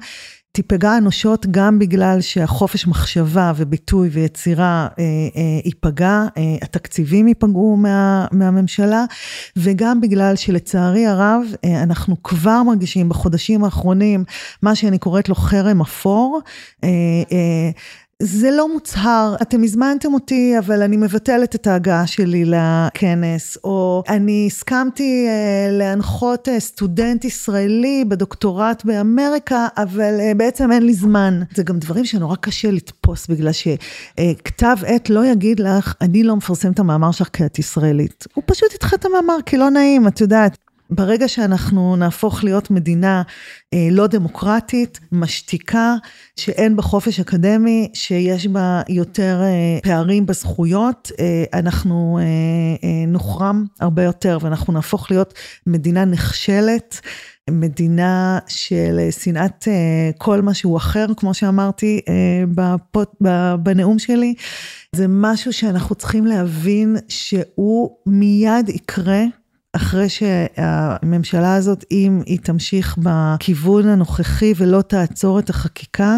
תיפגע 0.54 0.98
אנושות 0.98 1.46
גם 1.52 1.80
בגלל 1.80 2.22
שהחופש 2.22 2.88
מחשבה 2.88 3.52
וביטוי 3.56 4.10
ויצירה 4.10 4.88
אה, 5.00 5.04
אה, 5.36 5.42
ייפגע, 5.66 6.26
אה, 6.38 6.56
התקציבים 6.62 7.28
ייפגעו 7.28 7.76
מה, 7.78 8.26
מהממשלה, 8.32 9.06
וגם 9.58 10.02
בגלל 10.02 10.36
שלצערי 10.36 11.06
הרב, 11.06 11.44
אה, 11.66 11.84
אנחנו 11.84 12.24
כבר 12.24 12.64
מרגישים 12.64 13.10
בחודשים 13.10 13.64
האחרונים 13.64 14.24
מה 14.62 14.76
שאני 14.76 14.98
קוראת 14.98 15.30
לו 15.30 15.36
חרם 15.36 15.82
אפור. 15.82 16.42
אה, 16.84 16.90
אה, 17.32 17.70
זה 18.24 18.52
לא 18.52 18.74
מוצהר, 18.74 19.36
אתם 19.42 19.64
הזמנתם 19.64 20.14
אותי, 20.14 20.54
אבל 20.60 20.82
אני 20.82 20.98
מבטלת 20.98 21.56
את 21.56 21.68
ההגעה 21.68 22.08
שלי 22.08 22.46
לכנס, 22.46 23.58
או 23.64 24.04
אני 24.10 24.44
הסכמתי 24.48 25.28
uh, 25.28 25.72
להנחות 25.72 26.48
uh, 26.48 26.52
סטודנט 26.60 27.26
ישראלי 27.26 28.06
בדוקטורט 28.08 28.86
באמריקה, 28.86 29.68
אבל 29.78 30.20
uh, 30.20 30.38
בעצם 30.38 30.72
אין 30.72 30.84
לי 30.84 30.94
זמן. 30.94 31.42
זה 31.56 31.64
גם 31.64 31.80
דברים 31.80 32.06
שנורא 32.06 32.36
קשה 32.36 32.72
לתפוס, 32.72 33.28
בגלל 33.28 33.52
שכתב 33.52 34.78
uh, 34.82 34.88
עת 34.88 35.10
לא 35.10 35.26
יגיד 35.26 35.60
לך, 35.60 35.94
אני 36.02 36.24
לא 36.24 36.36
מפרסם 36.36 36.72
את 36.72 36.80
המאמר 36.80 37.12
שלך 37.12 37.30
כי 37.34 37.46
את 37.46 37.60
ישראלית. 37.60 38.28
הוא 38.34 38.44
פשוט 38.48 38.74
ידחה 38.74 38.96
את 38.96 39.06
המאמר 39.06 39.38
כי 39.46 39.58
לא 39.58 39.70
נעים, 39.70 40.08
את 40.08 40.22
יודעת. 40.22 40.58
ברגע 40.92 41.28
שאנחנו 41.28 41.96
נהפוך 41.96 42.44
להיות 42.44 42.72
מדינה 42.72 43.22
אה, 43.74 43.88
לא 43.92 44.08
דמוקרטית, 44.08 45.00
משתיקה, 45.12 45.96
שאין 46.40 46.76
בה 46.76 46.82
חופש 46.82 47.20
אקדמי, 47.20 47.90
שיש 47.94 48.48
בה 48.48 48.82
יותר 48.90 49.42
אה, 49.44 49.80
פערים 49.84 50.26
בזכויות, 50.26 51.12
אה, 51.20 51.60
אנחנו 51.60 52.20
אה, 52.22 52.24
אה, 52.24 53.06
נוחרם 53.08 53.66
הרבה 53.80 54.04
יותר 54.04 54.38
ואנחנו 54.42 54.74
נהפוך 54.74 55.12
להיות 55.12 55.34
מדינה 55.68 56.06
נחשלת. 56.06 57.02
מדינה 57.50 58.40
של 58.48 59.00
שנאת 59.12 59.68
אה, 59.68 60.12
כל 60.18 60.42
מה 60.42 60.54
שהוא 60.54 60.78
אחר, 60.78 61.06
כמו 61.18 61.34
שאמרתי 61.34 62.02
אה, 62.10 62.44
בפות, 62.56 63.16
בנאום 63.64 64.00
שלי. 64.00 64.34
זה 64.96 65.06
משהו 65.10 65.54
שאנחנו 65.54 65.96
צריכים 65.96 66.26
להבין 66.26 66.98
שהוא 67.08 67.90
מיד 68.06 68.70
יקרה. 68.70 69.24
אחרי 69.74 70.10
שהממשלה 70.10 71.56
הזאת, 71.56 71.86
אם 71.92 72.22
היא 72.26 72.40
תמשיך 72.40 72.98
בכיוון 72.98 73.88
הנוכחי 73.88 74.54
ולא 74.58 74.82
תעצור 74.82 75.40
את 75.40 75.50
החקיקה, 75.50 76.18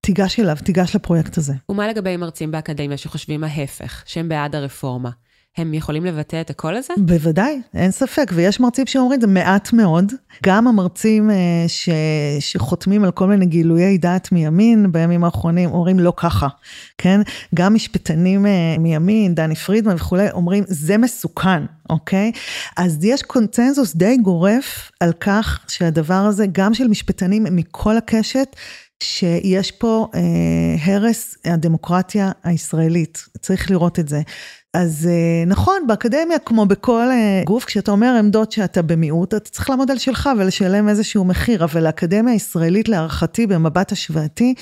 תיגש 0.00 0.40
אליו, 0.40 0.56
תיגש 0.64 0.96
לפרויקט 0.96 1.38
הזה. 1.38 1.52
ומה 1.68 1.88
לגבי 1.88 2.16
מרצים 2.16 2.50
באקדמיה 2.50 2.96
שחושבים 2.96 3.44
ההפך, 3.44 4.02
שהם 4.06 4.28
בעד 4.28 4.54
הרפורמה? 4.54 5.10
הם 5.56 5.74
יכולים 5.74 6.04
לבטא 6.04 6.40
את 6.40 6.50
הקול 6.50 6.74
הזה? 6.76 6.94
בוודאי, 6.98 7.60
אין 7.74 7.90
ספק, 7.90 8.30
ויש 8.34 8.60
מרצים 8.60 8.86
שאומרים 8.86 9.20
זה 9.20 9.26
מעט 9.26 9.72
מאוד. 9.72 10.12
גם 10.42 10.68
המרצים 10.68 11.30
אה, 11.30 11.64
ש, 11.66 11.88
שחותמים 12.40 13.04
על 13.04 13.10
כל 13.10 13.26
מיני 13.26 13.46
גילויי 13.46 13.98
דעת 13.98 14.32
מימין 14.32 14.92
בימים 14.92 15.24
האחרונים 15.24 15.70
אומרים 15.70 15.98
לא 15.98 16.12
ככה, 16.16 16.48
כן? 16.98 17.20
גם 17.54 17.74
משפטנים 17.74 18.46
אה, 18.46 18.76
מימין, 18.78 19.34
דני 19.34 19.54
פרידמן 19.54 19.94
וכולי, 19.94 20.30
אומרים 20.30 20.64
זה 20.66 20.98
מסוכן, 20.98 21.62
אוקיי? 21.90 22.32
אז 22.76 23.04
יש 23.04 23.22
קונצנזוס 23.22 23.96
די 23.96 24.16
גורף 24.16 24.90
על 25.00 25.12
כך 25.12 25.64
שהדבר 25.68 26.14
הזה, 26.14 26.46
גם 26.52 26.74
של 26.74 26.88
משפטנים 26.88 27.44
מכל 27.50 27.96
הקשת, 27.96 28.56
שיש 29.02 29.70
פה 29.70 30.08
אה, 30.14 30.20
הרס 30.94 31.36
הדמוקרטיה 31.44 32.32
הישראלית, 32.44 33.24
צריך 33.40 33.70
לראות 33.70 33.98
את 33.98 34.08
זה. 34.08 34.22
אז 34.74 35.08
אה, 35.10 35.44
נכון, 35.46 35.86
באקדמיה, 35.86 36.38
כמו 36.38 36.66
בכל 36.66 37.10
אה, 37.10 37.42
גוף, 37.44 37.64
כשאתה 37.64 37.90
אומר 37.90 38.16
עמדות 38.18 38.52
שאתה 38.52 38.82
במיעוט, 38.82 39.34
אתה 39.34 39.50
צריך 39.50 39.70
לעמוד 39.70 39.90
על 39.90 39.98
שלך 39.98 40.30
ולשלם 40.38 40.88
איזשהו 40.88 41.24
מחיר, 41.24 41.64
אבל 41.64 41.86
האקדמיה 41.86 42.32
הישראלית, 42.32 42.88
להערכתי, 42.88 43.46
במבט 43.46 43.92
השוואתי, 43.92 44.54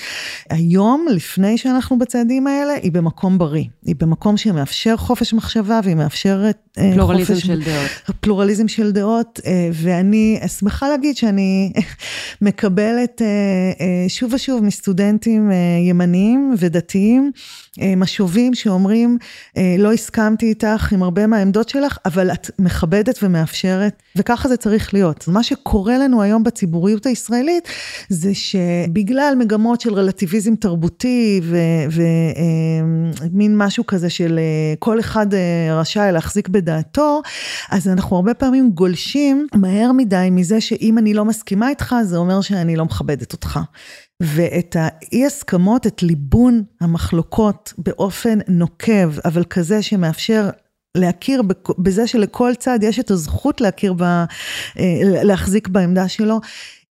היום, 0.49 1.05
לפני 1.09 1.57
שאנחנו 1.57 1.99
בצעדים 1.99 2.47
האלה, 2.47 2.73
היא 2.73 2.91
במקום 2.91 3.37
בריא. 3.37 3.65
היא 3.85 3.95
במקום 3.99 4.37
שמאפשר 4.37 4.97
חופש 4.97 5.33
מחשבה 5.33 5.79
והיא 5.83 5.95
מאפשרת 5.95 6.57
אה, 6.77 6.91
פלורליזם 6.93 7.33
חופש... 7.33 7.47
של 7.47 7.61
דעות. 7.65 8.17
פלורליזם 8.19 8.67
של 8.67 8.91
דעות, 8.91 9.39
ואני 9.73 10.39
שמחה 10.59 10.89
להגיד 10.89 11.17
שאני 11.17 11.73
מקבלת 12.41 13.21
שוב 14.07 14.33
ושוב 14.33 14.63
מסטודנטים 14.63 15.51
ימניים 15.89 16.55
ודתיים, 16.57 17.31
משובים 17.97 18.53
שאומרים, 18.53 19.17
לא 19.79 19.93
הסכמתי 19.93 20.45
איתך 20.45 20.93
עם 20.93 21.03
הרבה 21.03 21.27
מהעמדות 21.27 21.69
שלך, 21.69 21.97
אבל 22.05 22.31
את 22.31 22.51
מכבדת 22.59 23.19
ומאפשרת, 23.23 24.01
וככה 24.15 24.49
זה 24.49 24.57
צריך 24.57 24.93
להיות. 24.93 25.27
מה 25.27 25.43
שקורה 25.43 25.97
לנו 25.97 26.21
היום 26.21 26.43
בציבוריות 26.43 27.05
הישראלית, 27.05 27.67
זה 28.09 28.31
שבגלל 28.33 29.33
מגמות 29.37 29.81
של 29.81 29.93
רלטיביזם 29.93 30.55
תרבותי 30.55 31.41
ומין 31.91 33.51
אה, 33.51 33.65
משהו 33.65 33.85
כזה 33.85 34.09
של 34.09 34.39
אה, 34.39 34.73
כל 34.79 34.99
אחד 34.99 35.33
אה, 35.33 35.79
רשאי 35.79 36.11
להחזיק 36.11 36.47
בדעתו, 36.47 37.21
אז 37.71 37.87
אנחנו 37.87 38.15
הרבה 38.15 38.33
פעמים 38.33 38.71
גולשים 38.71 39.47
מהר 39.55 39.91
מדי 39.91 40.27
מזה 40.31 40.61
שאם 40.61 40.97
אני 40.97 41.13
לא 41.13 41.25
מסכימה 41.25 41.69
איתך, 41.69 41.95
זה 42.03 42.17
אומר 42.17 42.41
שאני 42.41 42.75
לא 42.75 42.85
מכבדת 42.85 43.33
אותך. 43.33 43.59
ואת 44.21 44.75
האי 44.79 45.25
הסכמות, 45.25 45.87
את 45.87 46.03
ליבון 46.03 46.63
המחלוקות 46.81 47.73
באופן 47.77 48.39
נוקב, 48.47 49.19
אבל 49.25 49.43
כזה 49.43 49.81
שמאפשר 49.81 50.49
להכיר 50.97 51.41
בזה 51.77 52.07
שלכל 52.07 52.51
צד 52.59 52.79
יש 52.81 52.99
את 52.99 53.11
הזכות 53.11 53.61
להכיר, 53.61 53.93
ב, 53.93 54.03
אה, 54.03 54.25
להחזיק 55.03 55.67
בעמדה 55.67 56.07
שלו. 56.07 56.39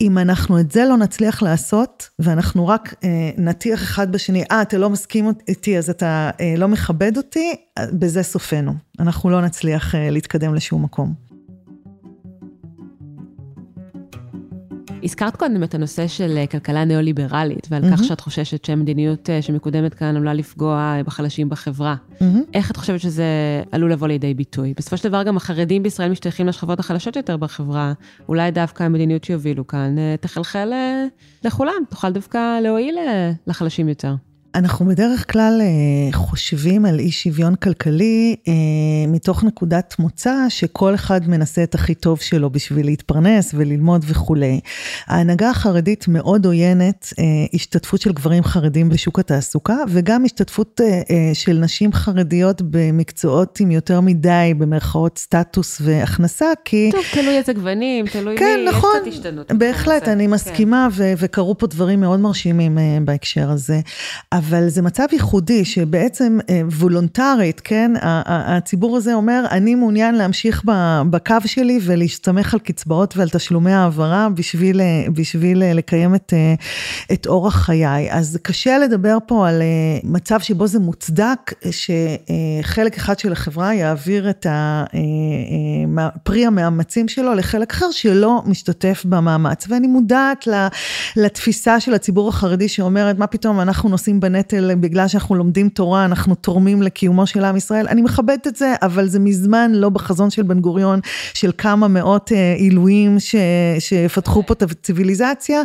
אם 0.01 0.17
אנחנו 0.17 0.59
את 0.59 0.71
זה 0.71 0.85
לא 0.85 0.97
נצליח 0.97 1.41
לעשות, 1.41 2.09
ואנחנו 2.19 2.67
רק 2.67 2.93
אה, 3.03 3.29
נטיח 3.37 3.83
אחד 3.83 4.11
בשני, 4.11 4.43
אה, 4.51 4.61
אתה 4.61 4.77
לא 4.77 4.89
מסכים 4.89 5.31
איתי, 5.47 5.77
אז 5.77 5.89
אתה 5.89 6.29
אה, 6.39 6.53
לא 6.57 6.67
מכבד 6.67 7.17
אותי, 7.17 7.55
בזה 7.79 8.23
סופנו. 8.23 8.73
אנחנו 8.99 9.29
לא 9.29 9.41
נצליח 9.41 9.95
אה, 9.95 10.09
להתקדם 10.09 10.55
לשום 10.55 10.83
מקום. 10.83 11.13
הזכרת 15.05 15.35
קודם 15.35 15.63
את 15.63 15.75
הנושא 15.75 16.07
של 16.07 16.37
אה, 16.37 16.47
כלכלה 16.47 16.85
ניאו-ליברלית, 16.85 17.67
ועל 17.71 17.83
mm-hmm. 17.83 17.97
כך 17.97 18.03
שאת 18.03 18.19
חוששת 18.19 18.65
שהמדיניות 18.65 19.29
אה, 19.29 19.41
שמקודמת 19.41 19.93
כאן 19.93 20.07
עלולה 20.07 20.33
לפגוע 20.33 20.77
אה, 20.77 21.03
בחלשים 21.03 21.49
בחברה. 21.49 21.95
Mm-hmm. 22.11 22.23
איך 22.53 22.71
את 22.71 22.77
חושבת 22.77 22.99
שזה 22.99 23.25
עלול 23.71 23.91
לבוא 23.91 24.07
לידי 24.07 24.33
ביטוי? 24.33 24.73
בסופו 24.77 24.97
של 24.97 25.09
דבר 25.09 25.23
גם 25.23 25.37
החרדים 25.37 25.83
בישראל 25.83 26.11
משתייכים 26.11 26.47
לשכבות 26.47 26.79
החלשות 26.79 27.15
יותר 27.15 27.37
בחברה. 27.37 27.93
אולי 28.29 28.51
דווקא 28.51 28.83
המדיניות 28.83 29.23
שיובילו 29.23 29.67
כאן 29.67 29.95
תחלחל 30.21 30.73
לכולם, 31.43 31.73
תוכל 31.89 32.11
דווקא 32.11 32.59
להועיל 32.59 32.95
לחלשים 33.47 33.89
יותר. 33.89 34.15
אנחנו 34.55 34.85
בדרך 34.85 35.31
כלל 35.31 35.61
אה, 35.61 36.13
חושבים 36.13 36.85
על 36.85 36.99
אי 36.99 37.11
שוויון 37.11 37.55
כלכלי 37.55 38.35
אה, 38.47 38.53
מתוך 39.07 39.43
נקודת 39.43 39.95
מוצא 39.99 40.35
שכל 40.49 40.95
אחד 40.95 41.29
מנסה 41.29 41.63
את 41.63 41.75
הכי 41.75 41.95
טוב 41.95 42.19
שלו 42.19 42.49
בשביל 42.49 42.85
להתפרנס 42.85 43.51
וללמוד 43.57 44.05
וכולי. 44.07 44.59
ההנהגה 45.07 45.49
החרדית 45.49 46.07
מאוד 46.07 46.45
עוינת 46.45 47.13
אה, 47.19 47.23
השתתפות 47.53 48.01
של 48.01 48.13
גברים 48.13 48.43
חרדים 48.43 48.89
בשוק 48.89 49.19
התעסוקה 49.19 49.77
וגם 49.89 50.25
השתתפות 50.25 50.81
של 51.33 51.53
נשים 51.53 51.93
חרדיות 51.93 52.61
במקצועות 52.61 53.59
עם 53.59 53.71
יותר 53.71 54.01
מדי 54.01 54.53
במרכאות 54.57 55.17
סטטוס 55.17 55.81
והכנסה 55.81 56.45
כי... 56.65 56.89
טוב, 56.91 57.01
תלוי 57.13 57.37
איזה 57.37 57.53
גוונים, 57.53 58.07
תלוי 58.07 58.37
כן, 58.37 58.59
מי, 58.65 58.69
נכון, 58.69 58.89
יש 59.05 59.13
קצת 59.13 59.25
השתנות. 59.25 59.51
בהחלט, 59.51 60.07
אני 60.07 60.25
כן. 60.25 60.31
מסכימה 60.31 60.87
כן. 60.97 61.13
וקרו 61.17 61.57
פה 61.57 61.67
דברים 61.67 62.01
מאוד 62.01 62.19
מרשימים 62.19 62.77
בהקשר 63.05 63.49
הזה. 63.49 63.79
אבל 64.49 64.69
זה 64.69 64.81
מצב 64.81 65.05
ייחודי 65.11 65.65
שבעצם 65.65 66.37
אה, 66.49 66.61
וולונטרית, 66.71 67.61
כן, 67.63 67.91
הציבור 68.01 68.97
הזה 68.97 69.13
אומר, 69.13 69.45
אני 69.51 69.75
מעוניין 69.75 70.15
להמשיך 70.15 70.63
בקו 71.09 71.35
שלי 71.45 71.79
ולהסתמך 71.81 72.53
על 72.53 72.59
קצבאות 72.59 73.17
ועל 73.17 73.29
תשלומי 73.29 73.71
העברה 73.71 74.27
בשביל, 74.29 74.81
בשביל 75.13 75.73
לקיים 75.73 76.15
את, 76.15 76.33
את 77.13 77.27
אורח 77.27 77.55
חיי. 77.55 78.11
אז 78.11 78.39
קשה 78.41 78.77
לדבר 78.77 79.17
פה 79.25 79.49
על 79.49 79.61
מצב 80.03 80.39
שבו 80.39 80.67
זה 80.67 80.79
מוצדק, 80.79 81.53
שחלק 81.71 82.97
אחד 82.97 83.19
של 83.19 83.31
החברה 83.31 83.73
יעביר 83.73 84.29
את 84.29 84.45
פרי 86.23 86.45
המאמצים 86.45 87.07
שלו 87.07 87.33
לחלק 87.33 87.71
אחר 87.71 87.91
שלא 87.91 88.41
משתתף 88.45 89.05
במאמץ. 89.05 89.65
ואני 89.69 89.87
מודעת 89.87 90.47
לתפיסה 91.15 91.79
של 91.79 91.93
הציבור 91.93 92.29
החרדי 92.29 92.67
שאומרת, 92.67 93.17
מה 93.17 93.27
פתאום 93.27 93.59
אנחנו 93.59 93.89
נושאים 93.89 94.19
בנטל 94.19 94.34
בגלל 94.79 95.07
שאנחנו 95.07 95.35
לומדים 95.35 95.69
תורה, 95.69 96.05
אנחנו 96.05 96.35
תורמים 96.35 96.81
לקיומו 96.81 97.27
של 97.27 97.45
עם 97.45 97.55
ישראל. 97.55 97.87
אני 97.87 98.01
מכבדת 98.01 98.47
את 98.47 98.55
זה, 98.55 98.73
אבל 98.81 99.07
זה 99.07 99.19
מזמן 99.19 99.71
לא 99.73 99.89
בחזון 99.89 100.29
של 100.29 100.43
בן 100.43 100.59
גוריון, 100.59 100.99
של 101.33 101.51
כמה 101.57 101.87
מאות 101.87 102.31
אה, 102.31 102.53
עילויים 102.57 103.19
ש, 103.19 103.35
שיפתחו 103.79 104.43
פה 104.45 104.53
את 104.53 104.61
הציוויליזציה. 104.61 105.61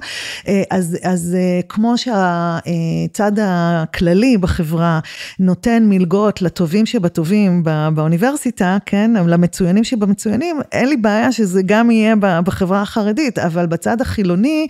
אה, 0.49 0.63
אז, 0.71 0.97
אז 1.03 1.37
אה, 1.39 1.61
כמו 1.69 1.95
שהצד 1.99 3.33
הכללי 3.43 4.39
בחברה 4.39 5.01
נותן 5.39 5.83
מלגות 5.87 6.43
לטובים 6.43 6.87
שבטובים 6.87 7.65
באוניברסיטה, 7.95 8.79
כן, 8.87 9.11
למצוינים 9.27 9.85
שבמצוינים, 9.85 10.61
אין 10.73 10.89
לי 10.89 10.97
בעיה 10.97 11.33
שזה 11.33 11.63
גם 11.67 11.91
יהיה 11.91 12.15
בחברה 12.17 12.83
החרדית, 12.83 13.39
אבל 13.39 13.67
בצד 13.67 14.01
החילוני 14.01 14.67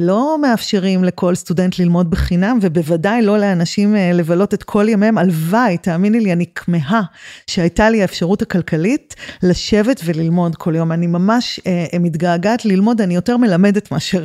לא 0.00 0.36
מאפשרים 0.42 1.04
לכל 1.04 1.34
סטודנט 1.34 1.78
ללמוד 1.78 2.10
בחינם, 2.10 2.58
ובוודאי 2.62 3.22
לא 3.22 3.29
לאנשים 3.38 3.96
אה, 3.96 4.12
לבלות 4.12 4.54
את 4.54 4.62
כל 4.62 4.86
ימיהם. 4.88 5.18
הלוואי, 5.18 5.78
תאמיני 5.78 6.20
לי, 6.20 6.32
אני 6.32 6.46
כמהה 6.54 7.02
שהייתה 7.46 7.90
לי 7.90 8.02
האפשרות 8.02 8.42
הכלכלית 8.42 9.14
לשבת 9.42 10.00
וללמוד 10.04 10.56
כל 10.56 10.74
יום. 10.74 10.92
אני 10.92 11.06
ממש 11.06 11.60
אה, 11.66 11.86
אה, 11.94 11.98
מתגעגעת 11.98 12.64
ללמוד, 12.64 13.00
אני 13.00 13.14
יותר 13.14 13.36
מלמדת 13.36 13.92
מאשר, 13.92 14.24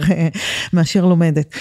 מאשר 0.74 1.06
לומדת. 1.06 1.56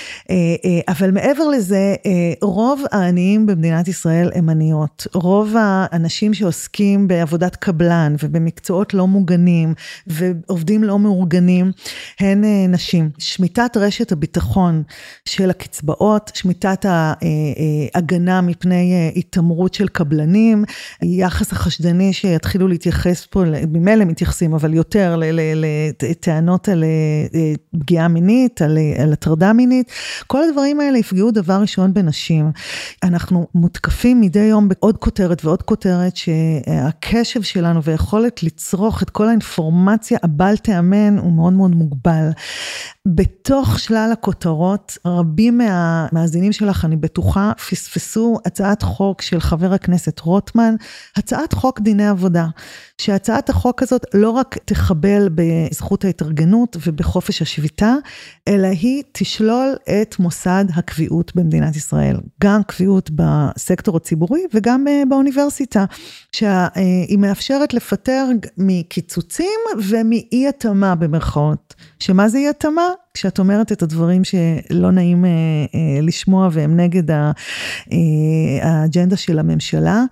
אבל 0.89 1.11
מעבר 1.11 1.49
לזה, 1.49 1.95
רוב 2.43 2.83
העניים 2.93 3.47
במדינת 3.47 3.89
ישראל 3.89 4.31
הם 4.35 4.49
עניות. 4.49 5.07
רוב 5.15 5.55
האנשים 5.59 6.35
שעוסקים 6.35 7.09
בעבודת 7.09 7.57
קבלן 7.57 8.15
ובמקצועות 8.23 8.95
לא 8.95 9.07
מוגנים 9.07 9.75
ועובדים 10.07 10.85
לא 10.85 10.99
מאורגנים, 10.99 11.73
הן 12.21 12.45
נשים. 12.69 13.11
שמיטת 13.19 13.77
רשת 13.77 14.13
הביטחון 14.13 14.83
של 15.29 15.51
הקצבאות, 15.51 16.31
שמיטת 16.35 16.87
ההגנה 17.95 18.41
מפני 18.41 18.93
אה, 18.93 19.11
התעמרות 19.17 19.75
של 19.75 19.89
קבלנים, 19.89 20.65
יחס 21.03 21.53
החשדני 21.53 22.13
שיתחילו 22.13 22.69
להתייחס 22.69 23.27
פה, 23.27 23.45
ממילא 23.69 24.05
מתייחסים, 24.05 24.55
אבל 24.55 24.75
יותר 24.75 25.21
לטענות 26.03 26.69
על 26.69 26.85
אה, 26.85 27.53
פגיעה 27.79 28.09
מינית, 28.09 28.63
על, 28.63 28.79
על 28.99 29.13
הטרדה 29.13 29.53
מינית, 29.53 29.91
כל 30.27 30.43
הדברים 30.49 30.81
האלה 30.81 30.99
יפגעו 30.99 31.31
דבר 31.31 31.61
ראשון 31.61 31.95
בנשים. 31.95 32.51
אנחנו 33.03 33.47
מותקפים 33.55 34.21
מדי 34.21 34.39
יום 34.39 34.69
בעוד 34.69 34.97
כותרת 34.97 35.45
ועוד 35.45 35.63
כותרת, 35.63 36.17
שהקשב 36.17 37.43
שלנו 37.43 37.83
ויכולת 37.83 38.43
לצרוך 38.43 39.03
את 39.03 39.11
כל 39.11 39.29
האינפורמציה 39.29 40.19
הבל 40.23 40.57
תיאמן 40.57 41.19
הוא 41.19 41.33
מאוד 41.33 41.53
מאוד 41.53 41.75
מוגבל. 41.75 42.29
בתוך 43.09 43.79
שלל 43.79 44.11
הכותרות, 44.13 44.99
רבים 45.07 45.59
מהמאזינים 45.59 46.53
שלך, 46.53 46.85
אני 46.85 46.97
בטוחה, 46.97 47.14
פספסו 47.71 48.39
הצעת 48.47 48.83
חוק 48.83 49.23
של 49.23 49.41
חבר 49.41 49.73
הכנסת 49.73 50.21
רוטמן, 50.21 50.75
הצעת 51.17 51.53
חוק 51.53 51.81
דיני 51.81 52.09
עבודה, 52.09 52.47
שהצעת 52.99 53.49
החוק 53.49 53.83
הזאת 53.83 54.05
לא 54.15 54.31
רק 54.31 54.59
תחבל 54.65 55.29
בזכות 55.35 56.05
ההתארגנות 56.05 56.77
ובחופש 56.87 57.43
השביתה, 57.43 57.95
אלא 58.49 58.67
היא 58.67 59.03
תשלול 59.13 59.77
את 60.03 60.19
מוסד 60.19 60.65
הקביעות 60.75 61.37
במדינת 61.37 61.77
ישראל. 61.77 62.17
גם 62.43 62.63
קביעות 62.63 63.11
בסקטור 63.15 63.97
הציבורי 63.97 64.43
וגם 64.55 64.89
אה, 64.89 65.03
באוניברסיטה, 65.09 65.85
שהיא 66.33 67.19
מאפשרת 67.19 67.75
לפטר 67.75 68.27
מקיצוצים 68.59 69.61
ומאי 69.79 70.47
התאמה 70.49 70.95
במרכאות. 70.95 71.75
שמה 71.99 72.29
זה 72.29 72.39
אי 72.39 72.49
התאמה? 72.49 72.89
כשאת 73.15 73.39
אומרת 73.39 73.73
את 73.73 73.83
הדברים 73.83 74.23
שלא 74.25 74.91
נעים 74.91 75.25
אה, 75.25 75.31
אה, 75.75 76.01
לשמוע 76.03 76.49
והם 76.53 76.77
נגד 76.77 77.11
אה, 77.11 77.33
האג'נדה 78.63 79.17
של 79.17 79.39
הממשלה. 79.39 80.05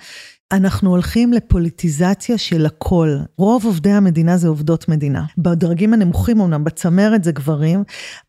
אנחנו 0.53 0.91
הולכים 0.91 1.33
לפוליטיזציה 1.33 2.39
של 2.39 2.67
הכל. 2.67 3.17
רוב 3.39 3.65
עובדי 3.65 3.91
המדינה 3.91 4.37
זה 4.37 4.49
עובדות 4.49 4.89
מדינה. 4.89 5.25
בדרגים 5.39 5.95
הנמוכים 5.95 6.41
אמנם, 6.41 6.65
בצמרת 6.65 7.25
זה 7.25 7.33
גברים, 7.33 7.85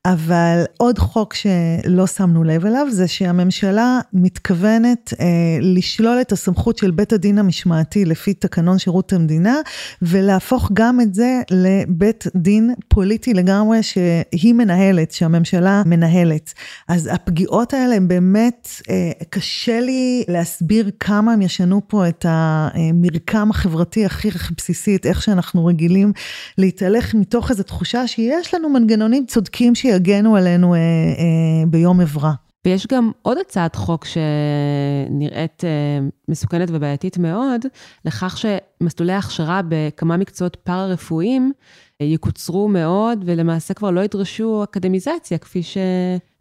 אבל 0.06 0.64
עוד 0.78 1.00
חוק 1.00 1.34
שלא 1.34 2.08
שמנו 2.08 2.44
לב 2.44 2.66
אליו, 2.66 2.88
זה 2.92 3.08
שהממשלה 3.08 4.00
מתכוונת 4.14 5.14
אה, 5.20 5.26
לשלול 5.62 6.22
את 6.22 6.32
הסמכות 6.32 6.78
של 6.78 6.92
בית 6.92 7.14
הדין 7.14 7.38
המשמעתי 7.38 8.06
לפי 8.06 8.34
תקנון 8.34 8.80
שירות 8.80 9.14
המדינה, 9.14 9.56
ולהפוך 10.02 10.70
גם 10.74 11.02
את 11.02 11.14
זה 11.14 11.42
לבית 11.52 12.28
דין 12.36 12.74
פוליטי 12.88 13.34
לגמרי, 13.34 13.84
שהיא 13.84 14.54
מנהלת, 14.54 15.12
שהממשלה 15.12 15.84
מנהלת. 15.86 16.54
אז 16.88 17.10
הפגיעות 17.14 17.74
האלה 17.74 17.96
הן 17.96 18.08
באמת, 18.08 18.70
אה, 18.90 19.12
קשה 19.30 19.80
לי 19.80 20.24
להסביר 20.28 20.90
כמה 21.00 21.34
הם 21.34 21.42
ישנו 21.42 21.82
פה 21.88 22.08
את 22.18 22.26
המרקם 22.30 23.50
החברתי 23.50 24.06
הכי 24.06 24.28
הכי 24.28 24.54
בסיסי, 24.58 24.96
את 24.96 25.06
איך 25.06 25.22
שאנחנו 25.22 25.66
רגילים 25.66 26.14
להתהלך 26.58 27.14
מתוך 27.16 27.52
איזו 27.52 27.64
תחושה 27.64 28.08
שיש 28.08 28.54
לנו 28.54 28.70
מנגנונים 28.70 29.26
צודקים 29.26 29.76
שיגנו 29.76 30.36
עלינו 30.36 30.74
אה, 30.74 30.80
אה, 30.80 31.66
ביום 31.68 32.00
עברה. 32.00 32.34
ויש 32.66 32.88
גם 32.88 33.12
עוד 33.22 33.38
הצעת 33.38 33.76
חוק 33.76 34.06
שנראית 34.06 35.64
אה, 35.64 36.08
מסוכנת 36.28 36.70
ובעייתית 36.72 37.18
מאוד, 37.18 37.62
לכך 38.06 38.38
שמסלולי 38.38 39.14
הכשרה 39.14 39.62
בכמה 39.70 40.18
מקצועות 40.18 40.58
פארה-רפואיים 40.64 41.52
יקוצרו 42.00 42.68
מאוד, 42.68 43.24
ולמעשה 43.26 43.74
כבר 43.74 43.92
לא 43.92 44.02
ידרשו 44.02 44.64
אקדמיזציה, 44.64 45.38
כפי 45.38 45.62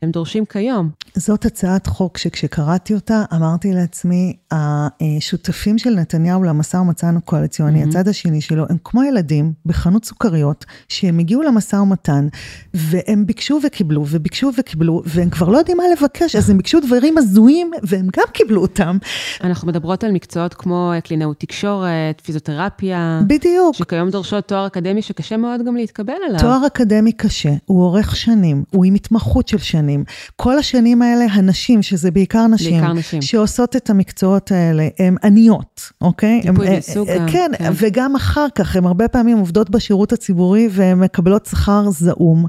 שהם 0.03 0.11
דורשים 0.11 0.45
כיום. 0.45 0.91
זאת 1.15 1.45
הצעת 1.45 1.87
חוק 1.87 2.19
שכשקראתי 2.19 2.95
אותה, 2.95 3.25
אמרתי 3.35 3.73
לעצמי, 3.73 4.37
השותפים 4.51 5.79
של 5.79 5.91
נתניהו 5.91 6.43
למשא 6.43 6.77
ומתן 6.77 7.17
הקואליציוני, 7.17 7.85
mm-hmm. 7.85 7.89
הצד 7.89 8.09
השני 8.09 8.41
שלו, 8.41 8.65
הם 8.71 8.77
כמו 8.85 9.03
ילדים 9.03 9.53
בחנות 9.67 10.05
סוכריות, 10.05 10.65
שהם 10.89 11.19
הגיעו 11.19 11.43
למשא 11.43 11.77
ומתן, 11.77 12.29
והם 12.75 13.27
ביקשו 13.27 13.61
וקיבלו, 13.67 14.05
וביקשו 14.09 14.51
וקיבלו, 14.59 15.03
והם 15.07 15.31
כבר 15.31 15.49
לא 15.49 15.59
יודעים 15.59 15.77
מה 15.77 15.85
לבקש, 15.93 16.37
אז 16.37 16.51
הם 16.51 16.57
ביקשו 16.57 16.81
דברים 16.81 17.19
הזויים, 17.19 17.71
והם 17.83 18.09
גם 18.17 18.25
קיבלו 18.33 18.63
אותם. 18.63 18.99
אנחנו 19.45 19.69
מדברות 19.69 20.05
על 20.05 20.13
מקצועות 20.13 20.55
כמו 20.55 20.93
קלינאות 21.05 21.41
תקשורת, 21.41 22.21
פיזיותרפיה. 22.25 23.21
בדיוק. 23.27 23.75
שכיום 23.75 24.11
דורשות 24.11 24.49
תואר 24.49 24.67
אקדמי 24.67 25.03
שקשה 25.03 25.37
מאוד 25.37 25.61
גם 25.67 25.77
להתקבל 25.77 26.15
אליו. 26.29 26.41
תואר 26.41 26.67
אקדמי 26.67 27.13
קשה, 27.13 27.53
הוא 27.65 27.83
אורך 27.83 28.17
שנים, 28.17 28.65
הוא 28.71 28.85
עם 28.85 28.95
התמחות 28.95 29.49
של 29.49 29.59
שנים. 29.59 29.92
כל 30.37 30.59
השנים 30.59 31.03
האלה, 31.03 31.25
הנשים, 31.33 31.83
שזה 31.83 32.11
בעיקר 32.11 32.47
נשים, 32.47 32.81
בעיקר 32.81 32.93
נשים. 32.93 33.23
שעושות 33.23 33.77
את 33.77 33.91
המקצועות 33.91 34.53
האלה, 34.53 34.89
הן 34.99 35.17
עניות, 35.25 35.93
אוקיי? 36.01 36.41
טיפוי 36.43 36.67
בעיסוק 36.67 37.09
גם. 37.09 37.29
כן, 37.29 37.51
כן, 37.59 37.73
וגם 37.75 38.17
אחר 38.17 38.47
כך, 38.55 38.77
הן 38.77 38.85
הרבה 38.85 39.09
פעמים 39.09 39.39
עובדות 39.39 39.71
בשירות 39.71 40.13
הציבורי 40.13 40.69
והן 40.71 41.01
מקבלות 41.01 41.47
שכר 41.47 41.91
זעום. 41.91 42.47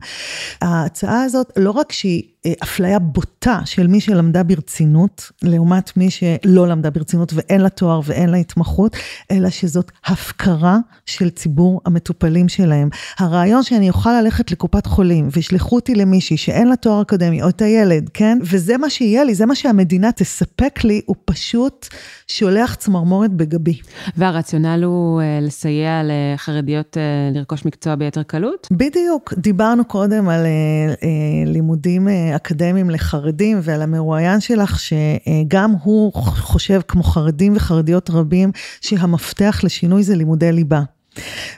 ההצעה 0.61 1.23
הזאת, 1.23 1.51
לא 1.57 1.71
רק 1.71 1.91
שהיא 1.91 2.23
אפליה 2.63 2.99
בוטה 2.99 3.59
של 3.65 3.87
מי 3.87 4.01
שלמדה 4.01 4.43
ברצינות, 4.43 5.31
לעומת 5.41 5.97
מי 5.97 6.09
שלא 6.09 6.67
למדה 6.67 6.89
ברצינות 6.89 7.33
ואין 7.33 7.61
לה 7.61 7.69
תואר 7.69 8.01
ואין 8.05 8.29
לה 8.29 8.37
התמחות, 8.37 8.95
אלא 9.31 9.49
שזאת 9.49 9.91
הפקרה 10.05 10.77
של 11.05 11.29
ציבור 11.29 11.81
המטופלים 11.85 12.49
שלהם. 12.49 12.89
הרעיון 13.19 13.63
שאני 13.63 13.89
אוכל 13.89 14.21
ללכת 14.21 14.51
לקופת 14.51 14.85
חולים 14.85 15.29
וישלחו 15.31 15.75
אותי 15.75 15.95
למישהי 15.95 16.37
שאין 16.37 16.67
לה 16.67 16.75
תואר 16.75 17.01
אקדמי, 17.01 17.43
או 17.43 17.49
את 17.49 17.61
הילד, 17.61 18.09
כן? 18.13 18.37
וזה 18.41 18.77
מה 18.77 18.89
שיהיה 18.89 19.23
לי, 19.23 19.35
זה 19.35 19.45
מה 19.45 19.55
שהמדינה 19.55 20.11
תספק 20.11 20.83
לי, 20.83 21.01
הוא 21.05 21.15
פשוט 21.25 21.87
שולח 22.27 22.75
צמרמורת 22.75 23.31
בגבי. 23.31 23.79
והרציונל 24.17 24.83
הוא 24.83 25.21
אה, 25.21 25.39
לסייע 25.41 26.01
לחרדיות 26.03 26.97
אה, 26.97 27.03
לרכוש 27.33 27.65
מקצוע 27.65 27.95
ביתר 27.95 28.23
קלות? 28.23 28.67
בדיוק. 28.71 29.33
דיברנו 29.37 29.85
קודם 29.85 30.29
על 30.29 30.45
אה, 30.45 31.03
לימודים 31.45 32.07
אקדמיים 32.36 32.89
לחרדים 32.89 33.59
ועל 33.63 33.81
המרואיין 33.81 34.39
שלך, 34.39 34.79
שגם 34.79 35.73
הוא 35.84 36.13
חושב, 36.13 36.81
כמו 36.88 37.03
חרדים 37.03 37.55
וחרדיות 37.55 38.09
רבים, 38.09 38.51
שהמפתח 38.81 39.59
לשינוי 39.63 40.03
זה 40.03 40.15
לימודי 40.15 40.51
ליבה. 40.51 40.81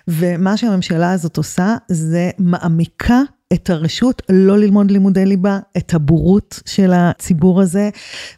ומה 0.07 0.57
שהממשלה 0.57 1.11
הזאת 1.11 1.37
עושה, 1.37 1.75
זה 1.87 2.29
מעמיקה 2.39 3.21
את 3.53 3.69
הרשות 3.69 4.21
לא 4.29 4.57
ללמוד 4.57 4.91
לימודי 4.91 5.25
ליבה, 5.25 5.59
את 5.77 5.93
הבורות 5.93 6.59
של 6.65 6.91
הציבור 6.95 7.61
הזה, 7.61 7.89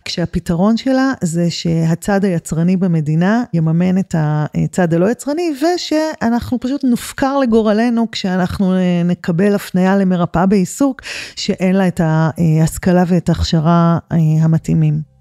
כשהפתרון 0.05 0.77
שלה 0.77 1.13
זה 1.21 1.51
שהצד 1.51 2.25
היצרני 2.25 2.77
במדינה 2.77 3.43
יממן 3.53 3.97
את 3.97 4.15
הצד 4.17 4.93
הלא 4.93 5.11
יצרני, 5.11 5.51
ושאנחנו 5.61 6.59
פשוט 6.59 6.83
נופקר 6.83 7.39
לגורלנו 7.39 8.11
כשאנחנו 8.11 8.73
נקבל 9.05 9.55
הפניה 9.55 9.97
למרפאה 9.97 10.45
בעיסוק, 10.45 11.01
שאין 11.35 11.75
לה 11.75 11.87
את 11.87 12.01
ההשכלה 12.03 13.03
ואת 13.07 13.29
ההכשרה 13.29 13.97
המתאימים. 14.41 15.16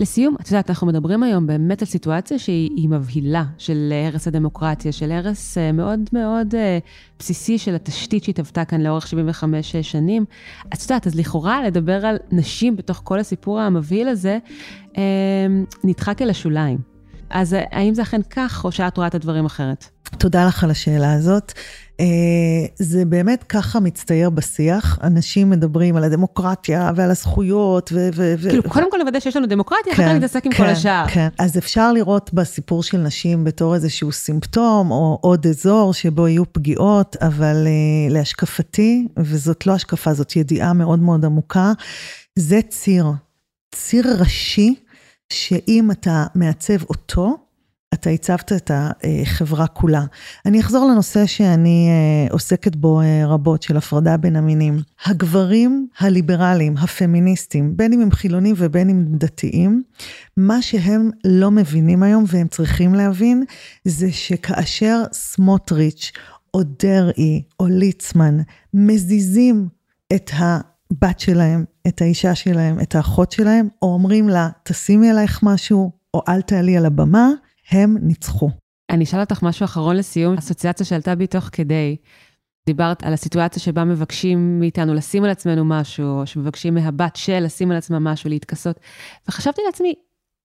לסיום, 0.00 0.36
את 0.40 0.46
יודעת, 0.46 0.70
אנחנו 0.70 0.86
מדברים 0.86 1.22
היום 1.22 1.46
באמת 1.46 1.82
על 1.82 1.88
סיטואציה 1.88 2.38
שהיא 2.38 2.88
מבהילה 2.88 3.44
של 3.58 3.92
הרס 4.08 4.28
הדמוקרטיה, 4.28 4.92
של 4.92 5.12
הרס 5.12 5.58
אה, 5.58 5.72
מאוד 5.72 6.00
מאוד 6.12 6.54
אה, 6.54 6.78
בסיסי 7.18 7.58
של 7.58 7.74
התשתית 7.74 8.24
שהתהוותה 8.24 8.64
כאן 8.64 8.80
לאורך 8.80 9.06
75 9.06 9.76
שנים. 9.76 10.24
את 10.74 10.82
יודעת, 10.82 11.06
אז 11.06 11.14
לכאורה 11.14 11.66
לדבר 11.66 12.06
על 12.06 12.16
נשים 12.32 12.76
בתוך 12.76 13.00
כל 13.04 13.20
הסיפור 13.20 13.60
המבהיל 13.60 14.08
הזה, 14.08 14.38
אה, 14.96 15.02
נדחק 15.84 16.22
אל 16.22 16.30
השוליים. 16.30 16.78
אז 17.30 17.56
האם 17.70 17.94
זה 17.94 18.02
אכן 18.02 18.20
כך, 18.30 18.64
או 18.64 18.72
שאת 18.72 18.96
רואה 18.96 19.06
את 19.06 19.14
הדברים 19.14 19.44
אחרת? 19.44 19.84
תודה 20.18 20.46
לך 20.46 20.64
על 20.64 20.70
השאלה 20.70 21.12
הזאת. 21.12 21.52
אה, 22.02 22.66
זה 22.76 23.04
באמת 23.04 23.42
ככה 23.42 23.80
מצטייר 23.80 24.30
בשיח, 24.30 24.98
אנשים 25.02 25.50
מדברים 25.50 25.96
על 25.96 26.04
הדמוקרטיה 26.04 26.90
ועל 26.96 27.10
הזכויות 27.10 27.90
ו... 27.92 28.08
ו 28.14 28.48
כאילו, 28.48 28.62
קודם 28.62 28.90
כל 28.90 28.96
לוודא 28.96 29.20
שיש 29.20 29.36
לנו 29.36 29.46
דמוקרטיה, 29.46 29.92
אחר 29.92 30.02
כך 30.02 30.08
כן, 30.08 30.14
להתעסק 30.14 30.46
עם 30.46 30.52
כל 30.52 30.58
כן, 30.58 30.64
השאר. 30.64 31.04
כן, 31.08 31.28
אז 31.38 31.58
אפשר 31.58 31.92
לראות 31.92 32.34
בסיפור 32.34 32.82
של 32.82 32.98
נשים 32.98 33.44
בתור 33.44 33.74
איזשהו 33.74 34.12
סימפטום, 34.12 34.90
או 34.90 35.18
עוד 35.20 35.46
אזור 35.46 35.94
שבו 35.94 36.28
יהיו 36.28 36.52
פגיעות, 36.52 37.16
אבל 37.20 37.66
אה, 37.66 38.14
להשקפתי, 38.14 39.08
וזאת 39.18 39.66
לא 39.66 39.72
השקפה, 39.72 40.14
זאת 40.14 40.36
ידיעה 40.36 40.72
מאוד 40.72 40.98
מאוד 40.98 41.24
עמוקה, 41.24 41.72
זה 42.36 42.60
ציר, 42.68 43.06
ציר 43.74 44.04
ראשי, 44.18 44.74
שאם 45.32 45.90
אתה 45.90 46.26
מעצב 46.34 46.82
אותו, 46.82 47.36
אתה 47.94 48.10
הצבת 48.10 48.52
את 48.52 48.70
החברה 48.74 49.66
כולה. 49.66 50.04
אני 50.46 50.60
אחזור 50.60 50.90
לנושא 50.90 51.26
שאני 51.26 51.88
אה, 51.88 52.32
עוסקת 52.32 52.76
בו 52.76 53.00
אה, 53.00 53.26
רבות, 53.26 53.62
של 53.62 53.76
הפרדה 53.76 54.16
בין 54.16 54.36
המינים. 54.36 54.80
הגברים 55.04 55.88
הליברליים, 55.98 56.76
הפמיניסטים, 56.76 57.76
בין 57.76 57.92
אם 57.92 58.00
הם 58.00 58.10
חילונים 58.10 58.54
ובין 58.58 58.90
אם 58.90 58.96
הם 58.96 59.16
דתיים, 59.16 59.82
מה 60.36 60.62
שהם 60.62 61.10
לא 61.24 61.50
מבינים 61.50 62.02
היום 62.02 62.24
והם 62.26 62.48
צריכים 62.48 62.94
להבין, 62.94 63.44
זה 63.84 64.12
שכאשר 64.12 65.02
סמוטריץ' 65.12 66.12
או 66.54 66.60
דרעי 66.82 67.42
או 67.60 67.66
ליצמן 67.66 68.38
מזיזים 68.74 69.68
את 70.12 70.30
ה... 70.34 70.60
בת 71.00 71.20
שלהם, 71.20 71.64
את 71.88 72.02
האישה 72.02 72.34
שלהם, 72.34 72.80
את 72.80 72.94
האחות 72.94 73.32
שלהם, 73.32 73.68
או 73.82 73.94
אומרים 73.94 74.28
לה, 74.28 74.48
תשימי 74.62 75.10
עלייך 75.10 75.40
משהו, 75.42 75.92
או 76.14 76.22
אל 76.28 76.40
תעלי 76.40 76.76
על 76.76 76.86
הבמה, 76.86 77.30
הם 77.72 77.96
ניצחו. 78.02 78.50
אני 78.90 79.04
אשאל 79.04 79.20
אותך 79.20 79.42
משהו 79.42 79.64
אחרון 79.64 79.96
לסיום, 79.96 80.34
אסוציאציה 80.38 80.86
שעלתה 80.86 81.14
בי 81.14 81.26
תוך 81.26 81.48
כדי. 81.52 81.96
דיברת 82.66 83.02
על 83.02 83.12
הסיטואציה 83.12 83.62
שבה 83.62 83.84
מבקשים 83.84 84.60
מאיתנו 84.60 84.94
לשים 84.94 85.24
על 85.24 85.30
עצמנו 85.30 85.64
משהו, 85.64 86.20
או 86.20 86.26
שמבקשים 86.26 86.74
מהבת 86.74 87.16
של 87.16 87.40
לשים 87.40 87.70
על 87.70 87.76
עצמה 87.76 87.98
משהו, 87.98 88.30
להתכסות. 88.30 88.80
וחשבתי 89.28 89.60
לעצמי, 89.66 89.94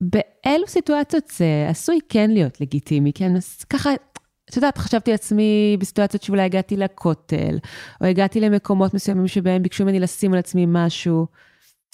באילו 0.02 0.68
סיטואציות 0.68 1.24
זה 1.38 1.68
עשוי 1.70 2.00
כן 2.10 2.32
להיות 2.32 2.62
לגיטימי, 2.62 3.14
כן? 3.14 3.36
אז 3.36 3.64
ככה, 3.64 3.94
את 4.50 4.56
יודעת, 4.56 4.78
חשבתי 4.78 5.12
לעצמי 5.12 5.78
בסיטואציות 5.80 6.24
שאולי 6.24 6.42
הגעתי 6.42 6.78
לכותל, 6.78 7.58
או 8.02 8.06
הגעתי 8.06 8.40
למקומות 8.40 8.94
מסוימים 8.94 9.28
שבהם 9.28 9.64
ביקשו 9.64 9.84
ממני 9.84 10.00
לשים 10.00 10.34
על 10.34 10.40
עצמי 10.40 10.66
משהו. 10.68 11.28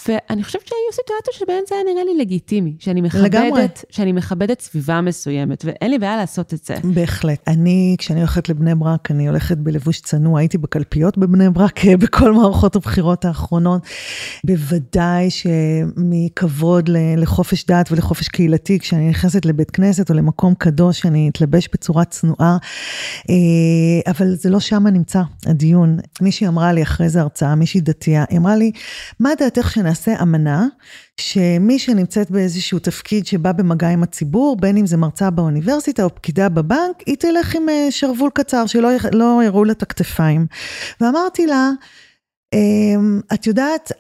ואני 0.08 0.44
חושבת 0.44 0.68
שהיו 0.68 0.94
סיטואציות 0.94 1.36
שבהן 1.36 1.64
זה 1.70 1.76
היה 1.76 1.84
נראה 1.94 2.04
לי 2.04 2.18
לגיטימי, 2.22 2.76
שאני 2.80 3.02
מכבדת, 3.02 3.24
לגמרי. 3.24 3.66
שאני 3.90 4.12
מכבדת 4.12 4.62
סביבה 4.62 5.02
מסוימת, 5.02 5.66
ואין 5.66 5.92
לי 5.92 6.00
בעיה 6.00 6.18
לעשות 6.18 6.54
את 6.54 6.66
זה. 6.66 6.76
בהחלט. 6.84 7.40
אני, 7.48 7.96
כשאני 8.00 8.20
הולכת 8.20 8.50
לבני 8.50 8.76
ברק, 8.76 9.12
אני 9.12 9.28
הולכת 9.28 9.58
בלבוש 9.58 10.00
צנוע, 10.00 10.40
הייתי 10.40 10.58
בקלפיות 10.58 11.18
בבני 11.18 11.50
ברק 11.50 11.86
בכל 12.02 12.34
מערכות 12.34 12.76
הבחירות 12.76 13.26
האחרונות. 13.26 13.82
בוודאי 14.44 15.30
שמכבוד 15.30 16.90
לחופש 17.18 17.66
דת 17.66 17.92
ולחופש 17.92 18.28
קהילתי, 18.28 18.80
כשאני 18.80 19.10
נכנסת 19.10 19.46
לבית 19.46 19.72
כנסת 19.72 20.10
או 20.10 20.16
למקום 20.16 20.54
קדוש, 20.54 21.06
אני 21.06 21.30
אתלבש 21.30 21.70
בצורה 21.74 22.06
צנועה, 22.06 22.58
אה, 23.30 24.12
אבל 24.12 24.36
זה 24.36 24.50
לא 24.50 24.60
שם 24.60 24.88
נמצא 24.88 25.22
הדיון. 25.46 25.98
מישהי 26.22 26.48
אמרה 26.48 26.74
לי 26.74 26.84
אחרי 26.84 27.10
זה 27.10 27.22
הרצאה, 27.22 27.56
מישהי 27.56 27.82
דתייה, 27.82 28.26
היא 28.30 28.40
אמרה 28.40 28.56
לי, 28.56 28.72
מה 29.20 29.30
דעתך 29.40 29.78
שנעשה 29.84 30.22
אמנה, 30.22 30.68
שמי 31.20 31.80
שנמצאת 31.80 32.32
באיזשהו 32.32 32.80
תפקיד 32.80 33.26
שבא 33.26 33.52
במגע 33.52 33.90
עם 33.90 34.04
הציבור, 34.04 34.58
בין 34.58 34.78
אם 34.78 34.86
זה 34.86 34.98
מרצה 34.98 35.30
באוניברסיטה 35.30 36.04
או 36.04 36.16
פקידה 36.16 36.50
בבנק, 36.50 37.04
היא 37.06 37.16
תלך 37.16 37.56
עם 37.56 37.70
אה, 37.70 37.88
שרוול 37.90 38.30
קצר, 38.34 38.66
שלא 38.66 38.90
לא 39.12 39.42
יראו 39.46 39.64
לה 39.64 39.72
את 39.72 39.84
הכתפיים. 39.84 40.46
ואמרתי 41.02 41.48
לה, 41.48 41.70
אמ, 42.54 43.22
את 43.34 43.48
יודעת, 43.48 43.92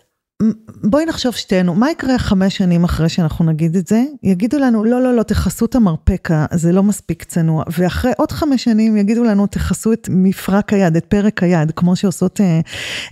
בואי 0.84 1.06
נחשוב 1.06 1.36
שתינו, 1.36 1.76
מה 1.76 1.92
יקרה 1.92 2.18
חמש 2.18 2.58
שנים 2.58 2.84
אחרי 2.84 3.10
שאנחנו 3.10 3.46
נגיד 3.46 3.76
את 3.76 3.88
זה? 3.88 4.04
יגידו 4.24 4.60
לנו, 4.60 4.84
לא, 4.84 5.02
לא, 5.02 5.16
לא, 5.16 5.24
תכסו 5.24 5.66
את 5.66 5.76
המרפקה, 5.76 6.46
זה 6.52 6.72
לא 6.72 6.84
מספיק 6.84 7.24
צנוע. 7.24 7.64
ואחרי 7.78 8.12
עוד 8.18 8.32
חמש 8.32 8.64
שנים 8.64 8.98
יגידו 8.98 9.24
לנו, 9.24 9.48
תכסו 9.48 9.94
את 9.94 10.08
מפרק 10.12 10.74
היד, 10.74 10.96
את 10.96 11.06
פרק 11.06 11.44
היד, 11.44 11.72
כמו 11.72 11.96
שעושות 11.96 12.42
אה, 12.42 12.60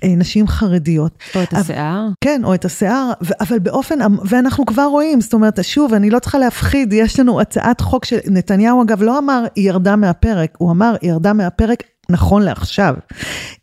אה, 0.03 0.15
נשים 0.17 0.47
חרדיות. 0.47 1.17
או 1.35 1.43
את 1.43 1.53
השיער. 1.53 2.07
כן, 2.21 2.41
או 2.43 2.53
את 2.53 2.65
השיער, 2.65 3.11
אבל 3.39 3.59
באופן, 3.59 3.99
ואנחנו 4.25 4.65
כבר 4.65 4.85
רואים, 4.85 5.21
זאת 5.21 5.33
אומרת, 5.33 5.63
שוב, 5.63 5.93
אני 5.93 6.09
לא 6.09 6.19
צריכה 6.19 6.37
להפחיד, 6.39 6.93
יש 6.93 7.19
לנו 7.19 7.41
הצעת 7.41 7.81
חוק 7.81 8.05
שנתניהו, 8.05 8.83
אגב, 8.83 9.01
לא 9.01 9.17
אמר, 9.17 9.43
היא 9.55 9.67
ירדה 9.67 9.95
מהפרק, 9.95 10.55
הוא 10.57 10.71
אמר, 10.71 10.95
היא 11.01 11.09
ירדה 11.09 11.33
מהפרק 11.33 11.83
נכון 12.09 12.41
לעכשיו. 12.41 12.95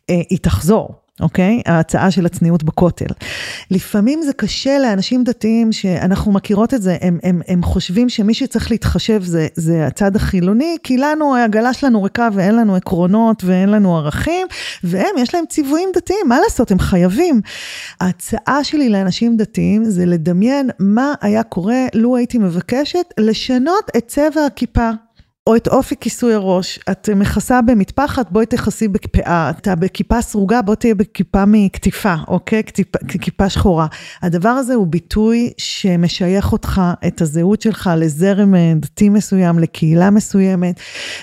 אה, 0.09 0.21
היא 0.29 0.39
תחזור. 0.41 1.08
אוקיי? 1.19 1.61
ההצעה 1.65 2.11
של 2.11 2.25
הצניעות 2.25 2.63
בכותל. 2.63 3.05
לפעמים 3.71 4.21
זה 4.21 4.33
קשה 4.33 4.79
לאנשים 4.79 5.23
דתיים 5.23 5.71
שאנחנו 5.71 6.31
מכירות 6.31 6.73
את 6.73 6.81
זה, 6.81 6.97
הם, 7.01 7.19
הם, 7.23 7.41
הם 7.47 7.63
חושבים 7.63 8.09
שמי 8.09 8.33
שצריך 8.33 8.71
להתחשב 8.71 9.23
זה, 9.23 9.47
זה 9.55 9.87
הצד 9.87 10.15
החילוני, 10.15 10.77
כי 10.83 10.97
לנו, 10.97 11.35
העגלה 11.35 11.73
שלנו 11.73 12.03
ריקה 12.03 12.29
ואין 12.33 12.55
לנו 12.55 12.75
עקרונות 12.75 13.43
ואין 13.43 13.69
לנו 13.69 13.97
ערכים, 13.97 14.47
והם, 14.83 15.15
יש 15.17 15.35
להם 15.35 15.45
ציוויים 15.49 15.89
דתיים, 15.95 16.25
מה 16.27 16.39
לעשות, 16.43 16.71
הם 16.71 16.79
חייבים. 16.79 17.41
ההצעה 18.01 18.63
שלי 18.63 18.89
לאנשים 18.89 19.37
דתיים 19.37 19.85
זה 19.85 20.05
לדמיין 20.05 20.69
מה 20.79 21.13
היה 21.21 21.43
קורה 21.43 21.85
לו 21.93 22.15
הייתי 22.15 22.37
מבקשת 22.37 23.05
לשנות 23.19 23.91
את 23.97 24.07
צבע 24.07 24.45
הכיפה. 24.45 24.89
או 25.49 25.55
את 25.55 25.67
אופי 25.67 25.95
כיסוי 25.99 26.33
הראש. 26.33 26.79
את 26.91 27.09
מכסה 27.15 27.61
במטפחת, 27.61 28.31
בואי 28.31 28.45
תכסי 28.45 28.87
בפאה. 28.87 29.49
אתה 29.49 29.75
בכיפה 29.75 30.21
סרוגה, 30.21 30.61
בוא 30.61 30.75
תהיה 30.75 30.95
בכיפה 30.95 31.43
מקטיפה, 31.47 32.15
אוקיי? 32.27 32.63
כטיפה, 32.63 32.99
כיפה 33.21 33.49
שחורה. 33.49 33.87
הדבר 34.21 34.49
הזה 34.49 34.73
הוא 34.73 34.87
ביטוי 34.87 35.49
שמשייך 35.57 36.51
אותך, 36.51 36.81
את 37.07 37.21
הזהות 37.21 37.61
שלך, 37.61 37.89
לזרם 37.97 38.55
אה, 38.55 38.73
דתי 38.75 39.09
מסוים, 39.09 39.59
לקהילה 39.59 40.09
מסוימת, 40.09 40.79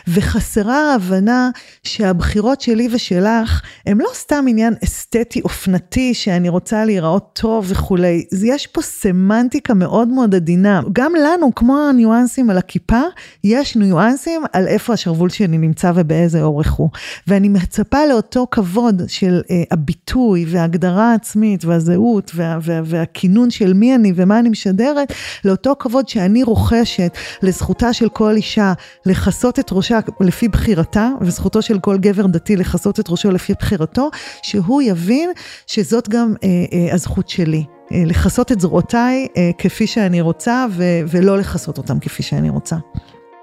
וחסרה 0.09 0.93
ההבנה 0.93 1.51
שהבחירות 1.83 2.61
שלי 2.61 2.89
ושלך, 2.93 3.63
הם 3.87 4.01
לא 4.01 4.09
סתם 4.15 4.45
עניין 4.49 4.75
אסתטי 4.85 5.41
אופנתי, 5.41 6.15
שאני 6.15 6.49
רוצה 6.49 6.85
להיראות 6.85 7.31
טוב 7.33 7.67
וכולי. 7.69 8.25
יש 8.47 8.67
פה 8.67 8.83
סמנטיקה 8.83 9.75
מאוד 9.75 10.09
מאוד 10.09 10.35
עדינה. 10.35 10.81
גם 10.93 11.13
לנו, 11.15 11.55
כמו 11.55 11.79
הניואנסים 11.89 12.51
על 12.51 12.59
הכיפה, 12.59 13.03
יש 13.45 13.77
ניואנסים. 13.77 14.16
ניואנסים 14.17 14.43
על 14.53 14.69
איפה 14.69 14.93
השרוול 14.93 15.29
שלי 15.29 15.59
נמצא 15.59 15.93
ובאיזה 15.95 16.43
אורך 16.43 16.73
הוא. 16.73 16.91
ואני 17.27 17.49
מצפה 17.49 17.99
לאותו 18.11 18.47
כבוד 18.51 19.03
של 19.07 19.43
uh, 19.45 19.51
הביטוי 19.71 20.45
וההגדרה 20.49 21.13
העצמית 21.13 21.65
והזהות 21.65 22.31
וה, 22.35 22.59
וה, 22.63 22.81
והכינון 22.85 23.51
של 23.51 23.73
מי 23.73 23.95
אני 23.95 24.13
ומה 24.17 24.39
אני 24.39 24.49
משדרת, 24.49 25.13
לאותו 25.45 25.75
כבוד 25.79 26.09
שאני 26.09 26.43
רוכשת 26.43 27.17
לזכותה 27.43 27.93
של 27.93 28.09
כל 28.09 28.37
אישה 28.37 28.73
לכסות 29.07 29.59
את 29.59 29.73
ראשה 29.73 29.99
לפי 30.21 30.49
בחירתה, 30.49 31.11
וזכותו 31.21 31.63
של 31.63 31.79
כל 31.79 31.99
גבר 31.99 32.27
דתי 32.27 32.57
לכסות 32.57 33.01
את 33.01 33.11
ראשו 33.11 33.31
לפי 33.31 33.53
בחירתו, 33.59 34.11
שהוא 34.43 34.83
יבין 34.83 35.31
שזאת 35.67 36.09
גם 36.09 36.35
uh, 36.35 36.39
uh, 36.39 36.95
הזכות 36.95 37.29
שלי. 37.29 37.65
לכסות 37.91 38.53
את 38.53 38.61
זרועותיי 38.61 39.27
כפי 39.59 39.87
שאני 39.87 40.21
רוצה 40.21 40.67
ולא 41.09 41.39
לכסות 41.39 41.79
אותם 41.79 41.99
כפי 41.99 42.23
שאני 42.23 42.51
רוצה. 42.51 42.77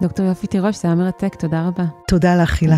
דוקטור 0.04 0.26
יופי 0.26 0.48
תירוש, 0.48 0.76
זה 0.76 0.88
היה 0.88 0.96
מרתק, 0.96 1.36
תודה 1.36 1.68
רבה. 1.68 1.86
תודה 2.08 2.36
לך, 2.36 2.62
הילה. 2.62 2.76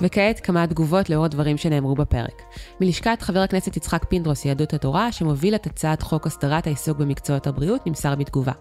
וכעת 0.00 0.40
כמה 0.40 0.66
תגובות 0.66 1.10
לאור 1.10 1.24
הדברים 1.24 1.56
שנאמרו 1.56 1.94
בפרק. 1.94 2.42
מלשכת 2.80 3.22
חבר 3.22 3.40
הכנסת 3.40 3.76
יצחק 3.76 4.04
פינדרוס, 4.04 4.44
יהדות 4.44 4.74
התורה, 4.74 5.12
שמוביל 5.12 5.54
את 5.54 5.66
הצעת 5.66 6.02
חוק 6.02 6.26
הסדרת 6.26 6.66
העיסוק 6.66 6.98
במקצועות 6.98 7.46
הבריאות, 7.46 7.86
נמסר 7.86 8.14
בתגובה. 8.14 8.52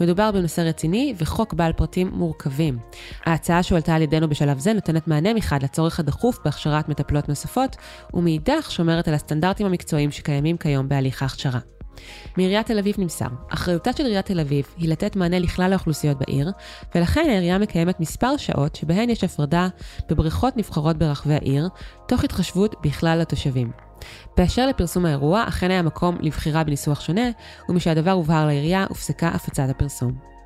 מדובר 0.00 0.32
בנושא 0.32 0.60
רציני 0.60 1.14
וחוק 1.18 1.54
בעל 1.54 1.72
פרטים 1.72 2.10
מורכבים. 2.14 2.78
ההצעה 3.26 3.62
שהועלתה 3.62 3.94
על 3.94 4.02
ידינו 4.02 4.28
בשלב 4.28 4.58
זה 4.58 4.72
נותנת 4.72 5.08
מענה 5.08 5.34
מחד 5.34 5.62
לצורך 5.62 6.00
הדחוף 6.00 6.38
בהכשרת 6.44 6.88
מטפלות 6.88 7.28
נוספות, 7.28 7.76
ומאידך 8.14 8.70
שומרת 8.70 9.08
על 9.08 9.14
הסטנדרטים 9.14 9.66
המקצועיים 9.66 10.10
שקיימים 10.10 10.56
כיום 10.56 10.88
בהליך 10.88 11.22
ההכשרה. 11.22 11.75
מעיריית 12.36 12.66
תל 12.66 12.78
אביב 12.78 12.94
נמסר, 12.98 13.26
אחריותה 13.48 13.92
של 13.92 14.04
עיריית 14.04 14.26
תל 14.26 14.40
אביב 14.40 14.66
היא 14.76 14.88
לתת 14.88 15.16
מענה 15.16 15.38
לכלל 15.38 15.72
האוכלוסיות 15.72 16.18
בעיר, 16.18 16.52
ולכן 16.94 17.24
העירייה 17.28 17.58
מקיימת 17.58 18.00
מספר 18.00 18.36
שעות 18.36 18.76
שבהן 18.76 19.10
יש 19.10 19.24
הפרדה 19.24 19.68
בבריכות 20.08 20.56
נבחרות 20.56 20.96
ברחבי 20.96 21.34
העיר, 21.34 21.68
תוך 22.08 22.24
התחשבות 22.24 22.74
בכלל 22.82 23.20
התושבים. 23.20 23.70
באשר 24.36 24.66
לפרסום 24.66 25.06
האירוע, 25.06 25.44
אכן 25.48 25.70
היה 25.70 25.82
מקום 25.82 26.16
לבחירה 26.20 26.64
בניסוח 26.64 27.00
שונה, 27.00 27.30
ומשהדבר 27.68 28.10
הובהר 28.10 28.46
לעירייה, 28.46 28.86
הופסקה 28.88 29.28
הפצת 29.28 29.66
הפרסום. 29.70 30.36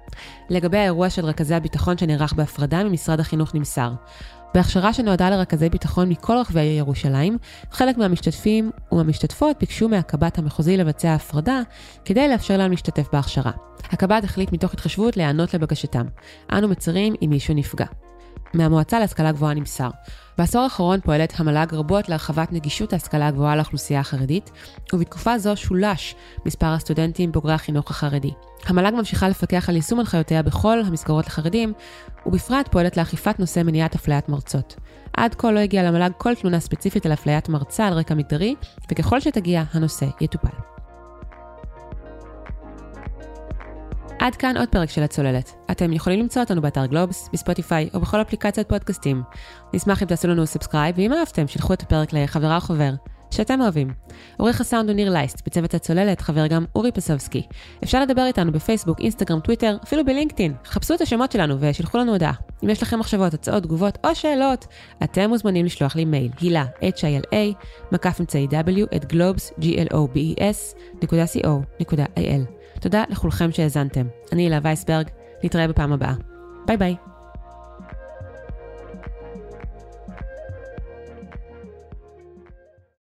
לגבי 0.50 0.78
האירוע 0.78 1.10
של 1.10 1.24
רכזי 1.24 1.54
הביטחון 1.54 1.98
שנערך 1.98 2.32
בהפרדה 2.32 2.84
ממשרד 2.84 3.20
החינוך 3.20 3.54
נמסר, 3.54 3.92
בהכשרה 4.54 4.92
שנועדה 4.92 5.30
לרכזי 5.30 5.68
ביטחון 5.68 6.08
מכל 6.08 6.36
רחבי 6.36 6.62
ירושלים, 6.62 7.38
חלק 7.70 7.98
מהמשתתפים 7.98 8.70
ומהמשתתפות 8.92 9.56
ביקשו 9.60 9.88
מהקב"ט 9.88 10.38
המחוזי 10.38 10.76
לבצע 10.76 11.14
הפרדה, 11.14 11.60
כדי 12.04 12.28
לאפשר 12.28 12.56
להם 12.56 12.70
להשתתף 12.70 13.08
בהכשרה. 13.12 13.52
הקב"ט 13.90 14.24
החליט 14.24 14.52
מתוך 14.52 14.74
התחשבות 14.74 15.16
להיענות 15.16 15.54
לבקשתם. 15.54 16.06
אנו 16.52 16.68
מצרים 16.68 17.14
אם 17.22 17.30
מישהו 17.30 17.54
נפגע. 17.54 17.86
מהמועצה 18.54 18.98
להשכלה 18.98 19.32
גבוהה 19.32 19.54
נמסר. 19.54 19.90
בעשור 20.38 20.62
האחרון 20.62 21.00
פועלת 21.00 21.32
המל"ג 21.36 21.74
רבות 21.74 22.08
להרחבת 22.08 22.52
נגישות 22.52 22.92
ההשכלה 22.92 23.26
הגבוהה 23.26 23.56
לאוכלוסייה 23.56 24.00
החרדית, 24.00 24.50
ובתקופה 24.92 25.38
זו 25.38 25.56
שולש 25.56 26.14
מספר 26.46 26.66
הסטודנטים 26.66 27.32
בוגרי 27.32 27.52
החינוך 27.52 27.90
החרדי. 27.90 28.30
המל"ג 28.66 28.94
ממשיכה 28.94 29.28
לפקח 29.28 29.68
על 29.68 29.76
יישום 29.76 29.98
הנחיותיה 30.00 30.42
בכל 30.42 30.82
המסגרות 30.86 31.26
לחרדים, 31.26 31.72
ובפרט 32.26 32.68
פועלת 32.68 32.96
לאכיפת 32.96 33.38
נושא 33.38 33.60
מניעת 33.60 33.94
אפליית 33.94 34.28
מרצות. 34.28 34.76
עד 35.16 35.34
כה 35.34 35.50
לא 35.50 35.58
הגיעה 35.58 35.84
למל"ג 35.84 36.10
כל 36.18 36.34
תלונה 36.34 36.60
ספציפית 36.60 37.06
על 37.06 37.12
אפליית 37.12 37.48
מרצה 37.48 37.86
על 37.86 37.92
רקע 37.92 38.14
מגדרי, 38.14 38.54
וככל 38.92 39.20
שתגיע, 39.20 39.62
הנושא 39.72 40.06
יטופל. 40.20 40.79
עד 44.20 44.36
כאן 44.36 44.56
עוד 44.56 44.68
פרק 44.68 44.90
של 44.90 45.02
הצוללת. 45.02 45.54
אתם 45.70 45.92
יכולים 45.92 46.20
למצוא 46.20 46.42
אותנו 46.42 46.62
באתר 46.62 46.86
גלובס, 46.86 47.28
בספוטיפיי 47.32 47.88
או 47.94 48.00
בכל 48.00 48.20
אפליקציית 48.20 48.68
פודקאסטים. 48.68 49.22
נשמח 49.74 50.02
אם 50.02 50.08
תעשו 50.08 50.28
לנו 50.28 50.46
subscribe, 50.46 50.94
ואם 50.98 51.12
אהבתם, 51.12 51.48
שילחו 51.48 51.72
את 51.72 51.82
הפרק 51.82 52.12
לחברה 52.12 52.56
או 52.56 52.60
חבר, 52.60 52.90
שאתם 53.30 53.60
אוהבים. 53.60 53.92
עורך 54.36 54.60
הסאונד 54.60 54.88
הוא 54.88 54.96
ניר 54.96 55.10
לייסט, 55.10 55.46
בצוות 55.46 55.74
הצוללת 55.74 56.20
חבר 56.20 56.46
גם 56.46 56.64
אורי 56.74 56.92
פסובסקי. 56.92 57.42
אפשר 57.84 58.02
לדבר 58.02 58.26
איתנו 58.26 58.52
בפייסבוק, 58.52 59.00
אינסטגרם, 59.00 59.40
טוויטר, 59.40 59.76
אפילו 59.84 60.04
בלינקדאין. 60.04 60.54
חפשו 60.64 60.94
את 60.94 61.00
השמות 61.00 61.32
שלנו 61.32 61.56
ושילחו 61.60 61.98
לנו 61.98 62.12
הודעה. 62.12 62.32
אם 62.64 62.68
יש 62.68 62.82
לכם 62.82 62.98
מחשבות, 62.98 63.34
הצעות, 63.34 63.62
תגובות 63.62 63.98
או 64.04 64.14
שאלות, 64.14 64.66
אתם 65.04 65.28
מוזמנים 65.28 65.66
לשלוח 65.66 65.96
לי 65.96 66.04
מייל, 66.04 66.30
הילה, 66.40 66.64
h-i-l-a, 66.80 67.64
מקף 67.92 68.20
אמצעי 68.20 68.46
w, 68.50 68.96
את 68.96 69.12
globes, 69.12 69.60
g-l-o-b-e-s. 69.60 70.76
תודה 72.80 73.04
לכולכם 73.08 73.52
שהאזנתם. 73.52 74.06
אני 74.32 74.42
הילה 74.42 74.58
וייסברג, 74.62 75.08
נתראה 75.44 75.68
בפעם 75.68 75.92
הבאה. 75.92 76.14
ביי 76.66 76.76
ביי. 76.76 77.09